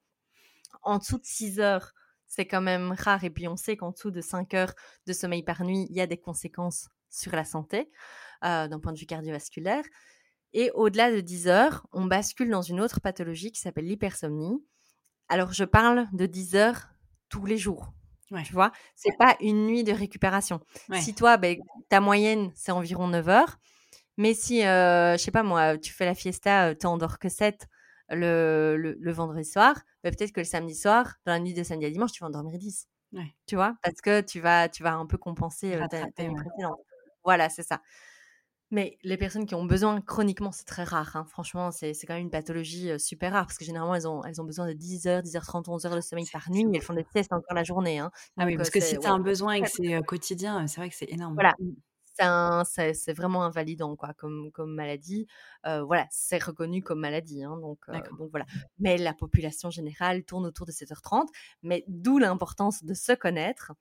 En 0.82 0.98
dessous 0.98 1.18
de 1.18 1.26
6 1.26 1.60
heures, 1.60 1.94
c'est 2.36 2.46
quand 2.46 2.62
même 2.62 2.96
rare. 2.98 3.24
Et 3.24 3.30
puis, 3.30 3.48
on 3.48 3.56
sait 3.56 3.78
qu'en 3.78 3.91
dessous 3.91 4.12
de 4.12 4.22
5 4.22 4.54
heures 4.54 4.74
de 5.08 5.13
sommeil 5.13 5.43
par 5.43 5.63
nuit, 5.63 5.88
il 5.89 5.96
y 5.96 6.02
a 6.02 6.08
des 6.08 6.17
conséquences 6.17 6.89
sur 7.10 7.36
la 7.36 7.46
santé, 7.46 7.91
d'un 8.41 8.80
point 8.82 8.91
de 8.91 9.00
vue 9.00 9.06
cardiovasculaire. 9.06 9.84
Et 10.54 10.72
au-delà 10.72 11.12
de 11.12 11.22
10 11.22 11.48
heures, 11.48 11.88
on 11.91 12.06
bascule 12.06 12.50
dans 12.50 12.62
une 12.62 12.80
autre 12.82 13.00
pathologie 13.02 13.52
qui 13.52 13.60
s'appelle 13.60 13.86
l'hypersomnie, 13.86 14.63
alors, 15.30 15.54
je 15.54 15.63
parle 15.63 16.08
de 16.13 16.26
10 16.26 16.56
heures 16.56 16.89
tous 17.30 17.46
les 17.46 17.58
jours. 17.58 17.93
Tu 18.46 18.54
vois, 18.54 18.72
c'est 18.96 19.15
pas 19.17 19.36
une 19.41 19.65
nuit 19.67 19.84
de 19.84 19.91
récupération. 19.91 20.60
Si 21.00 21.13
toi, 21.13 21.38
ben, 21.38 21.58
ta 21.89 22.00
moyenne, 22.00 22.52
c'est 22.56 22.72
environ 22.72 23.08
9 23.08 23.30
heures, 23.30 23.58
mais 24.17 24.34
si, 24.34 24.65
euh, 24.65 25.13
je 25.13 25.17
sais 25.17 25.32
pas 25.32 25.43
moi, 25.43 25.78
tu 25.78 25.93
fais 25.93 26.06
la 26.06 26.15
fiesta, 26.15 26.69
euh, 26.69 26.76
tu 26.80 26.86
n'endors 26.86 27.19
que 27.19 27.30
7 27.30 27.67
le, 28.10 28.76
le, 28.78 29.12
vendredi 29.12 29.46
soir, 29.46 29.82
ben, 30.04 30.13
peut-être 30.13 30.32
que 30.32 30.42
le 30.42 30.46
samedi 30.46 30.76
soir, 30.76 31.16
dans 31.26 31.34
la 31.34 31.39
nuit 31.39 31.54
de 31.54 31.63
samedi 31.63 31.86
à 31.86 31.89
dimanche, 31.89 32.12
tu 32.12 32.22
vas 32.22 32.28
en 32.28 32.32
dormir 32.32 32.58
10. 32.58 32.88
Tu 33.46 33.56
vois, 33.56 33.76
parce 33.84 34.02
que 34.02 34.22
tu 34.22 34.39
vas, 34.39 34.70
tu 34.70 34.82
vas 34.82 34.94
un 34.94 35.06
peu 35.06 35.18
compenser 35.18 35.76
euh, 35.76 35.88
ta, 35.88 36.06
nuit 36.24 36.36
précédente. 36.36 36.80
Voilà, 37.24 37.50
c'est 37.50 37.63
ça. 37.63 37.82
Mais 38.72 38.98
les 39.04 39.18
personnes 39.18 39.46
qui 39.46 39.54
ont 39.54 39.66
besoin 39.66 40.02
chroniquement, 40.02 40.52
c'est 40.52 40.63
très 40.63 40.84
rare. 40.84 41.16
Hein. 41.16 41.26
Franchement, 41.30 41.70
c'est 41.70 41.94
quand 42.08 42.16
même 42.16 42.24
une 42.24 42.32
pathologie 42.32 42.89
super 43.00 43.34
rare 43.34 43.46
parce 43.46 43.60
que 43.60 43.66
généralement, 43.66 43.94
elles 43.94 44.08
ont, 44.08 44.24
elles 44.24 44.42
ont 44.42 44.46
besoin 44.46 44.66
de 44.66 44.74
10 44.74 45.06
heures, 45.06 45.22
10 45.22 45.36
h 45.36 45.46
30, 45.46 45.68
11 45.70 45.86
heures 45.86 45.96
de 45.96 46.02
sommeil 46.02 46.26
par 46.34 46.50
nuit. 46.50 46.66
Elles 46.74 46.82
font 46.82 46.96
des 46.96 47.04
tests 47.04 47.32
encore 47.32 47.54
la 47.54 47.63
journée. 47.63 48.00
Hein. 48.00 48.10
Ah 48.36 48.46
oui, 48.46 48.58
parce 48.58 48.72
que 48.72 48.80
si 48.80 48.98
tu 48.98 49.06
as 49.06 49.12
un 49.12 49.20
besoin 49.20 49.54
et 49.54 49.62
que 49.62 49.70
c'est 49.70 50.02
quotidien, 50.02 50.66
c'est 50.66 50.78
vrai 50.82 50.89
que 50.89 50.96
c'est 50.96 51.12
énorme. 51.12 51.36
Voilà. 51.36 51.54
C'est 52.17 53.13
vraiment 53.13 53.43
invalidant 53.43 53.95
quoi, 53.95 54.13
comme, 54.13 54.52
comme 54.52 54.73
maladie. 54.73 55.28
voilà, 55.63 56.08
c'est 56.12 56.43
reconnu 56.43 56.82
comme 56.82 56.99
maladie. 56.99 57.43
Hein, 57.43 57.58
donc, 57.62 57.80
donc 58.17 58.30
voilà. 58.32 58.45
Mais 58.80 58.97
la 58.97 59.13
population 59.13 59.69
générale 59.69 60.23
tourne 60.23 60.45
autour 60.45 60.65
de 60.65 60.71
7h30. 60.71 61.28
Mais 61.63 61.84
d'où 61.88 62.17
l'importance 62.19 62.84
de 62.84 62.93
se 62.93 63.13
connaître. 63.13 63.73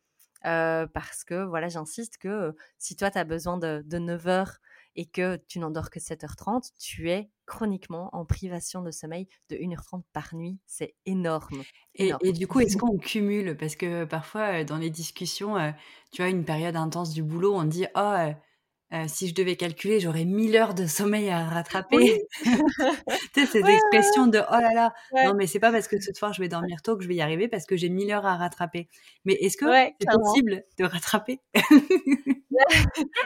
parce 0.42 1.24
que, 1.24 1.44
voilà, 1.44 1.68
j'insiste 1.68 2.18
que 2.18 2.54
si 2.78 2.96
toi, 2.96 3.10
tu 3.10 3.18
as 3.18 3.24
besoin 3.24 3.58
de, 3.58 3.82
de 3.84 3.98
9 3.98 4.26
heures 4.26 4.58
et 4.96 5.07
que 5.07 5.37
tu 5.48 5.59
n'endors 5.59 5.90
que 5.90 5.98
7h30, 5.98 6.70
tu 6.78 7.11
es 7.11 7.31
chroniquement 7.46 8.11
en 8.12 8.24
privation 8.24 8.83
de 8.83 8.90
sommeil 8.90 9.26
de 9.48 9.57
1h30 9.57 10.02
par 10.12 10.35
nuit. 10.35 10.59
C'est 10.66 10.94
énorme. 11.07 11.62
Et, 11.94 12.12
du 12.33 12.46
coup, 12.46 12.61
est-ce 12.61 12.76
qu'on 12.76 12.98
cumule? 12.98 13.57
Parce 13.57 13.76
que 13.76 14.05
parfois, 14.05 14.64
dans 14.64 14.78
les 14.78 14.90
discussions, 14.90 15.57
tu 16.12 16.22
vois, 16.22 16.31
une 16.31 16.44
période 16.44 16.76
intense 16.76 17.12
du 17.12 17.22
boulot, 17.22 17.55
on 17.55 17.64
dit 17.64 17.87
Oh, 17.94 18.33
euh, 18.92 19.05
si 19.09 19.26
je 19.26 19.35
devais 19.35 19.57
calculer, 19.57 20.00
j'aurais 20.00 20.26
1000 20.26 20.55
heures 20.55 20.74
de 20.74 20.87
sommeil 20.87 21.31
à 21.31 21.46
rattraper. 21.46 22.20
tu 22.42 22.50
sais, 23.35 23.46
cette 23.46 23.66
expression 23.66 24.27
de 24.27 24.38
oh 24.38 24.60
là 24.60 24.75
là, 24.75 24.92
non 25.25 25.33
mais 25.35 25.46
c'est 25.46 25.60
pas 25.60 25.73
parce 25.73 25.88
que 25.88 25.98
ce 25.98 26.12
soir 26.12 26.35
je 26.35 26.42
vais 26.42 26.48
dormir 26.48 26.83
tôt 26.83 26.98
que 26.98 27.02
je 27.02 27.08
vais 27.08 27.14
y 27.14 27.23
arriver 27.23 27.48
parce 27.48 27.64
que 27.64 27.75
j'ai 27.75 27.88
1000 27.88 28.10
heures 28.10 28.27
à 28.27 28.37
rattraper. 28.37 28.88
Mais 29.25 29.33
est-ce 29.35 29.56
que 29.56 29.64
c'est 29.98 30.10
possible 30.10 30.64
de 30.79 30.85
rattraper? 30.85 31.40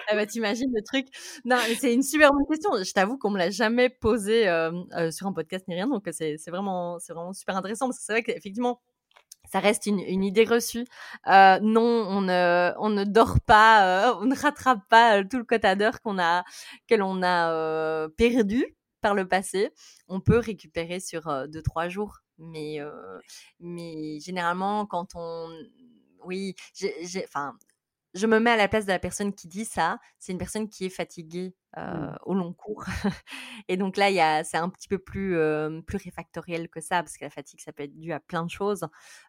ah 0.09 0.14
bah, 0.14 0.26
t'imagines 0.26 0.70
le 0.74 0.82
truc. 0.82 1.07
Non, 1.45 1.57
c'est 1.78 1.93
une 1.93 2.03
super 2.03 2.32
bonne 2.32 2.47
question. 2.47 2.70
Je 2.82 2.93
t'avoue 2.93 3.18
qu'on 3.18 3.30
me 3.30 3.39
l'a 3.39 3.51
jamais 3.51 3.89
posé 3.89 4.49
euh, 4.49 5.11
sur 5.11 5.26
un 5.26 5.32
podcast 5.32 5.66
ni 5.68 5.74
rien, 5.74 5.87
donc 5.87 6.09
c'est 6.12 6.37
vraiment, 6.49 6.99
c'est 6.99 7.12
vraiment 7.12 7.32
super 7.32 7.57
intéressant 7.57 7.87
parce 7.87 7.99
que 7.99 8.05
c'est 8.05 8.12
vrai 8.12 8.22
qu'effectivement, 8.22 8.80
ça 9.51 9.61
reste 9.61 9.87
une, 9.87 10.24
idée 10.24 10.45
reçue. 10.45 10.84
Non, 11.26 11.61
on 11.82 12.20
ne, 12.22 12.72
on 12.78 12.89
ne 12.89 13.05
dort 13.05 13.41
pas, 13.41 14.16
on 14.20 14.26
ne 14.26 14.37
rattrape 14.37 14.80
pas 14.89 15.22
tout 15.24 15.39
le 15.39 15.45
quota 15.45 15.76
d'heures 15.76 16.01
qu'on 16.01 16.18
a, 16.18 16.45
que 16.89 16.95
l'on 16.95 17.22
a 17.22 18.09
perdu 18.16 18.76
par 19.01 19.14
le 19.14 19.28
passé. 19.28 19.70
On 20.09 20.20
peut 20.20 20.39
récupérer 20.39 21.01
sur 21.01 21.28
euh, 21.28 21.47
deux 21.47 21.62
trois 21.62 21.89
jours, 21.89 22.18
mais 22.39 22.80
mais 23.61 24.18
généralement 24.20 24.87
quand 24.87 25.14
on, 25.14 25.49
oui, 26.26 26.55
j'ai, 26.74 27.24
enfin, 27.24 27.57
je 28.16 28.26
me 28.26 28.40
mets 28.40 28.50
à 28.50 28.56
la 28.56 28.68
place 28.68 28.86
de 28.86 28.90
la 28.90 28.98
personne 28.98 29.32
qui 29.32 29.46
dit 29.46 29.64
ça. 29.64 29.98
C'est 30.18 30.32
une 30.32 30.38
personne 30.38 30.68
qui 30.68 30.86
est 30.86 30.90
fatiguée 30.90 31.54
euh, 31.76 31.82
mmh. 31.82 32.18
au 32.24 32.34
long 32.34 32.52
cours. 32.52 32.84
et 33.68 33.76
donc 33.76 33.96
là, 33.96 34.10
il 34.10 34.16
y 34.16 34.20
a, 34.20 34.42
c'est 34.42 34.56
un 34.56 34.68
petit 34.68 34.88
peu 34.88 34.98
plus, 34.98 35.36
euh, 35.36 35.80
plus 35.82 35.98
réfactoriel 35.98 36.68
que 36.68 36.80
ça, 36.80 37.02
parce 37.02 37.16
que 37.16 37.24
la 37.24 37.30
fatigue, 37.30 37.60
ça 37.60 37.72
peut 37.72 37.82
être 37.82 37.96
dû 37.96 38.12
à 38.12 38.20
plein 38.20 38.44
de 38.44 38.50
choses. 38.50 38.86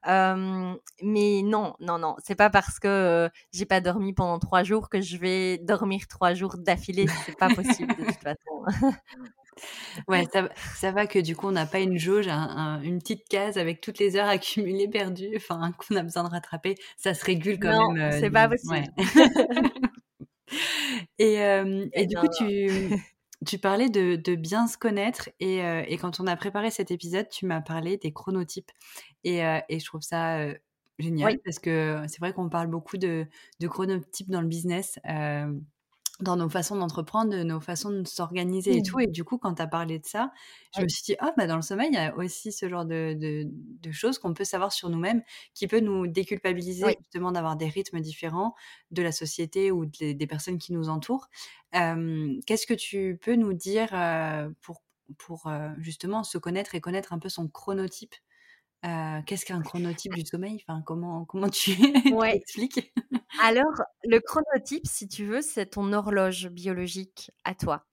Euh, 0.07 0.73
mais 1.03 1.41
non, 1.43 1.75
non, 1.79 1.99
non, 1.99 2.15
c'est 2.23 2.35
pas 2.35 2.49
parce 2.49 2.79
que 2.79 3.29
j'ai 3.51 3.65
pas 3.65 3.81
dormi 3.81 4.13
pendant 4.13 4.39
trois 4.39 4.63
jours 4.63 4.89
que 4.89 5.01
je 5.01 5.17
vais 5.17 5.57
dormir 5.57 6.07
trois 6.07 6.33
jours 6.33 6.57
d'affilée. 6.57 7.07
C'est 7.25 7.37
pas 7.37 7.53
possible 7.53 7.95
de 7.95 8.05
toute 8.05 8.15
façon. 8.23 8.65
Ouais, 10.07 10.25
ça, 10.31 10.49
ça, 10.75 10.91
va 10.91 11.07
que 11.07 11.19
du 11.19 11.35
coup, 11.35 11.47
on 11.47 11.51
n'a 11.51 11.65
pas 11.65 11.79
une 11.79 11.97
jauge, 11.97 12.27
un, 12.27 12.37
un, 12.37 12.81
une 12.81 12.99
petite 12.99 13.27
case 13.27 13.57
avec 13.57 13.81
toutes 13.81 13.99
les 13.99 14.15
heures 14.15 14.27
accumulées, 14.67 14.87
perdues, 14.87 15.33
enfin, 15.35 15.71
qu'on 15.73 15.95
a 15.95 16.03
besoin 16.03 16.23
de 16.23 16.29
rattraper. 16.29 16.75
Ça 16.97 17.13
se 17.13 17.25
régule 17.25 17.59
quand 17.59 17.71
non, 17.71 17.91
même. 17.91 18.11
Euh, 18.11 18.17
c'est 18.19 18.31
pas 18.31 18.47
possible. 18.47 18.85
Ouais. 18.97 18.97
et, 21.19 21.41
euh, 21.41 21.87
et, 21.93 22.01
et, 22.01 22.05
du 22.05 22.15
non, 22.15 22.21
coup, 22.21 22.27
tu, 22.37 22.69
tu 23.45 23.57
parlais 23.57 23.89
de, 23.89 24.15
de, 24.15 24.35
bien 24.35 24.67
se 24.67 24.77
connaître. 24.77 25.29
Et, 25.39 25.63
euh, 25.63 25.83
et, 25.87 25.97
quand 25.97 26.19
on 26.19 26.27
a 26.27 26.35
préparé 26.35 26.71
cet 26.71 26.91
épisode, 26.91 27.27
tu 27.29 27.45
m'as 27.45 27.61
parlé 27.61 27.97
des 27.97 28.11
chronotypes. 28.11 28.71
Et, 29.23 29.45
euh, 29.45 29.59
et 29.69 29.79
je 29.79 29.85
trouve 29.85 30.01
ça 30.01 30.47
génial 30.99 31.33
oui. 31.33 31.41
parce 31.45 31.59
que 31.59 32.03
c'est 32.07 32.19
vrai 32.19 32.33
qu'on 32.33 32.49
parle 32.49 32.67
beaucoup 32.67 32.97
de, 32.97 33.27
de 33.59 33.67
chronotypes 33.67 34.31
dans 34.31 34.41
le 34.41 34.47
business 34.47 34.99
dans 36.19 36.35
nos 36.35 36.49
façons 36.49 36.75
d'entreprendre, 36.75 37.31
de 37.31 37.43
nos 37.43 37.59
façons 37.59 37.91
de 37.91 38.07
s'organiser 38.07 38.73
mmh. 38.73 38.77
et 38.77 38.81
tout. 38.83 38.99
Et 38.99 39.07
du 39.07 39.23
coup, 39.23 39.37
quand 39.37 39.55
tu 39.55 39.61
as 39.61 39.67
parlé 39.67 39.99
de 39.99 40.05
ça, 40.05 40.31
je 40.75 40.81
me 40.81 40.87
suis 40.87 41.03
dit, 41.03 41.15
ah, 41.19 41.31
bah, 41.37 41.45
dans 41.45 41.55
le 41.55 41.61
sommeil, 41.61 41.89
il 41.91 41.95
y 41.95 41.99
a 41.99 42.15
aussi 42.15 42.51
ce 42.51 42.67
genre 42.67 42.85
de, 42.85 43.13
de, 43.13 43.43
de 43.47 43.91
choses 43.91 44.17
qu'on 44.17 44.33
peut 44.33 44.43
savoir 44.43 44.71
sur 44.71 44.89
nous-mêmes, 44.89 45.21
qui 45.53 45.67
peut 45.67 45.79
nous 45.79 46.07
déculpabiliser 46.07 46.85
justement 46.99 47.31
d'avoir 47.31 47.55
des 47.55 47.67
rythmes 47.67 47.99
différents 47.99 48.55
de 48.91 49.03
la 49.03 49.11
société 49.11 49.71
ou 49.71 49.85
de, 49.85 50.13
des 50.13 50.27
personnes 50.27 50.57
qui 50.57 50.73
nous 50.73 50.89
entourent. 50.89 51.27
Euh, 51.75 52.39
Qu'est-ce 52.45 52.65
que 52.65 52.73
tu 52.73 53.19
peux 53.21 53.35
nous 53.35 53.53
dire 53.53 53.89
euh, 53.93 54.49
pour, 54.61 54.81
pour 55.17 55.47
euh, 55.47 55.69
justement 55.77 56.23
se 56.23 56.37
connaître 56.37 56.73
et 56.73 56.81
connaître 56.81 57.13
un 57.13 57.19
peu 57.19 57.29
son 57.29 57.47
chronotype? 57.47 58.15
Euh, 58.85 59.21
Qu'est-ce 59.25 59.45
qu'un 59.45 59.61
chronotype 59.61 60.13
du 60.13 60.25
sommeil? 60.25 60.63
Enfin, 60.67 60.81
comment, 60.85 61.25
comment 61.25 61.49
tu 61.49 61.71
ouais. 62.13 62.37
expliques 62.37 62.93
Alors, 63.41 63.81
le 64.03 64.19
chronotype, 64.19 64.85
si 64.85 65.07
tu 65.07 65.25
veux, 65.25 65.41
c'est 65.41 65.67
ton 65.67 65.93
horloge 65.93 66.47
biologique 66.49 67.31
à 67.43 67.55
toi. 67.55 67.85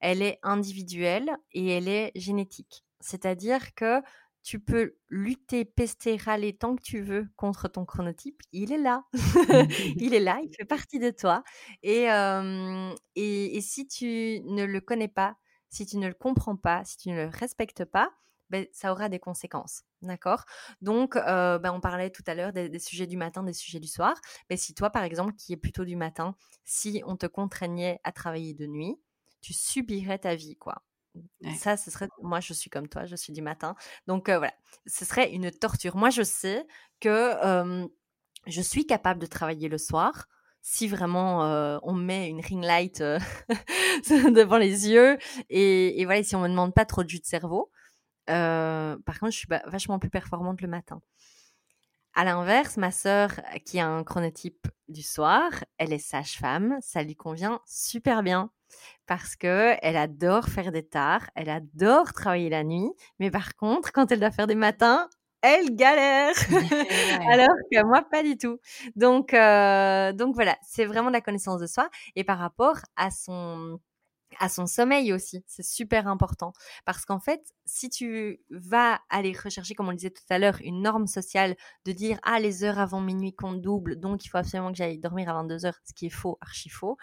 Elle 0.00 0.22
est 0.22 0.38
individuelle 0.42 1.30
et 1.52 1.68
elle 1.68 1.88
est 1.88 2.12
génétique. 2.14 2.84
C'est-à-dire 3.00 3.74
que 3.74 4.00
tu 4.42 4.58
peux 4.58 4.96
lutter, 5.10 5.64
pester, 5.66 6.16
râler 6.16 6.56
tant 6.56 6.74
que 6.74 6.82
tu 6.82 7.02
veux 7.02 7.28
contre 7.36 7.68
ton 7.68 7.84
chronotype. 7.84 8.40
Il 8.52 8.72
est 8.72 8.78
là. 8.78 9.04
il 9.96 10.14
est 10.14 10.20
là, 10.20 10.40
il 10.42 10.54
fait 10.54 10.64
partie 10.64 10.98
de 10.98 11.10
toi. 11.10 11.44
Et, 11.82 12.10
euh, 12.10 12.94
et, 13.14 13.56
et 13.56 13.60
si 13.60 13.86
tu 13.86 14.40
ne 14.44 14.64
le 14.64 14.80
connais 14.80 15.08
pas, 15.08 15.36
si 15.68 15.86
tu 15.86 15.98
ne 15.98 16.08
le 16.08 16.14
comprends 16.14 16.56
pas, 16.56 16.84
si 16.84 16.96
tu 16.96 17.10
ne 17.10 17.16
le 17.16 17.26
respectes 17.26 17.84
pas, 17.84 18.10
ben, 18.50 18.66
ça 18.72 18.92
aura 18.92 19.08
des 19.08 19.18
conséquences. 19.18 19.82
D'accord? 20.02 20.44
Donc, 20.80 21.16
euh, 21.16 21.58
ben, 21.58 21.72
on 21.72 21.80
parlait 21.80 22.10
tout 22.10 22.22
à 22.26 22.34
l'heure 22.34 22.52
des, 22.52 22.68
des, 22.68 22.78
sujets 22.78 23.06
du 23.06 23.16
matin, 23.16 23.42
des 23.42 23.52
sujets 23.52 23.80
du 23.80 23.88
soir. 23.88 24.20
Mais 24.48 24.56
si 24.56 24.74
toi, 24.74 24.90
par 24.90 25.04
exemple, 25.04 25.34
qui 25.34 25.52
est 25.52 25.56
plutôt 25.56 25.84
du 25.84 25.96
matin, 25.96 26.34
si 26.64 27.02
on 27.06 27.16
te 27.16 27.26
contraignait 27.26 28.00
à 28.04 28.12
travailler 28.12 28.54
de 28.54 28.66
nuit, 28.66 28.96
tu 29.40 29.52
subirais 29.52 30.18
ta 30.18 30.34
vie, 30.34 30.56
quoi. 30.56 30.82
Ouais. 31.14 31.54
Ça, 31.54 31.76
ce 31.76 31.90
serait. 31.90 32.08
Moi, 32.22 32.40
je 32.40 32.52
suis 32.52 32.70
comme 32.70 32.88
toi, 32.88 33.04
je 33.04 33.16
suis 33.16 33.32
du 33.32 33.42
matin. 33.42 33.74
Donc, 34.06 34.28
euh, 34.28 34.38
voilà, 34.38 34.54
ce 34.86 35.04
serait 35.04 35.32
une 35.32 35.50
torture. 35.50 35.96
Moi, 35.96 36.10
je 36.10 36.22
sais 36.22 36.66
que 37.00 37.08
euh, 37.08 37.86
je 38.46 38.60
suis 38.60 38.86
capable 38.86 39.20
de 39.20 39.26
travailler 39.26 39.68
le 39.68 39.78
soir 39.78 40.28
si 40.62 40.88
vraiment 40.88 41.44
euh, 41.44 41.78
on 41.82 41.94
met 41.94 42.28
une 42.28 42.40
ring 42.40 42.62
light 42.62 43.00
euh, 43.00 43.18
devant 44.08 44.58
les 44.58 44.88
yeux 44.88 45.18
et, 45.48 46.00
et, 46.00 46.04
voilà, 46.04 46.22
si 46.22 46.36
on 46.36 46.40
me 46.40 46.48
demande 46.48 46.74
pas 46.74 46.84
trop 46.84 47.02
de 47.02 47.08
jus 47.08 47.20
de 47.20 47.26
cerveau. 47.26 47.70
Euh, 48.30 48.96
par 49.04 49.18
contre, 49.20 49.32
je 49.32 49.38
suis 49.38 49.48
vachement 49.66 49.98
plus 49.98 50.10
performante 50.10 50.60
le 50.60 50.68
matin. 50.68 51.00
À 52.14 52.24
l'inverse, 52.24 52.76
ma 52.76 52.90
sœur, 52.90 53.30
qui 53.64 53.78
a 53.78 53.86
un 53.86 54.02
chronotype 54.02 54.66
du 54.88 55.02
soir, 55.02 55.50
elle 55.78 55.92
est 55.92 55.98
sage-femme, 55.98 56.78
ça 56.80 57.02
lui 57.02 57.14
convient 57.14 57.60
super 57.66 58.22
bien 58.22 58.50
parce 59.06 59.36
que 59.36 59.76
elle 59.82 59.96
adore 59.96 60.46
faire 60.48 60.72
des 60.72 60.86
tards, 60.86 61.28
elle 61.34 61.50
adore 61.50 62.12
travailler 62.12 62.50
la 62.50 62.64
nuit, 62.64 62.90
mais 63.18 63.30
par 63.30 63.54
contre, 63.56 63.92
quand 63.92 64.10
elle 64.12 64.20
doit 64.20 64.30
faire 64.30 64.46
des 64.46 64.54
matins, 64.54 65.08
elle 65.42 65.74
galère. 65.74 66.34
Alors 67.30 67.56
que 67.70 67.84
moi, 67.84 68.02
pas 68.10 68.22
du 68.22 68.36
tout. 68.36 68.58
Donc, 68.96 69.34
euh, 69.34 70.12
donc 70.12 70.34
voilà, 70.34 70.56
c'est 70.62 70.84
vraiment 70.84 71.10
la 71.10 71.20
connaissance 71.20 71.60
de 71.60 71.66
soi. 71.66 71.88
Et 72.16 72.24
par 72.24 72.38
rapport 72.38 72.78
à 72.96 73.10
son 73.10 73.80
à 74.40 74.48
son 74.48 74.66
sommeil 74.66 75.12
aussi, 75.12 75.44
c'est 75.46 75.62
super 75.62 76.08
important. 76.08 76.54
Parce 76.86 77.04
qu'en 77.04 77.20
fait, 77.20 77.42
si 77.66 77.90
tu 77.90 78.40
vas 78.50 78.98
aller 79.10 79.32
rechercher, 79.32 79.74
comme 79.74 79.88
on 79.88 79.90
le 79.90 79.98
disait 79.98 80.10
tout 80.10 80.24
à 80.30 80.38
l'heure, 80.38 80.56
une 80.64 80.80
norme 80.82 81.06
sociale 81.06 81.56
de 81.84 81.92
dire 81.92 82.18
ah 82.22 82.40
les 82.40 82.64
heures 82.64 82.78
avant 82.78 83.02
minuit 83.02 83.34
comptent 83.34 83.60
double, 83.60 84.00
donc 84.00 84.24
il 84.24 84.28
faut 84.30 84.38
absolument 84.38 84.72
que 84.72 84.78
j'aille 84.78 84.98
dormir 84.98 85.28
à 85.28 85.34
22 85.34 85.66
heures, 85.66 85.78
ce 85.84 85.92
qui 85.92 86.06
est 86.06 86.10
faux, 86.10 86.38
archi 86.40 86.70
faux. 86.70 86.96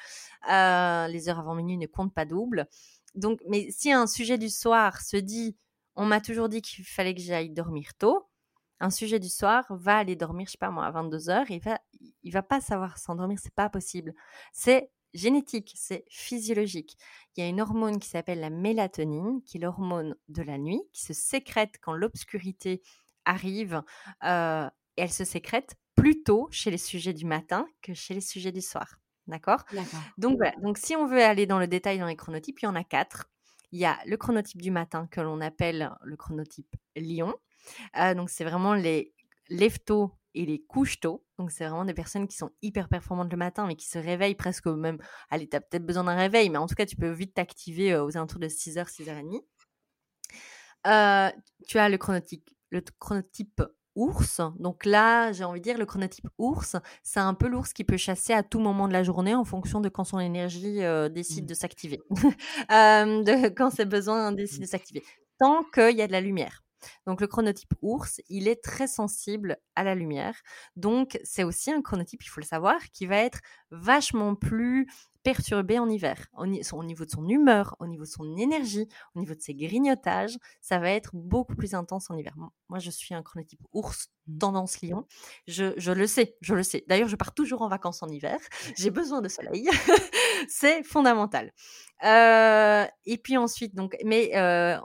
Euh, 0.51 1.07
les 1.07 1.29
heures 1.29 1.39
avant 1.39 1.53
minuit 1.53 1.77
ne 1.77 1.85
comptent 1.85 2.13
pas 2.13 2.25
double. 2.25 2.67
Donc, 3.13 3.39
mais 3.47 3.67
si 3.69 3.91
un 3.91 4.07
sujet 4.07 4.39
du 4.39 4.49
soir 4.49 4.99
se 5.01 5.17
dit 5.17 5.55
on 5.95 6.05
m'a 6.05 6.21
toujours 6.21 6.49
dit 6.49 6.61
qu'il 6.61 6.85
fallait 6.85 7.15
que 7.15 7.21
j'aille 7.21 7.51
dormir 7.51 7.93
tôt, 7.99 8.27
un 8.79 8.89
sujet 8.89 9.19
du 9.19 9.29
soir 9.29 9.65
va 9.69 9.97
aller 9.97 10.15
dormir, 10.15 10.47
je 10.47 10.51
sais 10.53 10.57
pas 10.57 10.71
moi, 10.71 10.85
à 10.85 10.91
22 10.91 11.29
heures, 11.29 11.49
il 11.49 11.59
va, 11.59 11.79
il 12.23 12.31
va 12.31 12.43
pas 12.43 12.61
savoir 12.61 12.97
s'endormir, 12.97 13.39
c'est 13.41 13.53
pas 13.53 13.69
possible. 13.69 14.13
C'est 14.53 14.91
génétique, 15.14 15.74
c'est 15.76 16.05
physiologique. 16.10 16.97
Il 17.36 17.43
y 17.43 17.43
a 17.45 17.49
une 17.49 17.62
hormone 17.62 17.99
qui 17.99 18.10
s'appelle 18.10 18.39
la 18.39 18.49
mélatonine, 18.49 19.41
qui 19.43 19.58
est 19.58 19.62
l'hormone 19.62 20.16
de 20.28 20.41
la 20.41 20.58
nuit, 20.58 20.82
qui 20.93 21.03
se 21.03 21.14
sécrète 21.14 21.76
quand 21.82 21.93
l'obscurité 21.93 22.82
arrive. 23.26 23.82
Euh, 24.24 24.70
et 24.97 25.01
elle 25.01 25.12
se 25.12 25.26
sécrète 25.26 25.76
plutôt 25.95 26.47
chez 26.51 26.72
les 26.72 26.78
sujets 26.78 27.14
du 27.14 27.26
matin 27.26 27.68
que 27.82 27.93
chez 27.93 28.14
les 28.14 28.22
sujets 28.22 28.51
du 28.51 28.62
soir. 28.62 28.99
D'accord? 29.28 29.64
Donc 30.18 30.38
voilà. 30.38 30.55
Donc 30.62 30.78
si 30.78 30.95
on 30.95 31.05
veut 31.05 31.22
aller 31.22 31.45
dans 31.45 31.60
le 31.60 31.68
détail 31.68 31.99
dans 31.99 32.05
les 32.05 32.16
chronotypes, 32.16 32.60
il 32.62 32.66
y 32.66 32.68
en 32.68 32.76
a 32.76 32.84
quatre. 32.84 33.30
Il 33.72 33.80
y 33.80 33.86
a 33.86 33.99
le 34.05 34.16
chronotype 34.16 34.62
du 34.62 34.72
matin 34.72 35.08
que 35.12 35.20
l'on 35.20 35.41
appelle 35.41 35.91
le 36.01 36.16
chronotype 36.16 36.74
lion. 36.95 37.36
Euh, 37.97 38.14
donc 38.14 38.30
c'est 38.30 38.45
vraiment 38.45 38.74
les 38.74 39.14
lève-tôt 39.49 40.14
et 40.38 40.45
les 40.45 40.61
couches 40.61 40.99
tôt. 40.99 41.25
Donc, 41.38 41.51
c'est 41.51 41.65
vraiment 41.65 41.85
des 41.85 41.93
personnes 41.93 42.27
qui 42.27 42.38
sont 42.38 42.51
hyper 42.61 42.89
performantes 42.89 43.31
le 43.31 43.38
matin, 43.38 43.65
mais 43.67 43.75
qui 43.75 43.88
se 43.88 43.97
réveillent 43.97 44.35
presque 44.35 44.67
même. 44.67 44.97
Allez, 45.29 45.47
tu 45.47 45.55
as 45.55 45.61
peut-être 45.61 45.85
besoin 45.85 46.03
d'un 46.03 46.15
réveil, 46.15 46.49
mais 46.49 46.57
en 46.57 46.67
tout 46.67 46.75
cas, 46.75 46.85
tu 46.85 46.95
peux 46.95 47.09
vite 47.09 47.33
t'activer 47.33 47.93
euh, 47.93 48.03
aux 48.03 48.15
alentours 48.15 48.39
de 48.39 48.47
6h, 48.47 48.85
6h30. 48.85 49.41
Euh, 50.85 51.31
tu 51.67 51.79
as 51.79 51.89
le 51.89 51.97
chronotype, 51.97 52.49
le 52.69 52.81
chronotype 52.99 53.61
ours. 53.95 54.41
Donc 54.59 54.85
là, 54.85 55.31
j'ai 55.33 55.43
envie 55.43 55.59
de 55.59 55.63
dire, 55.63 55.77
le 55.77 55.85
chronotype 55.85 56.27
ours, 56.38 56.77
c'est 57.03 57.19
un 57.19 57.33
peu 57.33 57.47
l'ours 57.47 57.73
qui 57.73 57.83
peut 57.83 57.97
chasser 57.97 58.31
à 58.31 58.43
tout 58.43 58.59
moment 58.59 58.88
de 58.88 58.93
la 58.93 59.03
journée 59.03 59.35
en 59.35 59.43
fonction 59.43 59.81
de 59.81 59.89
quand 59.89 60.03
son 60.03 60.19
énergie 60.19 60.83
euh, 60.83 61.09
décide 61.09 61.45
mmh. 61.45 61.47
de 61.47 61.53
s'activer. 61.53 62.01
euh, 62.71 63.23
de 63.23 63.49
quand 63.49 63.71
ses 63.71 63.85
besoins 63.85 64.31
décident 64.31 64.61
de 64.61 64.69
s'activer. 64.69 65.03
Tant 65.39 65.63
qu'il 65.73 65.97
y 65.97 66.01
a 66.01 66.07
de 66.07 66.11
la 66.11 66.21
lumière. 66.21 66.63
Donc 67.05 67.21
le 67.21 67.28
chronotype 67.28 67.73
ours, 67.82 68.21
il 68.30 68.47
est 68.47 68.63
très 68.63 68.88
sensible 68.88 69.57
à 69.75 69.84
la 69.84 69.95
lumière. 69.95 70.36
Donc 70.75 71.19
c'est 71.23 71.43
aussi 71.43 71.71
un 71.71 71.82
chronotype, 71.82 72.23
il 72.23 72.30
faut 72.30 72.41
le 72.41 72.45
savoir, 72.45 72.80
qui 72.93 73.05
va 73.05 73.17
être 73.17 73.39
vachement 73.71 74.36
plus 74.36 74.88
perturbé 75.28 75.78
en 75.78 75.89
hiver. 75.89 76.28
Au, 76.38 76.45
niveau 76.45 77.03
de 77.03 77.09
son 77.09 77.28
humeur, 77.28 77.75
au 77.80 77.88
niveau 77.88 78.03
de 78.03 78.09
son 78.09 78.38
énergie, 78.38 78.88
au 79.13 79.19
niveau 79.19 79.36
de 79.36 79.41
ses 79.41 79.53
grignotages, 79.53 80.38
ça 80.61 80.80
va 80.80 80.89
être 80.91 81.09
beaucoup 81.13 81.53
plus 81.53 81.73
intense 81.73 82.09
en 82.09 82.15
hiver. 82.15 82.34
Moi, 82.69 82.80
je 82.80 82.89
suis 82.89 83.13
un 83.13 83.21
chronotype 83.21 83.59
ours, 83.73 84.07
mmh. 84.28 84.38
tendance 84.38 84.82
lion. 84.82 85.05
Je, 85.45 85.73
je 85.75 85.91
le 85.91 86.07
sais, 86.07 86.38
je 86.39 86.55
le 86.55 86.63
sais. 86.63 86.86
D'ailleurs, 86.88 87.09
je 87.09 87.17
pars 87.17 87.34
toujours 87.34 87.61
en 87.61 87.67
vacances 87.67 88.01
en 88.03 88.07
hiver. 88.07 88.39
J'ai 88.78 88.89
besoin 88.89 89.21
de 89.21 89.28
soleil. 89.28 89.69
c'est 90.47 90.82
fondamental. 90.84 91.51
Euh, 92.05 92.86
et 93.05 93.17
puis 93.17 93.36
ensuite, 93.36 93.75
donc, 93.75 93.97
mais 94.05 94.32
euh, 94.38 94.78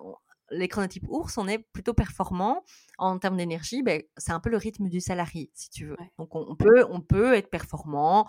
les 0.53 0.69
chronotypes 0.69 1.07
ours, 1.09 1.37
on 1.39 1.49
est 1.49 1.59
plutôt 1.59 1.95
performant 1.95 2.65
en 2.99 3.19
termes 3.19 3.37
d'énergie. 3.37 3.83
Ben, 3.83 4.03
c'est 4.17 4.33
un 4.33 4.41
peu 4.41 4.51
le 4.51 4.57
rythme 4.57 4.89
du 4.89 5.01
salarié, 5.01 5.51
si 5.55 5.71
tu 5.71 5.87
veux. 5.87 5.97
Donc, 6.19 6.35
on, 6.35 6.55
peut, 6.55 6.85
on 6.91 7.01
peut 7.01 7.35
être 7.35 7.51
performant 7.51 8.29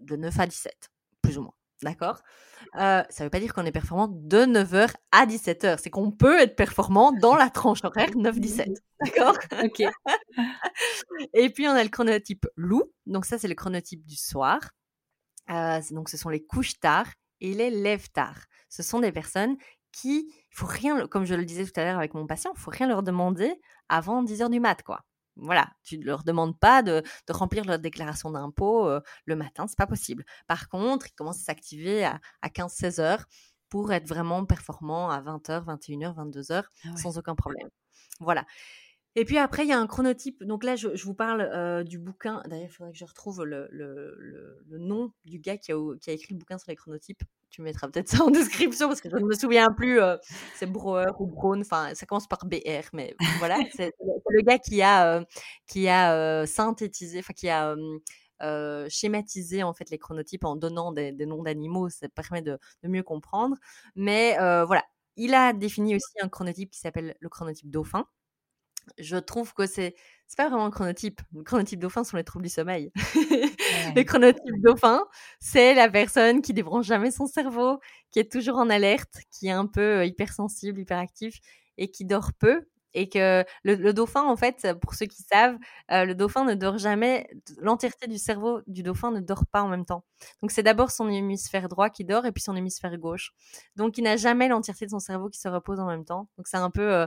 de 0.00 0.16
9 0.16 0.38
à 0.40 0.46
17 0.46 0.90
plus 1.22 1.38
ou 1.38 1.42
moins. 1.42 1.54
D'accord? 1.82 2.22
Euh, 2.76 3.02
Ça 3.10 3.22
ne 3.22 3.26
veut 3.26 3.30
pas 3.30 3.40
dire 3.40 3.52
qu'on 3.52 3.66
est 3.66 3.72
performant 3.72 4.08
de 4.08 4.38
9h 4.44 4.94
à 5.12 5.26
17h. 5.26 5.78
C'est 5.78 5.90
qu'on 5.90 6.10
peut 6.10 6.40
être 6.40 6.56
performant 6.56 7.12
dans 7.12 7.36
la 7.36 7.50
tranche 7.50 7.84
horaire 7.84 8.10
9-17. 8.10 8.74
D'accord? 9.04 9.36
Ok. 9.62 9.82
Et 11.34 11.50
puis, 11.50 11.68
on 11.68 11.72
a 11.72 11.82
le 11.82 11.90
chronotype 11.90 12.46
loup. 12.56 12.84
Donc, 13.04 13.26
ça, 13.26 13.38
c'est 13.38 13.48
le 13.48 13.54
chronotype 13.54 14.04
du 14.06 14.16
soir. 14.16 14.60
Euh, 15.50 15.80
donc, 15.90 16.08
ce 16.08 16.16
sont 16.16 16.30
les 16.30 16.44
couches 16.44 16.78
tard 16.80 17.06
et 17.40 17.52
les 17.52 17.70
lèves 17.70 18.10
tard. 18.10 18.38
Ce 18.68 18.82
sont 18.82 19.00
des 19.00 19.12
personnes 19.12 19.56
qui, 19.96 20.28
il 20.28 20.54
faut 20.54 20.66
rien, 20.66 21.06
comme 21.06 21.24
je 21.24 21.34
le 21.34 21.44
disais 21.44 21.64
tout 21.64 21.78
à 21.80 21.84
l'heure 21.84 21.98
avec 21.98 22.14
mon 22.14 22.26
patient, 22.26 22.52
il 22.54 22.60
faut 22.60 22.70
rien 22.70 22.86
leur 22.86 23.02
demander 23.02 23.54
avant 23.88 24.22
10h 24.22 24.50
du 24.50 24.60
mat, 24.60 24.82
quoi 24.82 25.04
voilà, 25.36 25.68
tu 25.82 25.98
ne 25.98 26.04
leur 26.04 26.24
demandes 26.24 26.58
pas 26.58 26.82
de, 26.82 27.02
remplir 27.28 27.64
leur 27.64 27.78
déclaration 27.78 28.30
d'impôt 28.30 28.88
le 29.26 29.36
matin, 29.36 29.66
c'est 29.66 29.76
pas 29.76 29.86
possible. 29.86 30.24
Par 30.46 30.68
contre, 30.68 31.08
ils 31.08 31.14
commencent 31.14 31.40
à 31.40 31.44
s'activer 31.44 32.04
à, 32.04 32.20
15-16 32.44 33.00
heures 33.00 33.26
pour 33.68 33.92
être 33.92 34.08
vraiment 34.08 34.44
performants 34.46 35.10
à 35.10 35.20
20h, 35.20 35.64
21h, 35.66 36.14
22h 36.14 36.64
sans 36.96 37.18
aucun 37.18 37.34
problème. 37.34 37.68
Voilà. 38.20 38.46
Et 39.18 39.24
puis 39.24 39.38
après, 39.38 39.64
il 39.64 39.68
y 39.70 39.72
a 39.72 39.78
un 39.78 39.86
chronotype. 39.86 40.44
Donc 40.44 40.62
là, 40.62 40.76
je, 40.76 40.88
vous 40.88 41.14
parle 41.14 41.84
du 41.84 41.98
bouquin. 41.98 42.42
D'ailleurs, 42.46 42.68
il 42.68 42.72
faudrait 42.72 42.92
que 42.92 42.98
je 42.98 43.04
retrouve 43.06 43.44
le, 43.44 43.66
nom 44.78 45.10
du 45.24 45.38
gars 45.38 45.56
qui 45.56 45.72
a, 45.72 45.76
qui 45.98 46.10
a, 46.10 46.12
écrit 46.12 46.34
le 46.34 46.38
bouquin 46.38 46.58
sur 46.58 46.70
les 46.70 46.76
chronotypes. 46.76 47.22
Tu 47.48 47.62
mettras 47.62 47.88
peut-être 47.88 48.10
ça 48.10 48.22
en 48.22 48.30
description 48.30 48.88
parce 48.88 49.00
que 49.00 49.08
je 49.08 49.16
ne 49.16 49.24
me 49.24 49.34
souviens 49.34 49.68
plus. 49.74 50.00
c'est 50.54 50.66
Brouwer 50.66 51.06
ou 51.18 51.26
Braun. 51.26 51.62
Enfin, 51.62 51.94
ça 51.94 52.04
commence 52.04 52.28
par 52.28 52.44
BR, 52.44 52.90
mais 52.92 53.16
voilà. 53.38 53.56
c'est 53.74 53.94
le 54.28 54.42
gars 54.42 54.58
qui 54.58 54.82
a, 54.82 55.24
qui 55.66 55.88
a 55.88 56.46
synthétisé, 56.46 57.20
enfin, 57.20 57.32
qui 57.32 57.48
a. 57.48 57.74
schématisé 58.90 59.62
en 59.62 59.72
fait 59.72 59.88
les 59.88 59.98
chronotypes 59.98 60.44
en 60.44 60.56
donnant 60.56 60.92
des, 60.92 61.12
noms 61.24 61.42
d'animaux, 61.42 61.88
ça 61.88 62.06
permet 62.10 62.42
de, 62.42 62.58
de, 62.82 62.88
mieux 62.90 63.02
comprendre. 63.02 63.56
Mais 63.94 64.36
voilà, 64.36 64.84
il 65.16 65.32
a 65.32 65.54
défini 65.54 65.96
aussi 65.96 66.12
un 66.20 66.28
chronotype 66.28 66.70
qui 66.70 66.80
s'appelle 66.80 67.16
le 67.18 67.28
chronotype 67.30 67.70
dauphin 67.70 68.06
je 68.98 69.16
trouve 69.16 69.54
que 69.54 69.66
c'est 69.66 69.94
c'est 70.28 70.36
pas 70.36 70.48
vraiment 70.48 70.66
un 70.66 70.70
chronotype. 70.70 71.20
Le 71.34 71.42
chronotype 71.44 71.78
dauphin 71.78 72.02
sont 72.04 72.16
les 72.16 72.24
troubles 72.24 72.44
du 72.44 72.50
sommeil. 72.50 72.90
le 73.94 74.02
chronotype 74.02 74.60
dauphin, 74.60 75.04
c'est 75.40 75.74
la 75.74 75.88
personne 75.88 76.42
qui 76.42 76.52
débranche 76.52 76.86
jamais 76.86 77.10
son 77.12 77.26
cerveau, 77.26 77.78
qui 78.10 78.18
est 78.18 78.30
toujours 78.30 78.56
en 78.58 78.68
alerte, 78.70 79.18
qui 79.30 79.46
est 79.46 79.52
un 79.52 79.66
peu 79.66 80.04
hypersensible, 80.06 80.80
hyperactif 80.80 81.38
et 81.78 81.90
qui 81.90 82.04
dort 82.04 82.32
peu 82.38 82.66
et 82.96 83.10
que 83.10 83.44
le, 83.62 83.92
dauphin, 83.92 84.24
en 84.24 84.36
fait, 84.36 84.66
pour 84.80 84.94
ceux 84.94 85.04
qui 85.04 85.22
savent, 85.22 85.58
euh, 85.92 86.06
le 86.06 86.14
dauphin 86.14 86.44
ne 86.44 86.54
dort 86.54 86.78
jamais, 86.78 87.28
l'entièreté 87.58 88.06
du 88.06 88.16
cerveau 88.16 88.62
du 88.66 88.82
dauphin 88.82 89.10
ne 89.10 89.20
dort 89.20 89.44
pas 89.46 89.62
en 89.62 89.68
même 89.68 89.84
temps. 89.84 90.02
Donc 90.40 90.50
c'est 90.50 90.62
d'abord 90.62 90.90
son 90.90 91.10
hémisphère 91.10 91.68
droit 91.68 91.90
qui 91.90 92.06
dort 92.06 92.24
et 92.24 92.32
puis 92.32 92.42
son 92.42 92.56
hémisphère 92.56 92.96
gauche. 92.96 93.32
Donc 93.76 93.98
il 93.98 94.04
n'a 94.04 94.16
jamais 94.16 94.48
l'entièreté 94.48 94.86
de 94.86 94.90
son 94.90 94.98
cerveau 94.98 95.28
qui 95.28 95.38
se 95.38 95.46
repose 95.46 95.78
en 95.78 95.86
même 95.86 96.06
temps. 96.06 96.30
Donc 96.38 96.46
c'est 96.46 96.56
un 96.56 96.70
peu, 96.70 96.90
euh, 96.90 97.06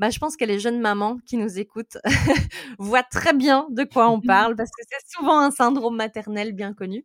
bah, 0.00 0.10
je 0.10 0.18
pense 0.18 0.36
que 0.36 0.44
les 0.44 0.58
jeunes 0.58 0.80
mamans 0.80 1.18
qui 1.24 1.36
nous 1.36 1.60
écoutent 1.60 1.98
voient 2.80 3.04
très 3.04 3.32
bien 3.32 3.68
de 3.70 3.84
quoi 3.84 4.10
on 4.10 4.20
parle 4.20 4.56
parce 4.56 4.70
que 4.70 4.82
c'est 4.90 5.16
souvent 5.16 5.38
un 5.38 5.52
syndrome 5.52 5.94
maternel 5.94 6.52
bien 6.52 6.74
connu 6.74 7.04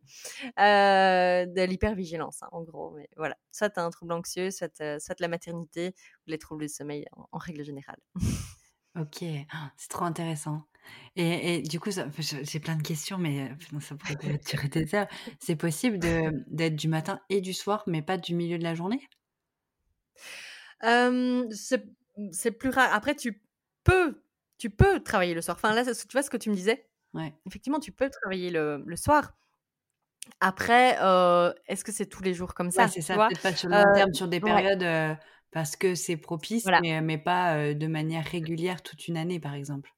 euh, 0.58 1.46
de 1.46 1.62
l'hypervigilance, 1.62 2.42
hein, 2.42 2.48
en 2.50 2.62
gros. 2.62 2.90
Mais 2.96 3.08
voilà, 3.16 3.36
soit 3.52 3.70
tu 3.70 3.78
as 3.78 3.84
un 3.84 3.90
trouble 3.90 4.12
anxieux, 4.12 4.50
soit, 4.50 4.74
soit 4.98 5.20
la 5.20 5.28
maternité 5.28 5.94
ou 6.26 6.30
les 6.30 6.38
troubles 6.38 6.62
du 6.62 6.68
sommeil 6.68 7.06
en 7.30 7.38
règle 7.38 7.62
générale. 7.62 7.98
Ok, 8.96 9.24
ah, 9.52 9.72
c'est 9.76 9.88
trop 9.88 10.04
intéressant. 10.04 10.62
Et, 11.16 11.56
et 11.56 11.62
du 11.62 11.80
coup, 11.80 11.90
j'ai 11.90 12.60
plein 12.60 12.76
de 12.76 12.82
questions, 12.82 13.18
mais 13.18 13.50
euh, 13.50 13.80
ça 13.80 13.96
pourrait 13.96 14.16
durer 14.46 14.68
des 14.68 14.94
heures. 14.94 15.08
C'est 15.40 15.56
possible 15.56 15.98
d'être 15.98 16.76
du 16.76 16.88
matin 16.88 17.20
et 17.28 17.40
du 17.40 17.52
soir, 17.52 17.82
mais 17.86 18.02
pas 18.02 18.18
du 18.18 18.34
milieu 18.34 18.58
de 18.58 18.62
la 18.62 18.74
journée? 18.74 19.00
C'est 20.80 22.52
plus 22.52 22.70
rare. 22.70 22.92
Après, 22.92 23.14
tu 23.14 23.42
peux, 23.82 24.22
tu 24.58 24.70
peux 24.70 25.00
travailler 25.00 25.34
le 25.34 25.42
soir. 25.42 25.56
Enfin, 25.56 25.74
là, 25.74 25.84
tu 25.84 25.92
vois 26.12 26.22
ce 26.22 26.30
que 26.30 26.36
tu 26.36 26.50
me 26.50 26.54
disais? 26.54 26.88
Ouais. 27.14 27.32
Effectivement, 27.46 27.80
tu 27.80 27.92
peux 27.92 28.10
travailler 28.10 28.50
le, 28.50 28.82
le 28.86 28.96
soir. 28.96 29.34
Après, 30.40 30.98
euh, 31.02 31.52
est-ce 31.66 31.84
que 31.84 31.92
c'est 31.92 32.06
tous 32.06 32.22
les 32.22 32.32
jours 32.34 32.54
comme 32.54 32.70
ça 32.70 32.88
c'est 32.88 33.02
ça, 33.02 33.16
peut-être 33.16 33.42
pas 33.42 33.54
sur 33.54 33.68
le 33.68 33.76
long 33.76 33.92
terme, 33.94 34.14
sur 34.14 34.28
des 34.28 34.40
périodes 34.40 35.18
parce 35.54 35.76
que 35.76 35.94
c'est 35.94 36.16
propice, 36.16 36.66
mais, 36.82 37.00
mais, 37.00 37.16
pas 37.16 37.72
de 37.74 37.86
manière 37.86 38.24
régulière 38.24 38.82
toute 38.82 39.06
une 39.06 39.16
année, 39.16 39.38
par 39.38 39.54
exemple. 39.54 39.88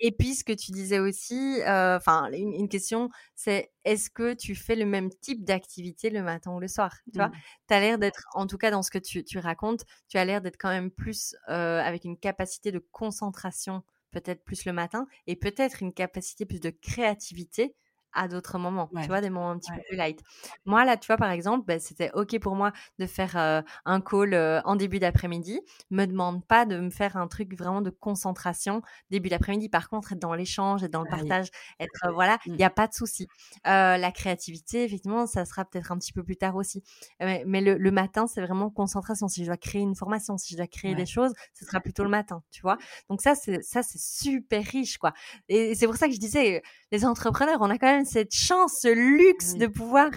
Et, 0.00 0.10
puis, 0.10 0.34
ce 0.34 0.42
que 0.42 0.52
tu 0.52 0.72
disais 0.72 0.98
aussi, 0.98 1.60
enfin, 1.64 2.28
une, 2.32 2.68
question, 2.68 3.08
c'est 3.36 3.70
est-ce 3.84 4.10
que 4.10 4.34
tu 4.34 4.56
fais 4.56 4.74
le 4.74 4.84
même 4.84 5.10
type 5.10 5.44
d'activité 5.44 6.10
le 6.10 6.24
matin 6.24 6.50
ou 6.52 6.58
le 6.58 6.66
soir? 6.66 6.92
Tu 7.12 7.18
vois, 7.18 7.28
mmh. 7.28 7.32
tu 7.68 7.74
as 7.74 7.80
l'air 7.80 7.98
d'être, 7.98 8.24
en 8.34 8.48
tout 8.48 8.58
cas 8.58 8.72
dans 8.72 8.82
ce 8.82 8.90
que 8.90 8.98
tu, 8.98 9.22
tu 9.22 9.38
racontes, 9.38 9.84
tu 10.08 10.18
as 10.18 10.24
l'air 10.24 10.40
d'être 10.40 10.58
quand 10.58 10.70
même 10.70 10.90
plus 10.90 11.36
avec 11.46 12.04
une 12.04 12.18
capacité 12.18 12.72
de 12.72 12.80
concentration, 12.90 13.84
peut-être 14.10 14.42
plus 14.42 14.64
le 14.64 14.72
matin, 14.72 15.06
et 15.28 15.36
peut-être 15.36 15.84
une 15.84 15.92
capacité 15.92 16.46
plus 16.46 16.60
de 16.60 16.70
créativité 16.70 17.76
à 18.12 18.28
d'autres 18.28 18.58
moments, 18.58 18.88
tu 19.00 19.06
vois, 19.06 19.20
des 19.20 19.30
moments 19.30 19.50
un 19.50 19.58
petit 19.58 19.72
peu 19.72 19.80
plus 19.88 19.96
light. 19.96 20.20
Moi, 20.64 20.84
là, 20.84 20.96
tu 20.96 21.06
vois, 21.06 21.16
par 21.16 21.30
exemple, 21.30 21.64
bah, 21.66 21.78
c'était 21.78 22.10
OK 22.14 22.38
pour 22.40 22.54
moi 22.54 22.72
de 22.98 23.06
faire 23.06 23.36
un 23.84 24.00
call 24.00 24.34
en 24.64 24.76
début 24.76 24.98
d'après-midi. 24.98 25.60
Me 25.90 26.06
demande 26.06 26.44
pas 26.44 26.66
de 26.66 26.78
me 26.78 26.90
faire 26.90 27.16
un 27.16 27.28
truc 27.28 27.56
vraiment 27.56 27.82
de 27.82 27.90
concentration 27.90 28.82
début 29.10 29.28
d'après-midi. 29.28 29.68
Par 29.68 29.88
contre, 29.88 30.12
être 30.12 30.18
dans 30.18 30.34
l'échange, 30.34 30.82
être 30.82 30.92
dans 30.92 31.02
le 31.02 31.10
partage, 31.10 31.48
être, 31.80 32.12
voilà, 32.12 32.38
il 32.46 32.54
n'y 32.54 32.64
a 32.64 32.70
pas 32.70 32.86
de 32.86 32.94
souci. 32.94 33.28
la 33.64 34.12
créativité, 34.12 34.84
effectivement, 34.84 35.26
ça 35.26 35.44
sera 35.44 35.64
peut-être 35.64 35.92
un 35.92 35.98
petit 35.98 36.12
peu 36.12 36.22
plus 36.22 36.36
tard 36.36 36.56
aussi. 36.56 36.82
mais, 37.20 37.60
le, 37.60 37.90
matin, 37.90 38.26
c'est 38.26 38.40
vraiment 38.40 38.70
concentration. 38.70 39.28
Si 39.28 39.42
je 39.42 39.46
dois 39.46 39.56
créer 39.56 39.82
une 39.82 39.94
formation, 39.94 40.38
si 40.38 40.52
je 40.52 40.56
dois 40.56 40.66
créer 40.66 40.94
des 40.94 41.06
choses, 41.06 41.32
ce 41.54 41.64
sera 41.64 41.80
plutôt 41.80 42.04
le 42.04 42.10
matin, 42.10 42.42
tu 42.50 42.62
vois? 42.62 42.78
Donc 43.08 43.20
ça, 43.20 43.34
c'est, 43.34 43.62
ça, 43.62 43.82
c'est 43.82 44.00
super 44.00 44.64
riche, 44.64 44.98
quoi. 44.98 45.12
Et 45.48 45.74
c'est 45.74 45.86
pour 45.86 45.96
ça 45.96 46.06
que 46.08 46.14
je 46.14 46.20
disais, 46.20 46.62
les 46.92 47.04
entrepreneurs, 47.04 47.58
on 47.60 47.70
a 47.70 47.78
quand 47.78 47.86
même 47.86 47.97
cette 48.04 48.34
chance, 48.34 48.80
ce 48.82 48.88
luxe 48.88 49.54
de 49.54 49.66
pouvoir 49.66 50.10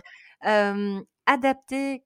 adapter 1.25 2.03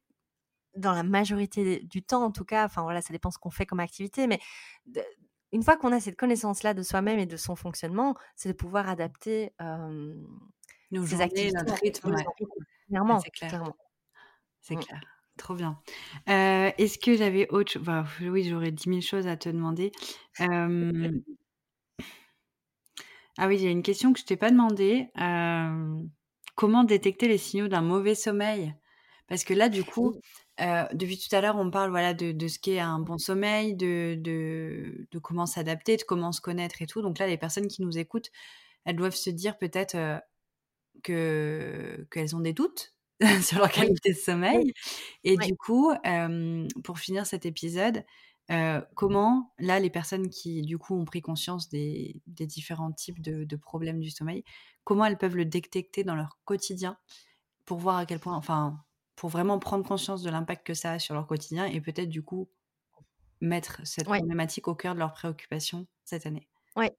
dans 0.76 0.93
la 0.93 1.03
majorité 1.03 1.80
du 1.84 2.03
temps, 2.03 2.23
en 2.23 2.32
tout 2.32 2.43
cas, 2.43 2.65
enfin 2.65 2.84
voilà, 2.84 3.01
ça 3.01 3.13
dépend 3.13 3.32
ce 3.32 3.38
qu'on 3.38 3.49
fait 3.49 3.65
comme 3.65 3.80
activité, 3.80 4.28
mais 4.28 4.39
une 5.51 5.63
fois 5.63 5.78
qu'on 5.78 5.93
a 5.93 5.99
cette 5.99 6.17
connaissance-là 6.17 6.73
de 6.73 6.84
soi-même 6.84 7.19
et 7.19 7.26
de 7.26 7.38
son 7.38 7.55
fonctionnement, 7.55 8.15
c'est 8.36 8.49
de 8.49 8.53
pouvoir 8.53 8.89
adapter 8.89 9.53
nos 10.91 11.05
ses 11.05 11.21
activités, 11.21 11.53
notre 11.53 11.76
rythme. 11.76 12.15
Clairement, 12.88 13.19
c'est 13.19 13.32
clair. 13.32 13.63
C'est 14.61 14.76
mmh. 14.76 14.80
clair. 14.80 15.01
Trop 15.38 15.53
bien. 15.53 15.80
Est-ce 16.28 16.97
que 16.97 17.15
j'avais 17.15 17.47
autre 17.49 17.80
bah, 17.80 18.05
Oui, 18.21 18.43
j'aurais 18.43 18.71
10 18.71 18.89
000 18.89 19.01
choses 19.01 19.28
à 19.28 19.38
te 19.38 19.49
demander. 19.49 19.91
Ah 23.38 23.47
oui, 23.47 23.57
il 23.57 23.63
y 23.63 23.67
a 23.67 23.71
une 23.71 23.83
question 23.83 24.13
que 24.13 24.19
je 24.19 24.25
t'ai 24.25 24.38
pas 24.38 24.49
demandé. 24.51 25.09
comment 26.55 26.83
détecter 26.83 27.27
les 27.27 27.38
signaux 27.38 27.67
d'un 27.67 27.81
mauvais 27.81 28.15
sommeil? 28.15 28.73
Parce 29.27 29.43
que 29.43 29.53
là, 29.53 29.69
du 29.69 29.83
coup, 29.83 30.19
depuis 30.59 31.17
tout 31.17 31.36
à 31.36 31.41
l'heure, 31.41 31.57
on 31.57 31.69
parle 31.71 31.89
voilà 31.89 32.13
de, 32.13 32.31
de 32.31 32.47
ce 32.47 32.59
qu'est 32.59 32.79
un 32.79 32.99
bon 32.99 33.17
sommeil, 33.17 33.75
de, 33.75 34.15
de, 34.19 35.07
de 35.11 35.19
comment 35.19 35.45
s'adapter, 35.45 35.97
de 35.97 36.03
comment 36.03 36.31
se 36.31 36.41
connaître 36.41 36.81
et 36.81 36.88
tout. 36.88 37.01
Donc 37.01 37.19
là, 37.19 37.27
les 37.27 37.38
personnes 37.38 37.67
qui 37.67 37.81
nous 37.81 37.97
écoutent, 37.97 38.31
elles 38.86 38.95
doivent 38.95 39.15
se 39.15 39.29
dire 39.29 39.57
peut-être 39.57 40.21
que 41.03 42.07
qu'elles 42.11 42.36
ont 42.36 42.39
des 42.39 42.53
doutes 42.53 42.93
sur 43.41 43.59
leur 43.59 43.71
qualité 43.71 44.11
de 44.13 44.17
sommeil. 44.17 44.73
Et 45.23 45.38
du 45.38 45.55
coup, 45.55 45.91
pour 46.83 46.99
finir 46.99 47.25
cet 47.25 47.45
épisode, 47.45 48.03
comment, 48.93 49.54
là, 49.60 49.80
les 49.80 49.89
personnes 49.89 50.30
qui, 50.30 50.62
du 50.62 50.78
coup, 50.78 50.96
ont 50.96 51.06
pris 51.06 51.22
conscience 51.22 51.70
des, 51.70 52.22
différents 52.28 52.91
types 52.91 53.22
de, 53.22 53.56
problèmes 53.56 54.00
du 54.00 54.10
sommeil, 54.10 54.43
comment 54.84 55.06
elles 55.06 55.18
peuvent 55.18 55.36
le 55.36 55.46
détecter 55.46 56.04
dans 56.04 56.16
leur 56.16 56.38
quotidien 56.46 56.98
pour 57.66 57.80
voir 57.80 57.98
à 57.98 58.06
quel 58.06 58.20
point, 58.20 58.36
enfin, 58.36 58.84
pour 59.16 59.30
vraiment 59.30 59.58
prendre 59.60 59.86
conscience 59.86 60.22
de 60.22 60.30
l'impact 60.30 60.66
que 60.66 60.74
ça 60.74 60.93
a 60.93 61.00
sur 61.00 61.16
leur 61.16 61.26
quotidien 61.28 61.66
et 61.66 61.82
peut-être, 61.82 62.10
du 62.10 62.24
coup, 62.24 62.50
mettre 63.41 63.82
cette 63.84 64.06
problématique 64.06 64.68
au 64.68 64.76
cœur 64.76 64.93
de 64.93 65.00
leurs 65.00 65.14
préoccupations 65.14 65.88
cette 66.04 66.26
année? 66.26 66.48
Oui. 66.76 66.89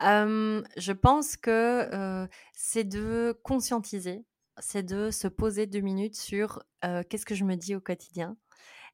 je 0.00 0.92
pense 0.92 1.36
que 1.36 2.28
c'est 2.52 2.84
de 2.84 3.38
conscientiser, 3.42 4.24
c'est 4.58 4.82
de 4.82 5.10
se 5.10 5.26
poser 5.26 5.66
deux 5.66 5.80
minutes 5.80 6.16
sur 6.16 6.62
qu'est-ce 6.82 7.26
que 7.26 7.34
je 7.34 7.44
me 7.44 7.56
dis 7.56 7.74
au 7.74 7.80
quotidien? 7.80 8.36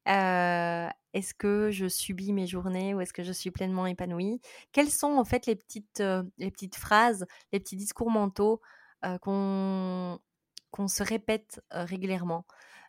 Est-ce 0.07 1.33
que 1.33 1.69
je 1.71 1.87
subis 1.87 2.33
mes 2.33 2.47
journées 2.47 2.93
ou 2.93 3.01
est-ce 3.01 3.13
que 3.13 3.23
je 3.23 3.31
suis 3.31 3.51
pleinement 3.51 3.85
épanouie? 3.85 4.39
Quelles 4.71 4.89
sont 4.89 5.13
en 5.17 5.25
fait 5.25 5.45
les 5.45 5.55
petites, 5.55 6.03
les 6.37 6.51
petites 6.51 6.75
phrases, 6.75 7.25
les 7.51 7.59
petits 7.59 7.77
discours 7.77 8.11
mentaux 8.11 8.61
qu'on 9.21 10.19
qu'on 10.71 10.87
se 10.87 11.03
répète 11.03 11.61
régulièrement? 11.71 12.45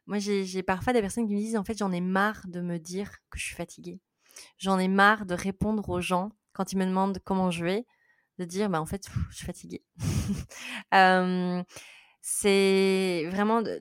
Moi, 0.06 0.18
j'ai 0.18 0.62
parfois 0.62 0.94
des 0.94 1.02
personnes 1.02 1.26
qui 1.26 1.34
me 1.34 1.38
disent 1.40 1.56
en 1.56 1.64
fait 1.64 1.76
j'en 1.76 1.92
ai 1.92 2.00
marre 2.00 2.42
de 2.46 2.60
me 2.60 2.78
dire 2.78 3.12
que 3.30 3.38
je 3.38 3.44
suis 3.44 3.56
fatiguée. 3.56 4.00
J'en 4.58 4.78
ai 4.78 4.88
marre 4.88 5.26
de 5.26 5.34
répondre 5.34 5.88
aux 5.90 6.00
gens 6.00 6.30
quand 6.52 6.72
ils 6.72 6.78
me 6.78 6.86
demandent 6.86 7.18
comment 7.24 7.50
je 7.50 7.64
vais, 7.64 7.86
de 8.38 8.44
dire 8.44 8.70
bah 8.70 8.80
en 8.80 8.86
fait 8.86 9.06
je 9.30 9.36
suis 9.36 9.46
fatiguée. 9.46 9.82
c'est 12.22 13.26
vraiment 13.30 13.62
de, 13.62 13.80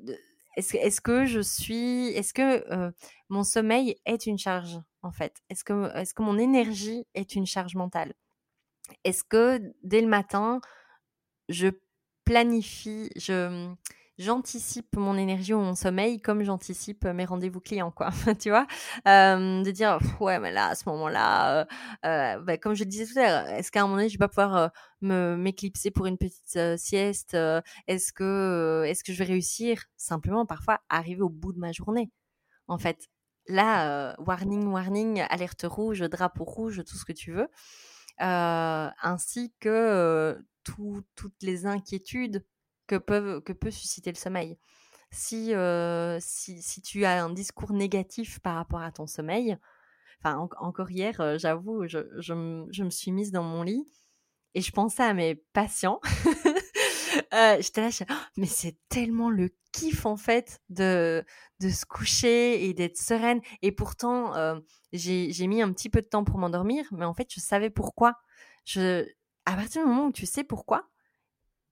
est-ce, 0.58 0.76
est 0.76 0.99
que 1.01 1.26
je 1.26 1.39
suis 1.39 2.08
est-ce 2.10 2.34
que 2.34 2.91
mon 3.30 3.43
sommeil 3.43 3.97
est 4.05 4.26
une 4.26 4.38
charge 4.39 4.80
en 5.03 5.12
fait? 5.12 5.38
Est-ce 5.49 5.64
que 5.64 5.95
est-ce 5.95 6.14
que 6.14 6.24
mon 6.24 6.38
énergie 6.38 7.05
est 7.14 7.36
une 7.36 7.45
charge 7.45 7.76
mentale? 7.76 8.14
Est-ce 9.03 9.24
que 9.24 9.62
dès 9.84 10.01
le 10.01 10.08
matin 10.08 10.62
je 11.49 11.70
planifie, 12.26 13.10
je 13.16 13.74
j'anticipe 14.18 14.95
mon 14.95 15.18
énergie 15.18 15.53
ou 15.53 15.59
mon 15.59 15.76
sommeil 15.76 16.20
comme 16.20 16.43
j'anticipe 16.43 17.05
mes 17.05 17.26
rendez-vous 17.26 17.59
clients, 17.59 17.91
quoi. 17.91 18.09
tu 18.39 18.49
vois? 18.49 18.65
De 19.05 19.72
dire, 19.72 19.99
ouais, 20.20 20.39
mais 20.39 20.51
là, 20.51 20.70
à 20.70 20.76
ce 20.76 20.88
moment-là, 20.89 21.68
bah, 22.03 22.57
comme 22.57 22.74
je 22.74 22.84
le 22.84 22.89
disais 22.89 23.05
tout 23.05 23.20
à 23.20 23.24
l'heure, 23.24 23.47
est-ce 23.49 23.72
qu'à 23.72 23.82
un 23.82 23.84
moment 23.84 23.97
donné, 23.97 24.09
je 24.09 24.15
vais 24.15 24.28
pas 24.28 24.28
pouvoir 24.28 24.72
me 25.01 25.36
m'éclipser 25.36 25.91
pour 25.91 26.07
une 26.07 26.18
petite 26.18 26.78
sieste 26.78 27.36
Est-ce 27.88 28.13
que, 28.13 28.84
est-ce 28.88 29.03
que 29.03 29.13
je 29.13 29.20
vais 29.20 29.26
réussir? 29.26 29.84
Simplement 29.97 30.45
parfois 30.45 30.80
à 30.89 30.97
arriver 30.97 31.22
au 31.22 31.30
bout 31.30 31.53
de 31.53 31.59
ma 31.59 31.72
journée 31.72 32.09
En 32.68 32.78
fait, 32.78 33.07
là, 33.47 34.15
warning, 34.20 34.68
warning, 34.68 35.22
alerte 35.30 35.65
rouge, 35.68 36.01
drapeau 36.01 36.43
rouge, 36.43 36.84
tout 36.86 36.97
ce 36.97 37.05
que 37.05 37.13
tu 37.13 37.32
veux. 37.32 37.47
ainsi 38.20 39.53
que 39.59 40.39
toutes 40.63 41.41
les 41.41 41.65
inquiétudes 41.65 42.43
que, 42.88 42.95
peuvent, 42.95 43.41
que 43.41 43.53
peut 43.53 43.71
susciter 43.71 44.11
le 44.11 44.17
sommeil. 44.17 44.57
Si, 45.11 45.53
si, 46.19 46.61
si, 46.61 46.81
tu 46.81 47.05
as 47.05 47.23
un 47.23 47.29
discours 47.29 47.71
négatif 47.71 48.39
par 48.39 48.55
rapport 48.55 48.81
à 48.81 48.91
ton 48.91 49.07
sommeil, 49.07 49.57
enfin 50.19 50.38
encore 50.38 50.91
hier, 50.91 51.38
j'avoue, 51.38 51.88
je, 51.88 51.99
je, 52.19 52.33
me 52.33 52.89
suis 52.89 53.11
mise 53.11 53.31
dans 53.31 53.43
mon 53.43 53.63
lit 53.63 53.85
et 54.53 54.61
je 54.61 54.71
pensais 54.71 55.03
à 55.03 55.13
mes 55.13 55.35
patients. 55.35 56.01
J'étais 57.59 57.81
là, 57.81 57.89
oh, 58.09 58.13
mais 58.35 58.47
c'est 58.47 58.77
tellement 58.89 59.29
le 59.29 59.49
kiff 59.71 60.05
en 60.05 60.17
fait 60.17 60.61
de, 60.69 61.23
de 61.59 61.69
se 61.69 61.85
coucher 61.85 62.65
et 62.65 62.73
d'être 62.73 62.97
sereine. 62.97 63.41
Et 63.61 63.71
pourtant, 63.71 64.33
j'ai 64.93 65.47
mis 65.47 65.61
un 65.61 65.71
petit 65.71 65.89
peu 65.89 66.01
de 66.01 66.07
temps 66.07 66.23
pour 66.23 66.38
m'endormir, 66.38 66.85
mais 66.91 67.05
en 67.05 67.13
fait, 67.13 67.27
je 67.31 67.39
savais 67.39 67.69
pourquoi. 67.69 68.15
Je, 68.65 69.07
à 69.45 69.55
partir 69.55 69.83
du 69.83 69.88
moment 69.88 70.07
où 70.07 70.11
tu 70.11 70.25
sais 70.25 70.43
pourquoi, 70.43 70.89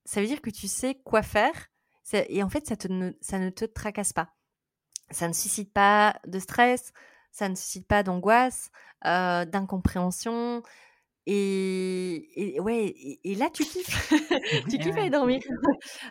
ça 0.05 0.21
veut 0.21 0.27
dire 0.27 0.41
que 0.41 0.49
tu 0.49 0.67
sais 0.67 0.95
quoi 1.03 1.21
faire 1.21 1.69
et 2.13 2.43
en 2.43 2.49
fait, 2.49 2.67
ça, 2.67 2.75
te 2.75 2.87
ne, 2.87 3.11
ça 3.21 3.39
ne 3.39 3.49
te 3.49 3.65
tracasse 3.65 4.13
pas. 4.13 4.29
Ça 5.11 5.27
ne 5.27 5.33
suscite 5.33 5.71
pas 5.73 6.19
de 6.25 6.39
stress, 6.39 6.93
ça 7.31 7.49
ne 7.49 7.55
suscite 7.55 7.87
pas 7.87 8.03
d'angoisse, 8.03 8.71
euh, 9.05 9.45
d'incompréhension. 9.45 10.63
Et, 11.27 12.57
ouais, 12.59 12.93
et, 13.23 13.35
là, 13.35 13.49
tu 13.51 13.63
kiffes. 13.63 14.09
tu 14.69 14.77
kiffes 14.77 14.97
à 14.97 15.09
dormir. 15.09 15.41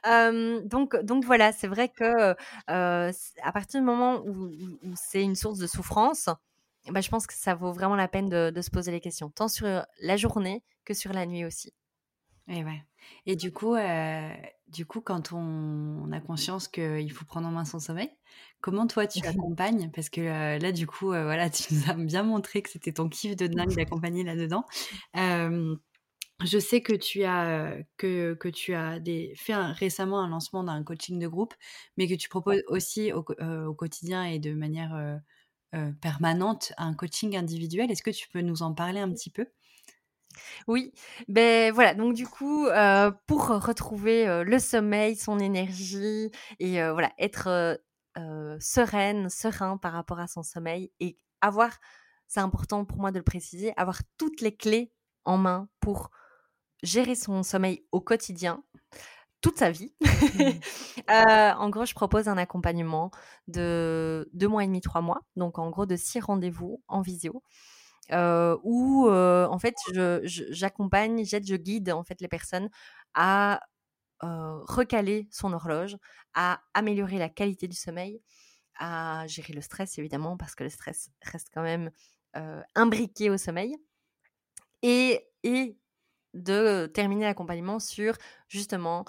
donc, 0.69 0.97
donc 1.03 1.25
voilà, 1.25 1.53
c'est 1.53 1.69
vrai 1.69 1.89
que 1.89 2.35
euh, 2.71 3.13
à 3.43 3.53
partir 3.53 3.81
du 3.81 3.87
moment 3.87 4.23
où, 4.27 4.51
c'est 4.97 5.23
une 5.23 5.37
source 5.37 5.59
de 5.59 5.69
souffrance, 5.69 6.29
bah, 6.91 7.01
je 7.01 7.09
pense 7.09 7.27
que 7.27 7.35
ça 7.35 7.55
vaut 7.55 7.73
vraiment 7.73 7.97
la 7.97 8.09
peine 8.09 8.29
de, 8.29 8.51
de 8.51 8.61
se 8.61 8.71
poser 8.71 8.91
les 8.91 9.01
questions, 9.01 9.31
tant 9.31 9.49
sur 9.49 9.67
la 10.01 10.17
journée 10.17 10.65
que 10.85 10.95
sur 10.95 11.13
la 11.13 11.27
nuit 11.27 11.45
aussi. 11.45 11.73
Et 12.49 12.63
ouais. 12.63 12.83
Et 13.27 13.37
du 13.37 13.53
coup, 13.53 13.75
euh, 13.75 14.29
du 14.69 14.85
coup, 14.85 15.01
quand 15.01 15.33
on, 15.33 16.11
a 16.13 16.21
conscience 16.21 16.69
qu'il 16.69 17.11
faut 17.13 17.25
prendre 17.25 17.49
en 17.49 17.51
main 17.51 17.65
son 17.65 17.79
sommeil, 17.79 18.11
comment 18.61 18.87
toi 18.87 19.07
tu 19.07 19.21
accompagnes? 19.27 19.91
Parce 19.95 20.11
que 20.11 20.21
euh, 20.21 20.59
là, 20.59 20.73
du 20.73 20.87
coup, 20.87 21.13
euh, 21.13 21.25
voilà, 21.25 21.49
tu 21.51 21.75
nous 21.75 21.91
as 21.91 21.95
bien 21.95 22.23
montré 22.23 22.63
que 22.63 22.71
c'était 22.71 22.93
ton 22.93 23.09
kiff 23.09 23.37
de 23.37 23.47
dingue 23.47 23.75
d'accompagner 23.75 24.25
là-dedans. 24.25 24.65
je 26.43 26.59
sais 26.59 26.83
que 26.83 26.93
tu 26.93 27.25
as 27.25 27.77
que, 27.97 28.35
que 28.35 28.49
tu 28.49 28.75
as 28.75 28.99
des, 28.99 29.33
fait 29.37 29.55
récemment 29.55 30.21
un 30.21 30.29
lancement 30.29 30.65
d'un 30.65 30.83
coaching 30.83 31.19
de 31.19 31.29
groupe, 31.29 31.55
mais 31.97 32.09
que 32.09 32.15
tu 32.15 32.29
proposes 32.29 32.63
aussi 32.69 33.13
au, 33.13 33.25
au 33.67 33.75
quotidien 33.75 34.25
et 34.25 34.39
de 34.39 34.53
manière 34.53 35.21
permanente 36.03 36.73
un 36.77 36.93
coaching 36.95 37.37
individuel. 37.37 37.91
Est-ce 37.91 38.03
que 38.03 38.11
tu 38.11 38.29
peux 38.29 38.43
nous 38.43 38.63
en 38.63 38.75
parler 38.75 39.01
un 39.01 39.11
petit 39.11 39.31
peu? 39.31 39.47
Oui, 40.69 40.93
ben 41.29 41.73
voilà, 41.73 41.95
donc 41.95 42.15
du 42.15 42.27
coup, 42.27 42.67
euh, 42.67 43.11
pour 43.27 43.49
retrouver 43.49 44.27
euh, 44.29 44.45
le 44.45 44.59
sommeil, 44.59 45.17
son 45.17 45.39
énergie 45.39 46.31
et 46.59 46.83
euh, 46.83 46.93
voilà, 46.93 47.13
être 47.19 47.81
sereine, 48.61 49.29
serein 49.29 49.77
par 49.77 49.93
rapport 49.93 50.21
à 50.21 50.29
son 50.29 50.45
sommeil 50.45 50.93
et 51.01 51.19
avoir, 51.41 51.77
c'est 52.29 52.41
important 52.41 52.85
pour 52.85 52.99
moi 52.99 53.11
de 53.11 53.19
le 53.19 53.25
préciser, 53.25 53.73
avoir 53.77 54.03
toutes 54.19 54.41
les 54.41 54.55
clés 54.55 54.93
en 55.25 55.37
main 55.37 55.69
pour 55.81 56.11
gérer 56.85 57.17
son 57.17 57.43
sommeil 57.43 57.85
au 57.91 58.01
quotidien, 58.01 58.63
toute 59.41 59.59
sa 59.59 59.73
vie. 59.73 59.93
Mmh. 60.01 61.09
en 61.59 61.69
gros, 61.71 61.87
je 61.87 61.95
propose 61.95 62.29
un 62.29 62.37
accompagnement 62.39 63.11
de 63.49 64.31
deux 64.33 64.47
mois 64.47 64.63
et 64.63 64.69
demi, 64.69 64.81
trois 64.81 65.01
mois, 65.01 65.23
donc 65.35 65.59
en 65.59 65.71
gros 65.71 65.87
de 65.87 65.97
six 65.97 66.21
rendez-vous 66.21 66.83
en 66.87 67.01
visio 67.01 67.43
où 68.13 69.09
en 69.11 69.59
fait 69.59 69.75
j'accompagne, 70.25 71.25
j'aide, 71.25 71.47
je 71.47 71.57
guide 71.57 71.91
en 71.91 72.05
fait 72.05 72.21
les 72.21 72.29
personnes 72.29 72.71
à 73.15 73.61
recaler 74.21 75.29
son 75.31 75.53
horloge, 75.53 75.97
à 76.35 76.63
améliorer 76.75 77.19
la 77.19 77.29
qualité 77.29 77.69
du 77.69 77.77
sommeil, 77.77 78.23
à 78.79 79.27
gérer 79.29 79.53
le 79.55 79.61
stress 79.63 79.99
évidemment 79.99 80.37
parce 80.39 80.55
que 80.55 80.65
le 80.65 80.71
stress 80.71 81.11
reste 81.23 81.49
quand 81.55 81.63
même 81.63 81.91
imbriqué 82.77 83.31
au 83.31 83.39
sommeil. 83.39 83.77
Et, 84.83 85.27
et 85.43 85.77
de 86.35 86.91
terminer 86.93 87.25
l'accompagnement 87.25 87.79
sur 87.79 88.17
justement 88.49 89.05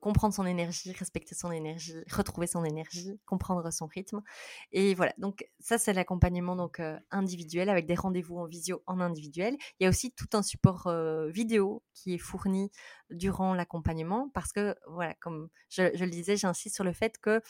comprendre 0.00 0.34
son 0.34 0.44
énergie, 0.46 0.92
respecter 0.92 1.34
son 1.34 1.52
énergie, 1.52 1.94
retrouver 2.10 2.46
son 2.46 2.64
énergie, 2.64 3.20
comprendre 3.26 3.70
son 3.70 3.86
rythme. 3.86 4.22
Et 4.72 4.94
voilà, 4.94 5.14
donc 5.18 5.46
ça 5.60 5.78
c'est 5.78 5.92
l'accompagnement 5.92 6.56
donc 6.56 6.80
individuel 7.10 7.68
avec 7.68 7.86
des 7.86 7.94
rendez-vous 7.94 8.38
en 8.38 8.46
visio 8.46 8.82
en 8.86 9.00
individuel. 9.00 9.56
Il 9.78 9.84
y 9.84 9.86
a 9.86 9.90
aussi 9.90 10.12
tout 10.12 10.28
un 10.32 10.42
support 10.42 10.92
vidéo 11.28 11.82
qui 11.94 12.14
est 12.14 12.18
fourni 12.18 12.70
durant 13.10 13.54
l'accompagnement 13.54 14.30
parce 14.34 14.52
que 14.52 14.74
voilà, 14.88 15.14
comme 15.14 15.48
je, 15.68 15.82
le 15.82 16.10
disais, 16.10 16.36
j'insiste 16.36 16.74
sur 16.74 16.84
le 16.84 16.92
fait 16.92 17.18
que 17.18 17.40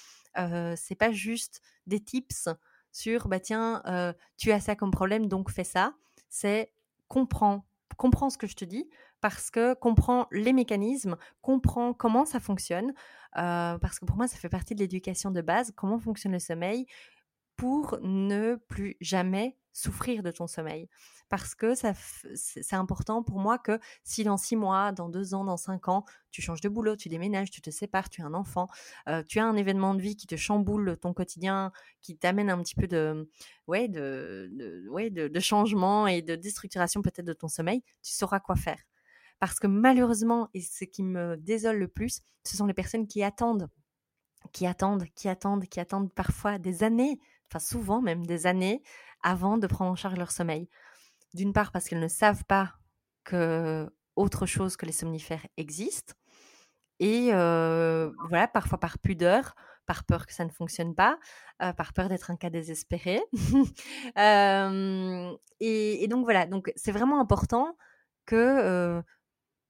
c'est 0.76 0.96
pas 0.96 1.12
juste 1.12 1.60
des 1.86 2.00
tips 2.00 2.48
sur 2.90 3.28
bah 3.28 3.40
tiens, 3.40 3.82
tu 4.36 4.52
as 4.52 4.60
ça 4.60 4.76
comme 4.76 4.90
problème 4.90 5.28
donc 5.28 5.50
fais 5.50 5.64
ça. 5.64 5.94
C'est 6.28 6.72
comprends 7.08 7.64
comprends 7.96 8.30
ce 8.30 8.38
que 8.38 8.46
je 8.46 8.56
te 8.56 8.64
dis, 8.64 8.88
parce 9.22 9.50
que 9.50 9.74
comprends 9.74 10.26
les 10.32 10.52
mécanismes, 10.52 11.16
comprends 11.40 11.94
comment 11.94 12.26
ça 12.26 12.40
fonctionne, 12.40 12.92
euh, 13.38 13.78
parce 13.78 13.98
que 13.98 14.04
pour 14.04 14.16
moi, 14.16 14.28
ça 14.28 14.36
fait 14.36 14.50
partie 14.50 14.74
de 14.74 14.80
l'éducation 14.80 15.30
de 15.30 15.40
base, 15.40 15.72
comment 15.76 15.98
fonctionne 15.98 16.32
le 16.32 16.40
sommeil 16.40 16.86
pour 17.56 17.98
ne 18.02 18.56
plus 18.56 18.96
jamais 19.00 19.56
souffrir 19.72 20.22
de 20.24 20.32
ton 20.32 20.46
sommeil. 20.48 20.88
Parce 21.28 21.54
que 21.54 21.74
c'est 22.34 22.74
important 22.74 23.22
pour 23.22 23.38
moi 23.38 23.58
que 23.58 23.78
si 24.02 24.24
dans 24.24 24.36
six 24.36 24.56
mois, 24.56 24.90
dans 24.90 25.08
deux 25.08 25.34
ans, 25.34 25.44
dans 25.44 25.56
cinq 25.56 25.88
ans, 25.88 26.04
tu 26.30 26.42
changes 26.42 26.60
de 26.60 26.68
boulot, 26.68 26.96
tu 26.96 27.08
déménages, 27.08 27.50
tu 27.50 27.62
te 27.62 27.70
sépares, 27.70 28.10
tu 28.10 28.22
as 28.22 28.26
un 28.26 28.34
enfant, 28.34 28.66
euh, 29.08 29.22
tu 29.22 29.38
as 29.38 29.44
un 29.44 29.56
événement 29.56 29.94
de 29.94 30.02
vie 30.02 30.16
qui 30.16 30.26
te 30.26 30.36
chamboule 30.36 30.98
ton 30.98 31.14
quotidien, 31.14 31.72
qui 32.00 32.18
t'amène 32.18 32.50
un 32.50 32.60
petit 32.60 32.74
peu 32.74 32.88
de, 32.88 33.30
ouais, 33.68 33.88
de 33.88 34.84
ouais, 34.90 35.10
de, 35.10 35.28
de 35.28 35.40
changement 35.40 36.08
et 36.08 36.22
de 36.22 36.34
déstructuration 36.34 37.00
peut-être 37.00 37.24
de 37.26 37.32
ton 37.32 37.48
sommeil, 37.48 37.82
tu 38.02 38.12
sauras 38.12 38.40
quoi 38.40 38.56
faire. 38.56 38.78
Parce 39.42 39.58
que 39.58 39.66
malheureusement, 39.66 40.48
et 40.54 40.60
ce 40.60 40.84
qui 40.84 41.02
me 41.02 41.36
désole 41.36 41.78
le 41.78 41.88
plus, 41.88 42.20
ce 42.46 42.56
sont 42.56 42.64
les 42.64 42.74
personnes 42.74 43.08
qui 43.08 43.24
attendent, 43.24 43.68
qui 44.52 44.68
attendent, 44.68 45.04
qui 45.16 45.28
attendent, 45.28 45.66
qui 45.66 45.80
attendent 45.80 46.12
parfois 46.14 46.58
des 46.58 46.84
années, 46.84 47.18
enfin 47.48 47.58
souvent 47.58 48.00
même 48.00 48.24
des 48.24 48.46
années, 48.46 48.84
avant 49.20 49.58
de 49.58 49.66
prendre 49.66 49.90
en 49.90 49.96
charge 49.96 50.16
leur 50.16 50.30
sommeil. 50.30 50.68
D'une 51.34 51.52
part 51.52 51.72
parce 51.72 51.88
qu'elles 51.88 51.98
ne 51.98 52.06
savent 52.06 52.44
pas 52.44 52.74
que 53.24 53.90
autre 54.14 54.46
chose 54.46 54.76
que 54.76 54.86
les 54.86 54.92
somnifères 54.92 55.44
existe, 55.56 56.14
et 57.00 57.32
voilà, 57.32 58.46
parfois 58.46 58.78
par 58.78 59.00
pudeur, 59.00 59.56
par 59.86 60.04
peur 60.04 60.28
que 60.28 60.34
ça 60.34 60.44
ne 60.44 60.50
fonctionne 60.50 60.94
pas, 60.94 61.18
par 61.58 61.92
peur 61.94 62.08
d'être 62.08 62.30
un 62.30 62.36
cas 62.36 62.50
désespéré. 62.50 63.20
et, 65.58 66.06
donc 66.08 66.22
voilà, 66.22 66.46
donc 66.46 66.72
c'est 66.76 66.92
vraiment 66.92 67.20
important 67.20 67.76
que 68.24 69.02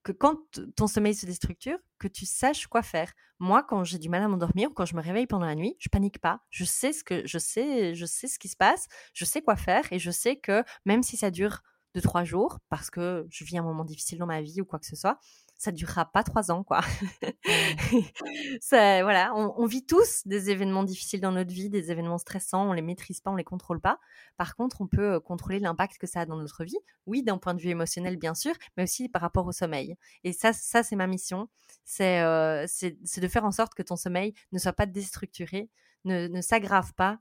que 0.03 0.13
quand 0.13 0.37
ton 0.77 0.87
sommeil 0.87 1.15
se 1.15 1.27
déstructure, 1.27 1.79
que 1.99 2.09
tu 2.09 2.27
saches 2.27 2.67
quoi 2.67 2.83
faire. 2.83 3.13
Moi, 3.39 3.63
quand 3.63 3.85
j'ai 3.85 3.99
du 3.99 4.09
mal 4.09 4.23
à 4.23 4.29
m'endormir 4.29 4.71
ou 4.71 4.75
quand 4.75 4.87
je 4.87 4.97
me 4.97 5.03
réveille 5.03 5.27
pendant 5.27 5.47
la 5.47 5.55
nuit, 5.55 5.77
je 5.79 5.89
panique 5.89 6.19
pas. 6.21 6.41
Je 6.51 6.65
sais 6.65 6.93
ce 6.93 7.05
que 7.05 7.27
je 7.27 7.39
sais, 7.39 7.95
je 7.95 8.07
sais 8.07 8.29
ce 8.29 8.39
qui 8.39 8.49
se 8.49 8.57
passe, 8.57 8.87
je 9.15 9.25
sais 9.25 9.43
quoi 9.43 9.57
faire 9.57 9.93
et 9.93 9.99
je 9.99 10.11
sais 10.11 10.37
que 10.37 10.65
même 10.85 11.03
si 11.03 11.17
ça 11.17 11.31
dure 11.31 11.63
deux 11.95 12.01
trois 12.01 12.25
jours 12.25 12.59
parce 12.69 12.91
que 12.91 13.27
je 13.31 13.45
vis 13.45 13.59
un 13.59 13.63
moment 13.63 13.85
difficile 13.85 14.19
dans 14.19 14.27
ma 14.27 14.41
vie 14.41 14.61
ou 14.61 14.65
quoi 14.65 14.79
que 14.79 14.87
ce 14.87 14.97
soit, 14.97 15.19
ça 15.63 15.71
durera 15.71 16.11
pas 16.11 16.25
trois 16.25 16.51
ans, 16.51 16.65
quoi. 16.65 16.81
ça, 18.61 19.03
voilà, 19.05 19.33
on, 19.37 19.65
vit 19.67 19.87
tous 19.87 20.23
des 20.27 20.51
événements 20.51 20.83
difficiles 20.83 21.21
dans 21.21 21.31
notre 21.31 21.53
vie, 21.53 21.71
des 21.71 21.93
événements 21.93 22.19
stressants, 22.19 22.69
on 22.69 22.73
les 22.73 22.83
maîtrise 22.83 23.21
pas, 23.21 23.31
on 23.31 23.37
les 23.37 23.45
contrôle 23.45 23.81
pas. 23.81 24.01
Par 24.37 24.57
contre, 24.57 24.81
on 24.81 24.89
peut 24.89 25.21
contrôler 25.21 25.61
l'impact 25.61 25.99
que 25.99 26.09
ça 26.09 26.23
a 26.23 26.27
dans 26.27 26.37
notre 26.37 26.65
vie. 26.65 26.79
Oui, 27.07 27.23
d'un 27.23 27.39
point 27.39 27.55
de 27.55 27.61
vue 27.61 27.69
émotionnel, 27.69 28.17
bien 28.17 28.35
sûr, 28.35 28.55
mais 28.77 28.83
aussi 28.83 29.09
par 29.09 29.23
rapport 29.23 29.47
au 29.47 29.53
sommeil. 29.53 29.97
Et 30.25 30.33
ça, 30.33 30.53
ça 30.53 30.83
c'est 30.83 30.97
ma 30.97 31.07
mission. 31.07 31.49
C'est 31.85 32.21
c'est 32.67 33.21
de 33.21 33.29
faire 33.29 33.45
en 33.45 33.53
sorte 33.53 33.75
que 33.75 33.85
ton 33.85 33.95
sommeil 33.95 34.35
ne 34.51 34.59
soit 34.59 34.73
pas 34.73 34.87
déstructuré, 34.87 35.71
ne, 36.05 36.27
ne 36.27 36.41
s'aggrave 36.41 36.93
pas 36.95 37.21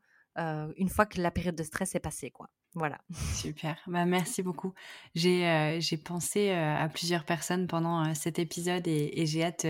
une 0.77 0.89
fois 0.89 1.05
que 1.05 1.21
la 1.21 1.29
période 1.29 1.55
de 1.55 1.63
stress 1.63 1.93
est 1.93 1.99
passée, 1.99 2.31
quoi. 2.31 2.49
Voilà. 2.73 2.99
Super. 3.35 3.77
Bah, 3.87 4.05
merci 4.05 4.43
beaucoup. 4.43 4.73
J'ai 5.13 5.45
euh, 5.45 5.79
pensé 6.05 6.51
euh, 6.51 6.75
à 6.77 6.87
plusieurs 6.87 7.25
personnes 7.25 7.67
pendant 7.67 8.05
euh, 8.05 8.13
cet 8.13 8.39
épisode 8.39 8.87
et, 8.87 9.25
j'ai 9.25 9.43
hâte 9.43 9.65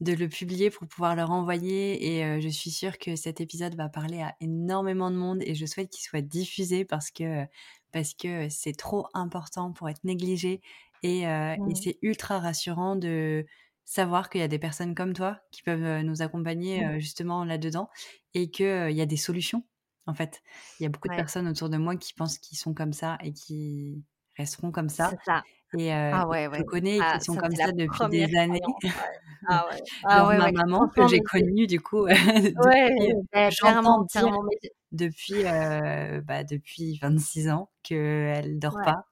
de 0.00 0.12
le 0.12 0.28
publier 0.28 0.68
pour 0.70 0.86
pouvoir 0.86 1.16
leur 1.16 1.30
envoyer. 1.30 2.18
Et 2.18 2.40
je 2.40 2.48
suis 2.48 2.70
sûre 2.70 2.98
que 2.98 3.16
cet 3.16 3.40
épisode 3.40 3.74
va 3.76 3.88
parler 3.88 4.20
à 4.20 4.34
énormément 4.40 5.10
de 5.10 5.16
monde 5.16 5.42
et 5.42 5.54
je 5.54 5.64
souhaite 5.64 5.90
qu'il 5.90 6.02
soit 6.02 6.20
diffusé 6.20 6.84
parce 6.84 7.10
que 7.10 7.44
parce 7.92 8.12
que 8.12 8.48
c'est 8.48 8.76
trop 8.76 9.06
important 9.14 9.72
pour 9.72 9.88
être 9.88 10.02
négligé 10.02 10.60
et, 11.04 11.26
mmh. 11.26 11.74
c'est 11.76 11.98
ultra 12.02 12.40
rassurant 12.40 12.96
de 12.96 13.46
savoir 13.84 14.30
qu'il 14.30 14.40
y 14.40 14.44
a 14.44 14.48
des 14.48 14.58
personnes 14.58 14.96
comme 14.96 15.12
toi 15.12 15.38
qui 15.52 15.62
peuvent 15.62 16.02
nous 16.02 16.22
accompagner 16.22 16.84
mmh. 16.84 16.98
justement 16.98 17.44
là-dedans 17.44 17.88
et 18.34 18.50
qu'il 18.50 18.90
y 18.90 19.00
a 19.00 19.06
des 19.06 19.16
solutions 19.16 19.64
en 20.06 20.14
fait. 20.14 20.42
Il 20.78 20.84
y 20.84 20.86
a 20.86 20.88
beaucoup 20.88 21.08
de 21.08 21.14
personnes 21.14 21.48
autour 21.48 21.68
de 21.68 21.76
moi 21.76 21.96
qui 21.96 22.12
pensent 22.14 22.38
qu'ils 22.38 22.58
sont 22.58 22.74
comme 22.74 22.92
ça 22.92 23.18
et 23.22 23.32
qui 23.32 24.04
resteront 24.36 24.72
comme 24.72 24.88
ça. 24.88 25.12
Ça. 25.24 25.42
Et 25.76 25.92
ah 25.92 26.28
ouais, 26.28 26.48
je 26.56 26.62
connais 26.62 26.98
ah, 27.00 27.18
qui 27.18 27.24
sont 27.24 27.36
comme 27.36 27.54
ça 27.54 27.72
depuis 27.72 28.08
des 28.10 28.36
années. 28.36 28.60
Ah 29.46 29.66
ouais. 29.70 29.82
Ah 30.04 30.24
ma 30.38 30.52
maman 30.52 30.88
que 30.88 31.06
j'ai 31.06 31.20
connue 31.20 31.66
du 31.66 31.78
coup 31.78 32.06
depuis, 32.08 33.12
j'entends 33.50 34.04
dire 34.04 34.26
depuis 34.92 35.42
bah, 35.42 36.44
depuis 36.44 36.98
26 37.02 37.50
ans 37.50 37.68
qu'elle 37.82 38.58
dort 38.58 38.78
pas. 38.82 39.04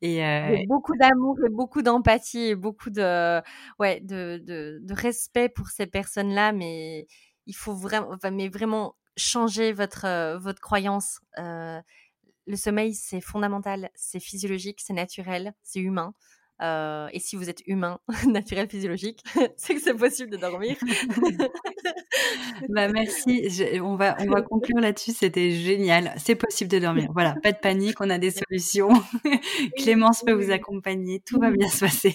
et 0.00 0.64
beaucoup 0.68 0.96
d'amour 0.96 1.36
et 1.44 1.50
beaucoup 1.50 1.82
d'empathie 1.82 2.46
et 2.46 2.54
beaucoup 2.54 2.88
de 2.88 3.42
ouais 3.78 4.00
de, 4.00 4.38
de, 4.38 4.78
de 4.80 4.94
respect 4.94 5.50
pour 5.50 5.68
ces 5.68 5.86
personnes 5.86 6.32
là, 6.32 6.52
mais 6.52 7.06
il 7.44 7.54
faut 7.54 7.74
vraiment, 7.74 8.16
mais 8.32 8.48
vraiment 8.48 8.94
changer 9.16 9.72
votre, 9.72 10.06
euh, 10.06 10.38
votre 10.38 10.60
croyance. 10.60 11.20
Euh, 11.38 11.80
le 12.46 12.56
sommeil, 12.56 12.94
c'est 12.94 13.20
fondamental, 13.20 13.90
c'est 13.94 14.20
physiologique, 14.20 14.80
c'est 14.82 14.92
naturel, 14.94 15.54
c'est 15.62 15.80
humain. 15.80 16.14
Euh, 16.62 17.08
et 17.12 17.20
si 17.20 17.36
vous 17.36 17.48
êtes 17.48 17.62
humain, 17.66 18.00
naturel, 18.26 18.68
physiologique, 18.68 19.22
c'est 19.56 19.74
que 19.74 19.80
c'est 19.80 19.94
possible 19.94 20.30
de 20.30 20.36
dormir. 20.36 20.76
bah 22.68 22.88
merci. 22.88 23.48
on, 23.82 23.96
va, 23.96 24.16
on 24.20 24.26
va 24.26 24.42
conclure 24.42 24.78
là-dessus. 24.78 25.12
C'était 25.12 25.52
génial. 25.52 26.12
C'est 26.18 26.34
possible 26.34 26.70
de 26.70 26.78
dormir. 26.78 27.10
Voilà, 27.12 27.34
pas 27.42 27.52
de 27.52 27.58
panique. 27.58 28.00
On 28.00 28.10
a 28.10 28.18
des 28.18 28.30
solutions. 28.30 28.90
Clémence 29.76 30.22
peut 30.24 30.32
vous 30.32 30.50
accompagner. 30.50 31.20
Tout 31.20 31.38
va 31.40 31.50
bien 31.50 31.68
se 31.68 31.80
passer. 31.80 32.14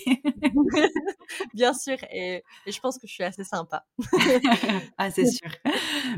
bien 1.53 1.73
sûr. 1.73 1.97
Et, 2.11 2.43
je 2.67 2.79
pense 2.79 2.97
que 2.97 3.07
je 3.07 3.13
suis 3.13 3.23
assez 3.23 3.43
sympa. 3.43 3.85
ah, 4.97 5.09
c'est 5.09 5.25
sûr. 5.25 5.49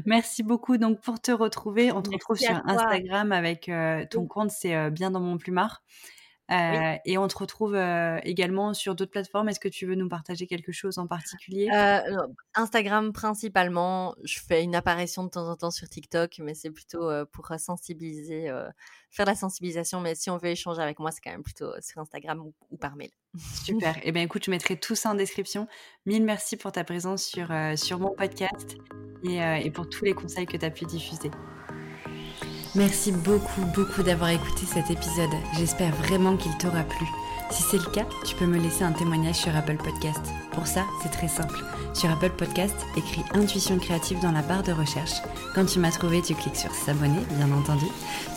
Merci 0.05 0.43
beaucoup. 0.43 0.77
Donc, 0.77 1.01
pour 1.01 1.21
te 1.21 1.31
retrouver, 1.31 1.91
on 1.91 2.01
te 2.01 2.09
retrouve 2.09 2.37
sur 2.37 2.61
Instagram 2.65 3.31
avec 3.31 3.69
euh, 3.69 4.05
ton 4.09 4.27
compte. 4.27 4.51
C'est 4.51 4.75
euh, 4.75 4.89
bien 4.89 5.11
dans 5.11 5.21
mon 5.21 5.37
plumard. 5.37 5.83
Euh, 6.49 6.95
et 7.03 7.17
on 7.17 7.27
te 7.27 7.37
retrouve 7.37 7.75
euh, 7.75 8.19
également 8.23 8.73
sur 8.73 8.95
d'autres 8.95 9.11
plateformes. 9.11 9.49
Est-ce 9.49 9.59
que 9.59 9.67
tu 9.67 9.85
veux 9.85 9.95
nous 9.95 10.07
partager 10.07 10.47
quelque 10.47 10.71
chose 10.71 10.97
en 10.97 11.07
particulier? 11.07 11.69
Euh, 11.73 12.27
Instagram 12.55 13.11
principalement. 13.11 14.15
Je 14.23 14.39
fais 14.39 14.63
une 14.63 14.75
apparition 14.75 15.23
de 15.25 15.29
temps 15.29 15.49
en 15.49 15.55
temps 15.55 15.71
sur 15.71 15.89
TikTok, 15.89 16.39
mais 16.39 16.53
c'est 16.53 16.71
plutôt 16.71 17.09
pour 17.31 17.51
sensibiliser, 17.57 18.49
faire 19.09 19.25
la 19.25 19.35
sensibilisation. 19.35 19.99
Mais 19.99 20.15
si 20.15 20.29
on 20.29 20.37
veut 20.37 20.49
échanger 20.49 20.81
avec 20.81 20.99
moi, 20.99 21.11
c'est 21.11 21.21
quand 21.21 21.31
même 21.31 21.43
plutôt 21.43 21.71
sur 21.81 21.99
Instagram 21.99 22.41
ou, 22.71 22.77
par 22.77 22.95
mail. 22.95 23.11
Super. 23.63 23.97
eh 24.03 24.11
bien, 24.11 24.23
écoute, 24.23 24.45
je 24.45 24.51
mettrai 24.51 24.79
tout 24.79 24.95
ça 24.95 25.11
en 25.11 25.15
description. 25.15 25.67
Mille 26.05 26.23
merci 26.23 26.55
pour 26.55 26.71
ta 26.71 26.83
présence 26.83 27.23
sur, 27.23 27.49
sur 27.75 27.99
mon 27.99 28.11
podcast 28.11 28.77
et, 29.23 29.37
et 29.37 29.71
pour 29.71 29.89
tous 29.89 30.05
les 30.05 30.13
conseils 30.13 30.45
que 30.45 30.55
tu 30.55 30.65
as 30.65 30.71
pu 30.71 30.85
diffuser. 30.85 31.31
Merci 32.77 33.11
beaucoup, 33.11 33.65
beaucoup 33.75 34.03
d'avoir 34.03 34.29
écouté 34.29 34.67
cet 34.71 34.91
épisode. 34.91 35.31
J'espère 35.57 35.95
vraiment 35.95 36.37
qu'il 36.37 36.55
t'aura 36.59 36.83
plu. 36.83 37.07
Si 37.49 37.63
c'est 37.63 37.77
le 37.77 37.91
cas, 37.91 38.05
tu 38.25 38.35
peux 38.35 38.45
me 38.45 38.57
laisser 38.57 38.83
un 38.83 38.91
témoignage 38.91 39.35
sur 39.35 39.55
Apple 39.55 39.77
Podcast. 39.77 40.21
Pour 40.51 40.67
ça, 40.67 40.85
c'est 41.01 41.11
très 41.11 41.29
simple. 41.29 41.57
Sur 41.93 42.11
Apple 42.11 42.31
Podcast, 42.31 42.75
écris 42.97 43.23
Intuition 43.33 43.79
créative 43.79 44.19
dans 44.21 44.33
la 44.33 44.41
barre 44.41 44.63
de 44.63 44.73
recherche. 44.73 45.21
Quand 45.55 45.65
tu 45.65 45.79
m'as 45.79 45.91
trouvé, 45.91 46.21
tu 46.21 46.35
cliques 46.35 46.57
sur 46.57 46.73
S'abonner, 46.73 47.21
bien 47.31 47.51
entendu. 47.51 47.85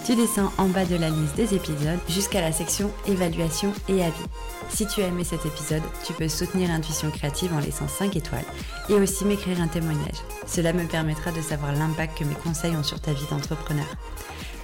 Tu 0.06 0.14
descends 0.14 0.52
en 0.58 0.66
bas 0.66 0.84
de 0.84 0.96
la 0.96 1.10
liste 1.10 1.34
des 1.34 1.54
épisodes 1.54 1.98
jusqu'à 2.08 2.40
la 2.40 2.52
section 2.52 2.90
Évaluation 3.06 3.72
et 3.88 4.02
avis. 4.02 4.14
Si 4.68 4.86
tu 4.86 5.02
as 5.02 5.08
aimé 5.08 5.24
cet 5.24 5.44
épisode, 5.44 5.82
tu 6.06 6.12
peux 6.12 6.28
soutenir 6.28 6.70
Intuition 6.70 7.10
créative 7.10 7.52
en 7.52 7.58
laissant 7.58 7.88
5 7.88 8.14
étoiles 8.14 8.44
et 8.88 8.94
aussi 8.94 9.24
m'écrire 9.24 9.60
un 9.60 9.68
témoignage. 9.68 10.22
Cela 10.46 10.72
me 10.72 10.84
permettra 10.84 11.32
de 11.32 11.42
savoir 11.42 11.72
l'impact 11.72 12.18
que 12.18 12.24
mes 12.24 12.34
conseils 12.34 12.76
ont 12.76 12.84
sur 12.84 13.00
ta 13.00 13.12
vie 13.12 13.26
d'entrepreneur. 13.28 13.86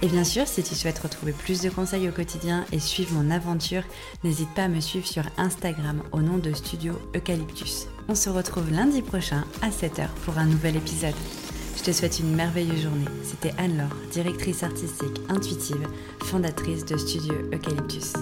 Et 0.03 0.07
bien 0.07 0.23
sûr, 0.23 0.47
si 0.47 0.61
tu 0.61 0.75
souhaites 0.75 0.99
retrouver 0.99 1.31
plus 1.31 1.61
de 1.61 1.69
conseils 1.69 2.07
au 2.07 2.11
quotidien 2.11 2.65
et 2.71 2.79
suivre 2.79 3.13
mon 3.13 3.31
aventure, 3.31 3.81
n'hésite 4.23 4.53
pas 4.53 4.65
à 4.65 4.67
me 4.67 4.79
suivre 4.79 5.07
sur 5.07 5.23
Instagram 5.37 6.03
au 6.11 6.21
nom 6.21 6.37
de 6.37 6.53
Studio 6.53 6.93
Eucalyptus. 7.15 7.87
On 8.07 8.13
se 8.13 8.29
retrouve 8.29 8.69
lundi 8.71 9.01
prochain 9.01 9.43
à 9.63 9.69
7h 9.69 10.07
pour 10.23 10.37
un 10.37 10.45
nouvel 10.45 10.75
épisode. 10.75 11.15
Je 11.77 11.83
te 11.83 11.91
souhaite 11.91 12.19
une 12.19 12.35
merveilleuse 12.35 12.83
journée. 12.83 13.05
C'était 13.23 13.53
Anne-Laure, 13.57 13.95
directrice 14.11 14.61
artistique 14.61 15.19
intuitive, 15.29 15.87
fondatrice 16.25 16.85
de 16.85 16.97
Studio 16.97 17.33
Eucalyptus. 17.51 18.13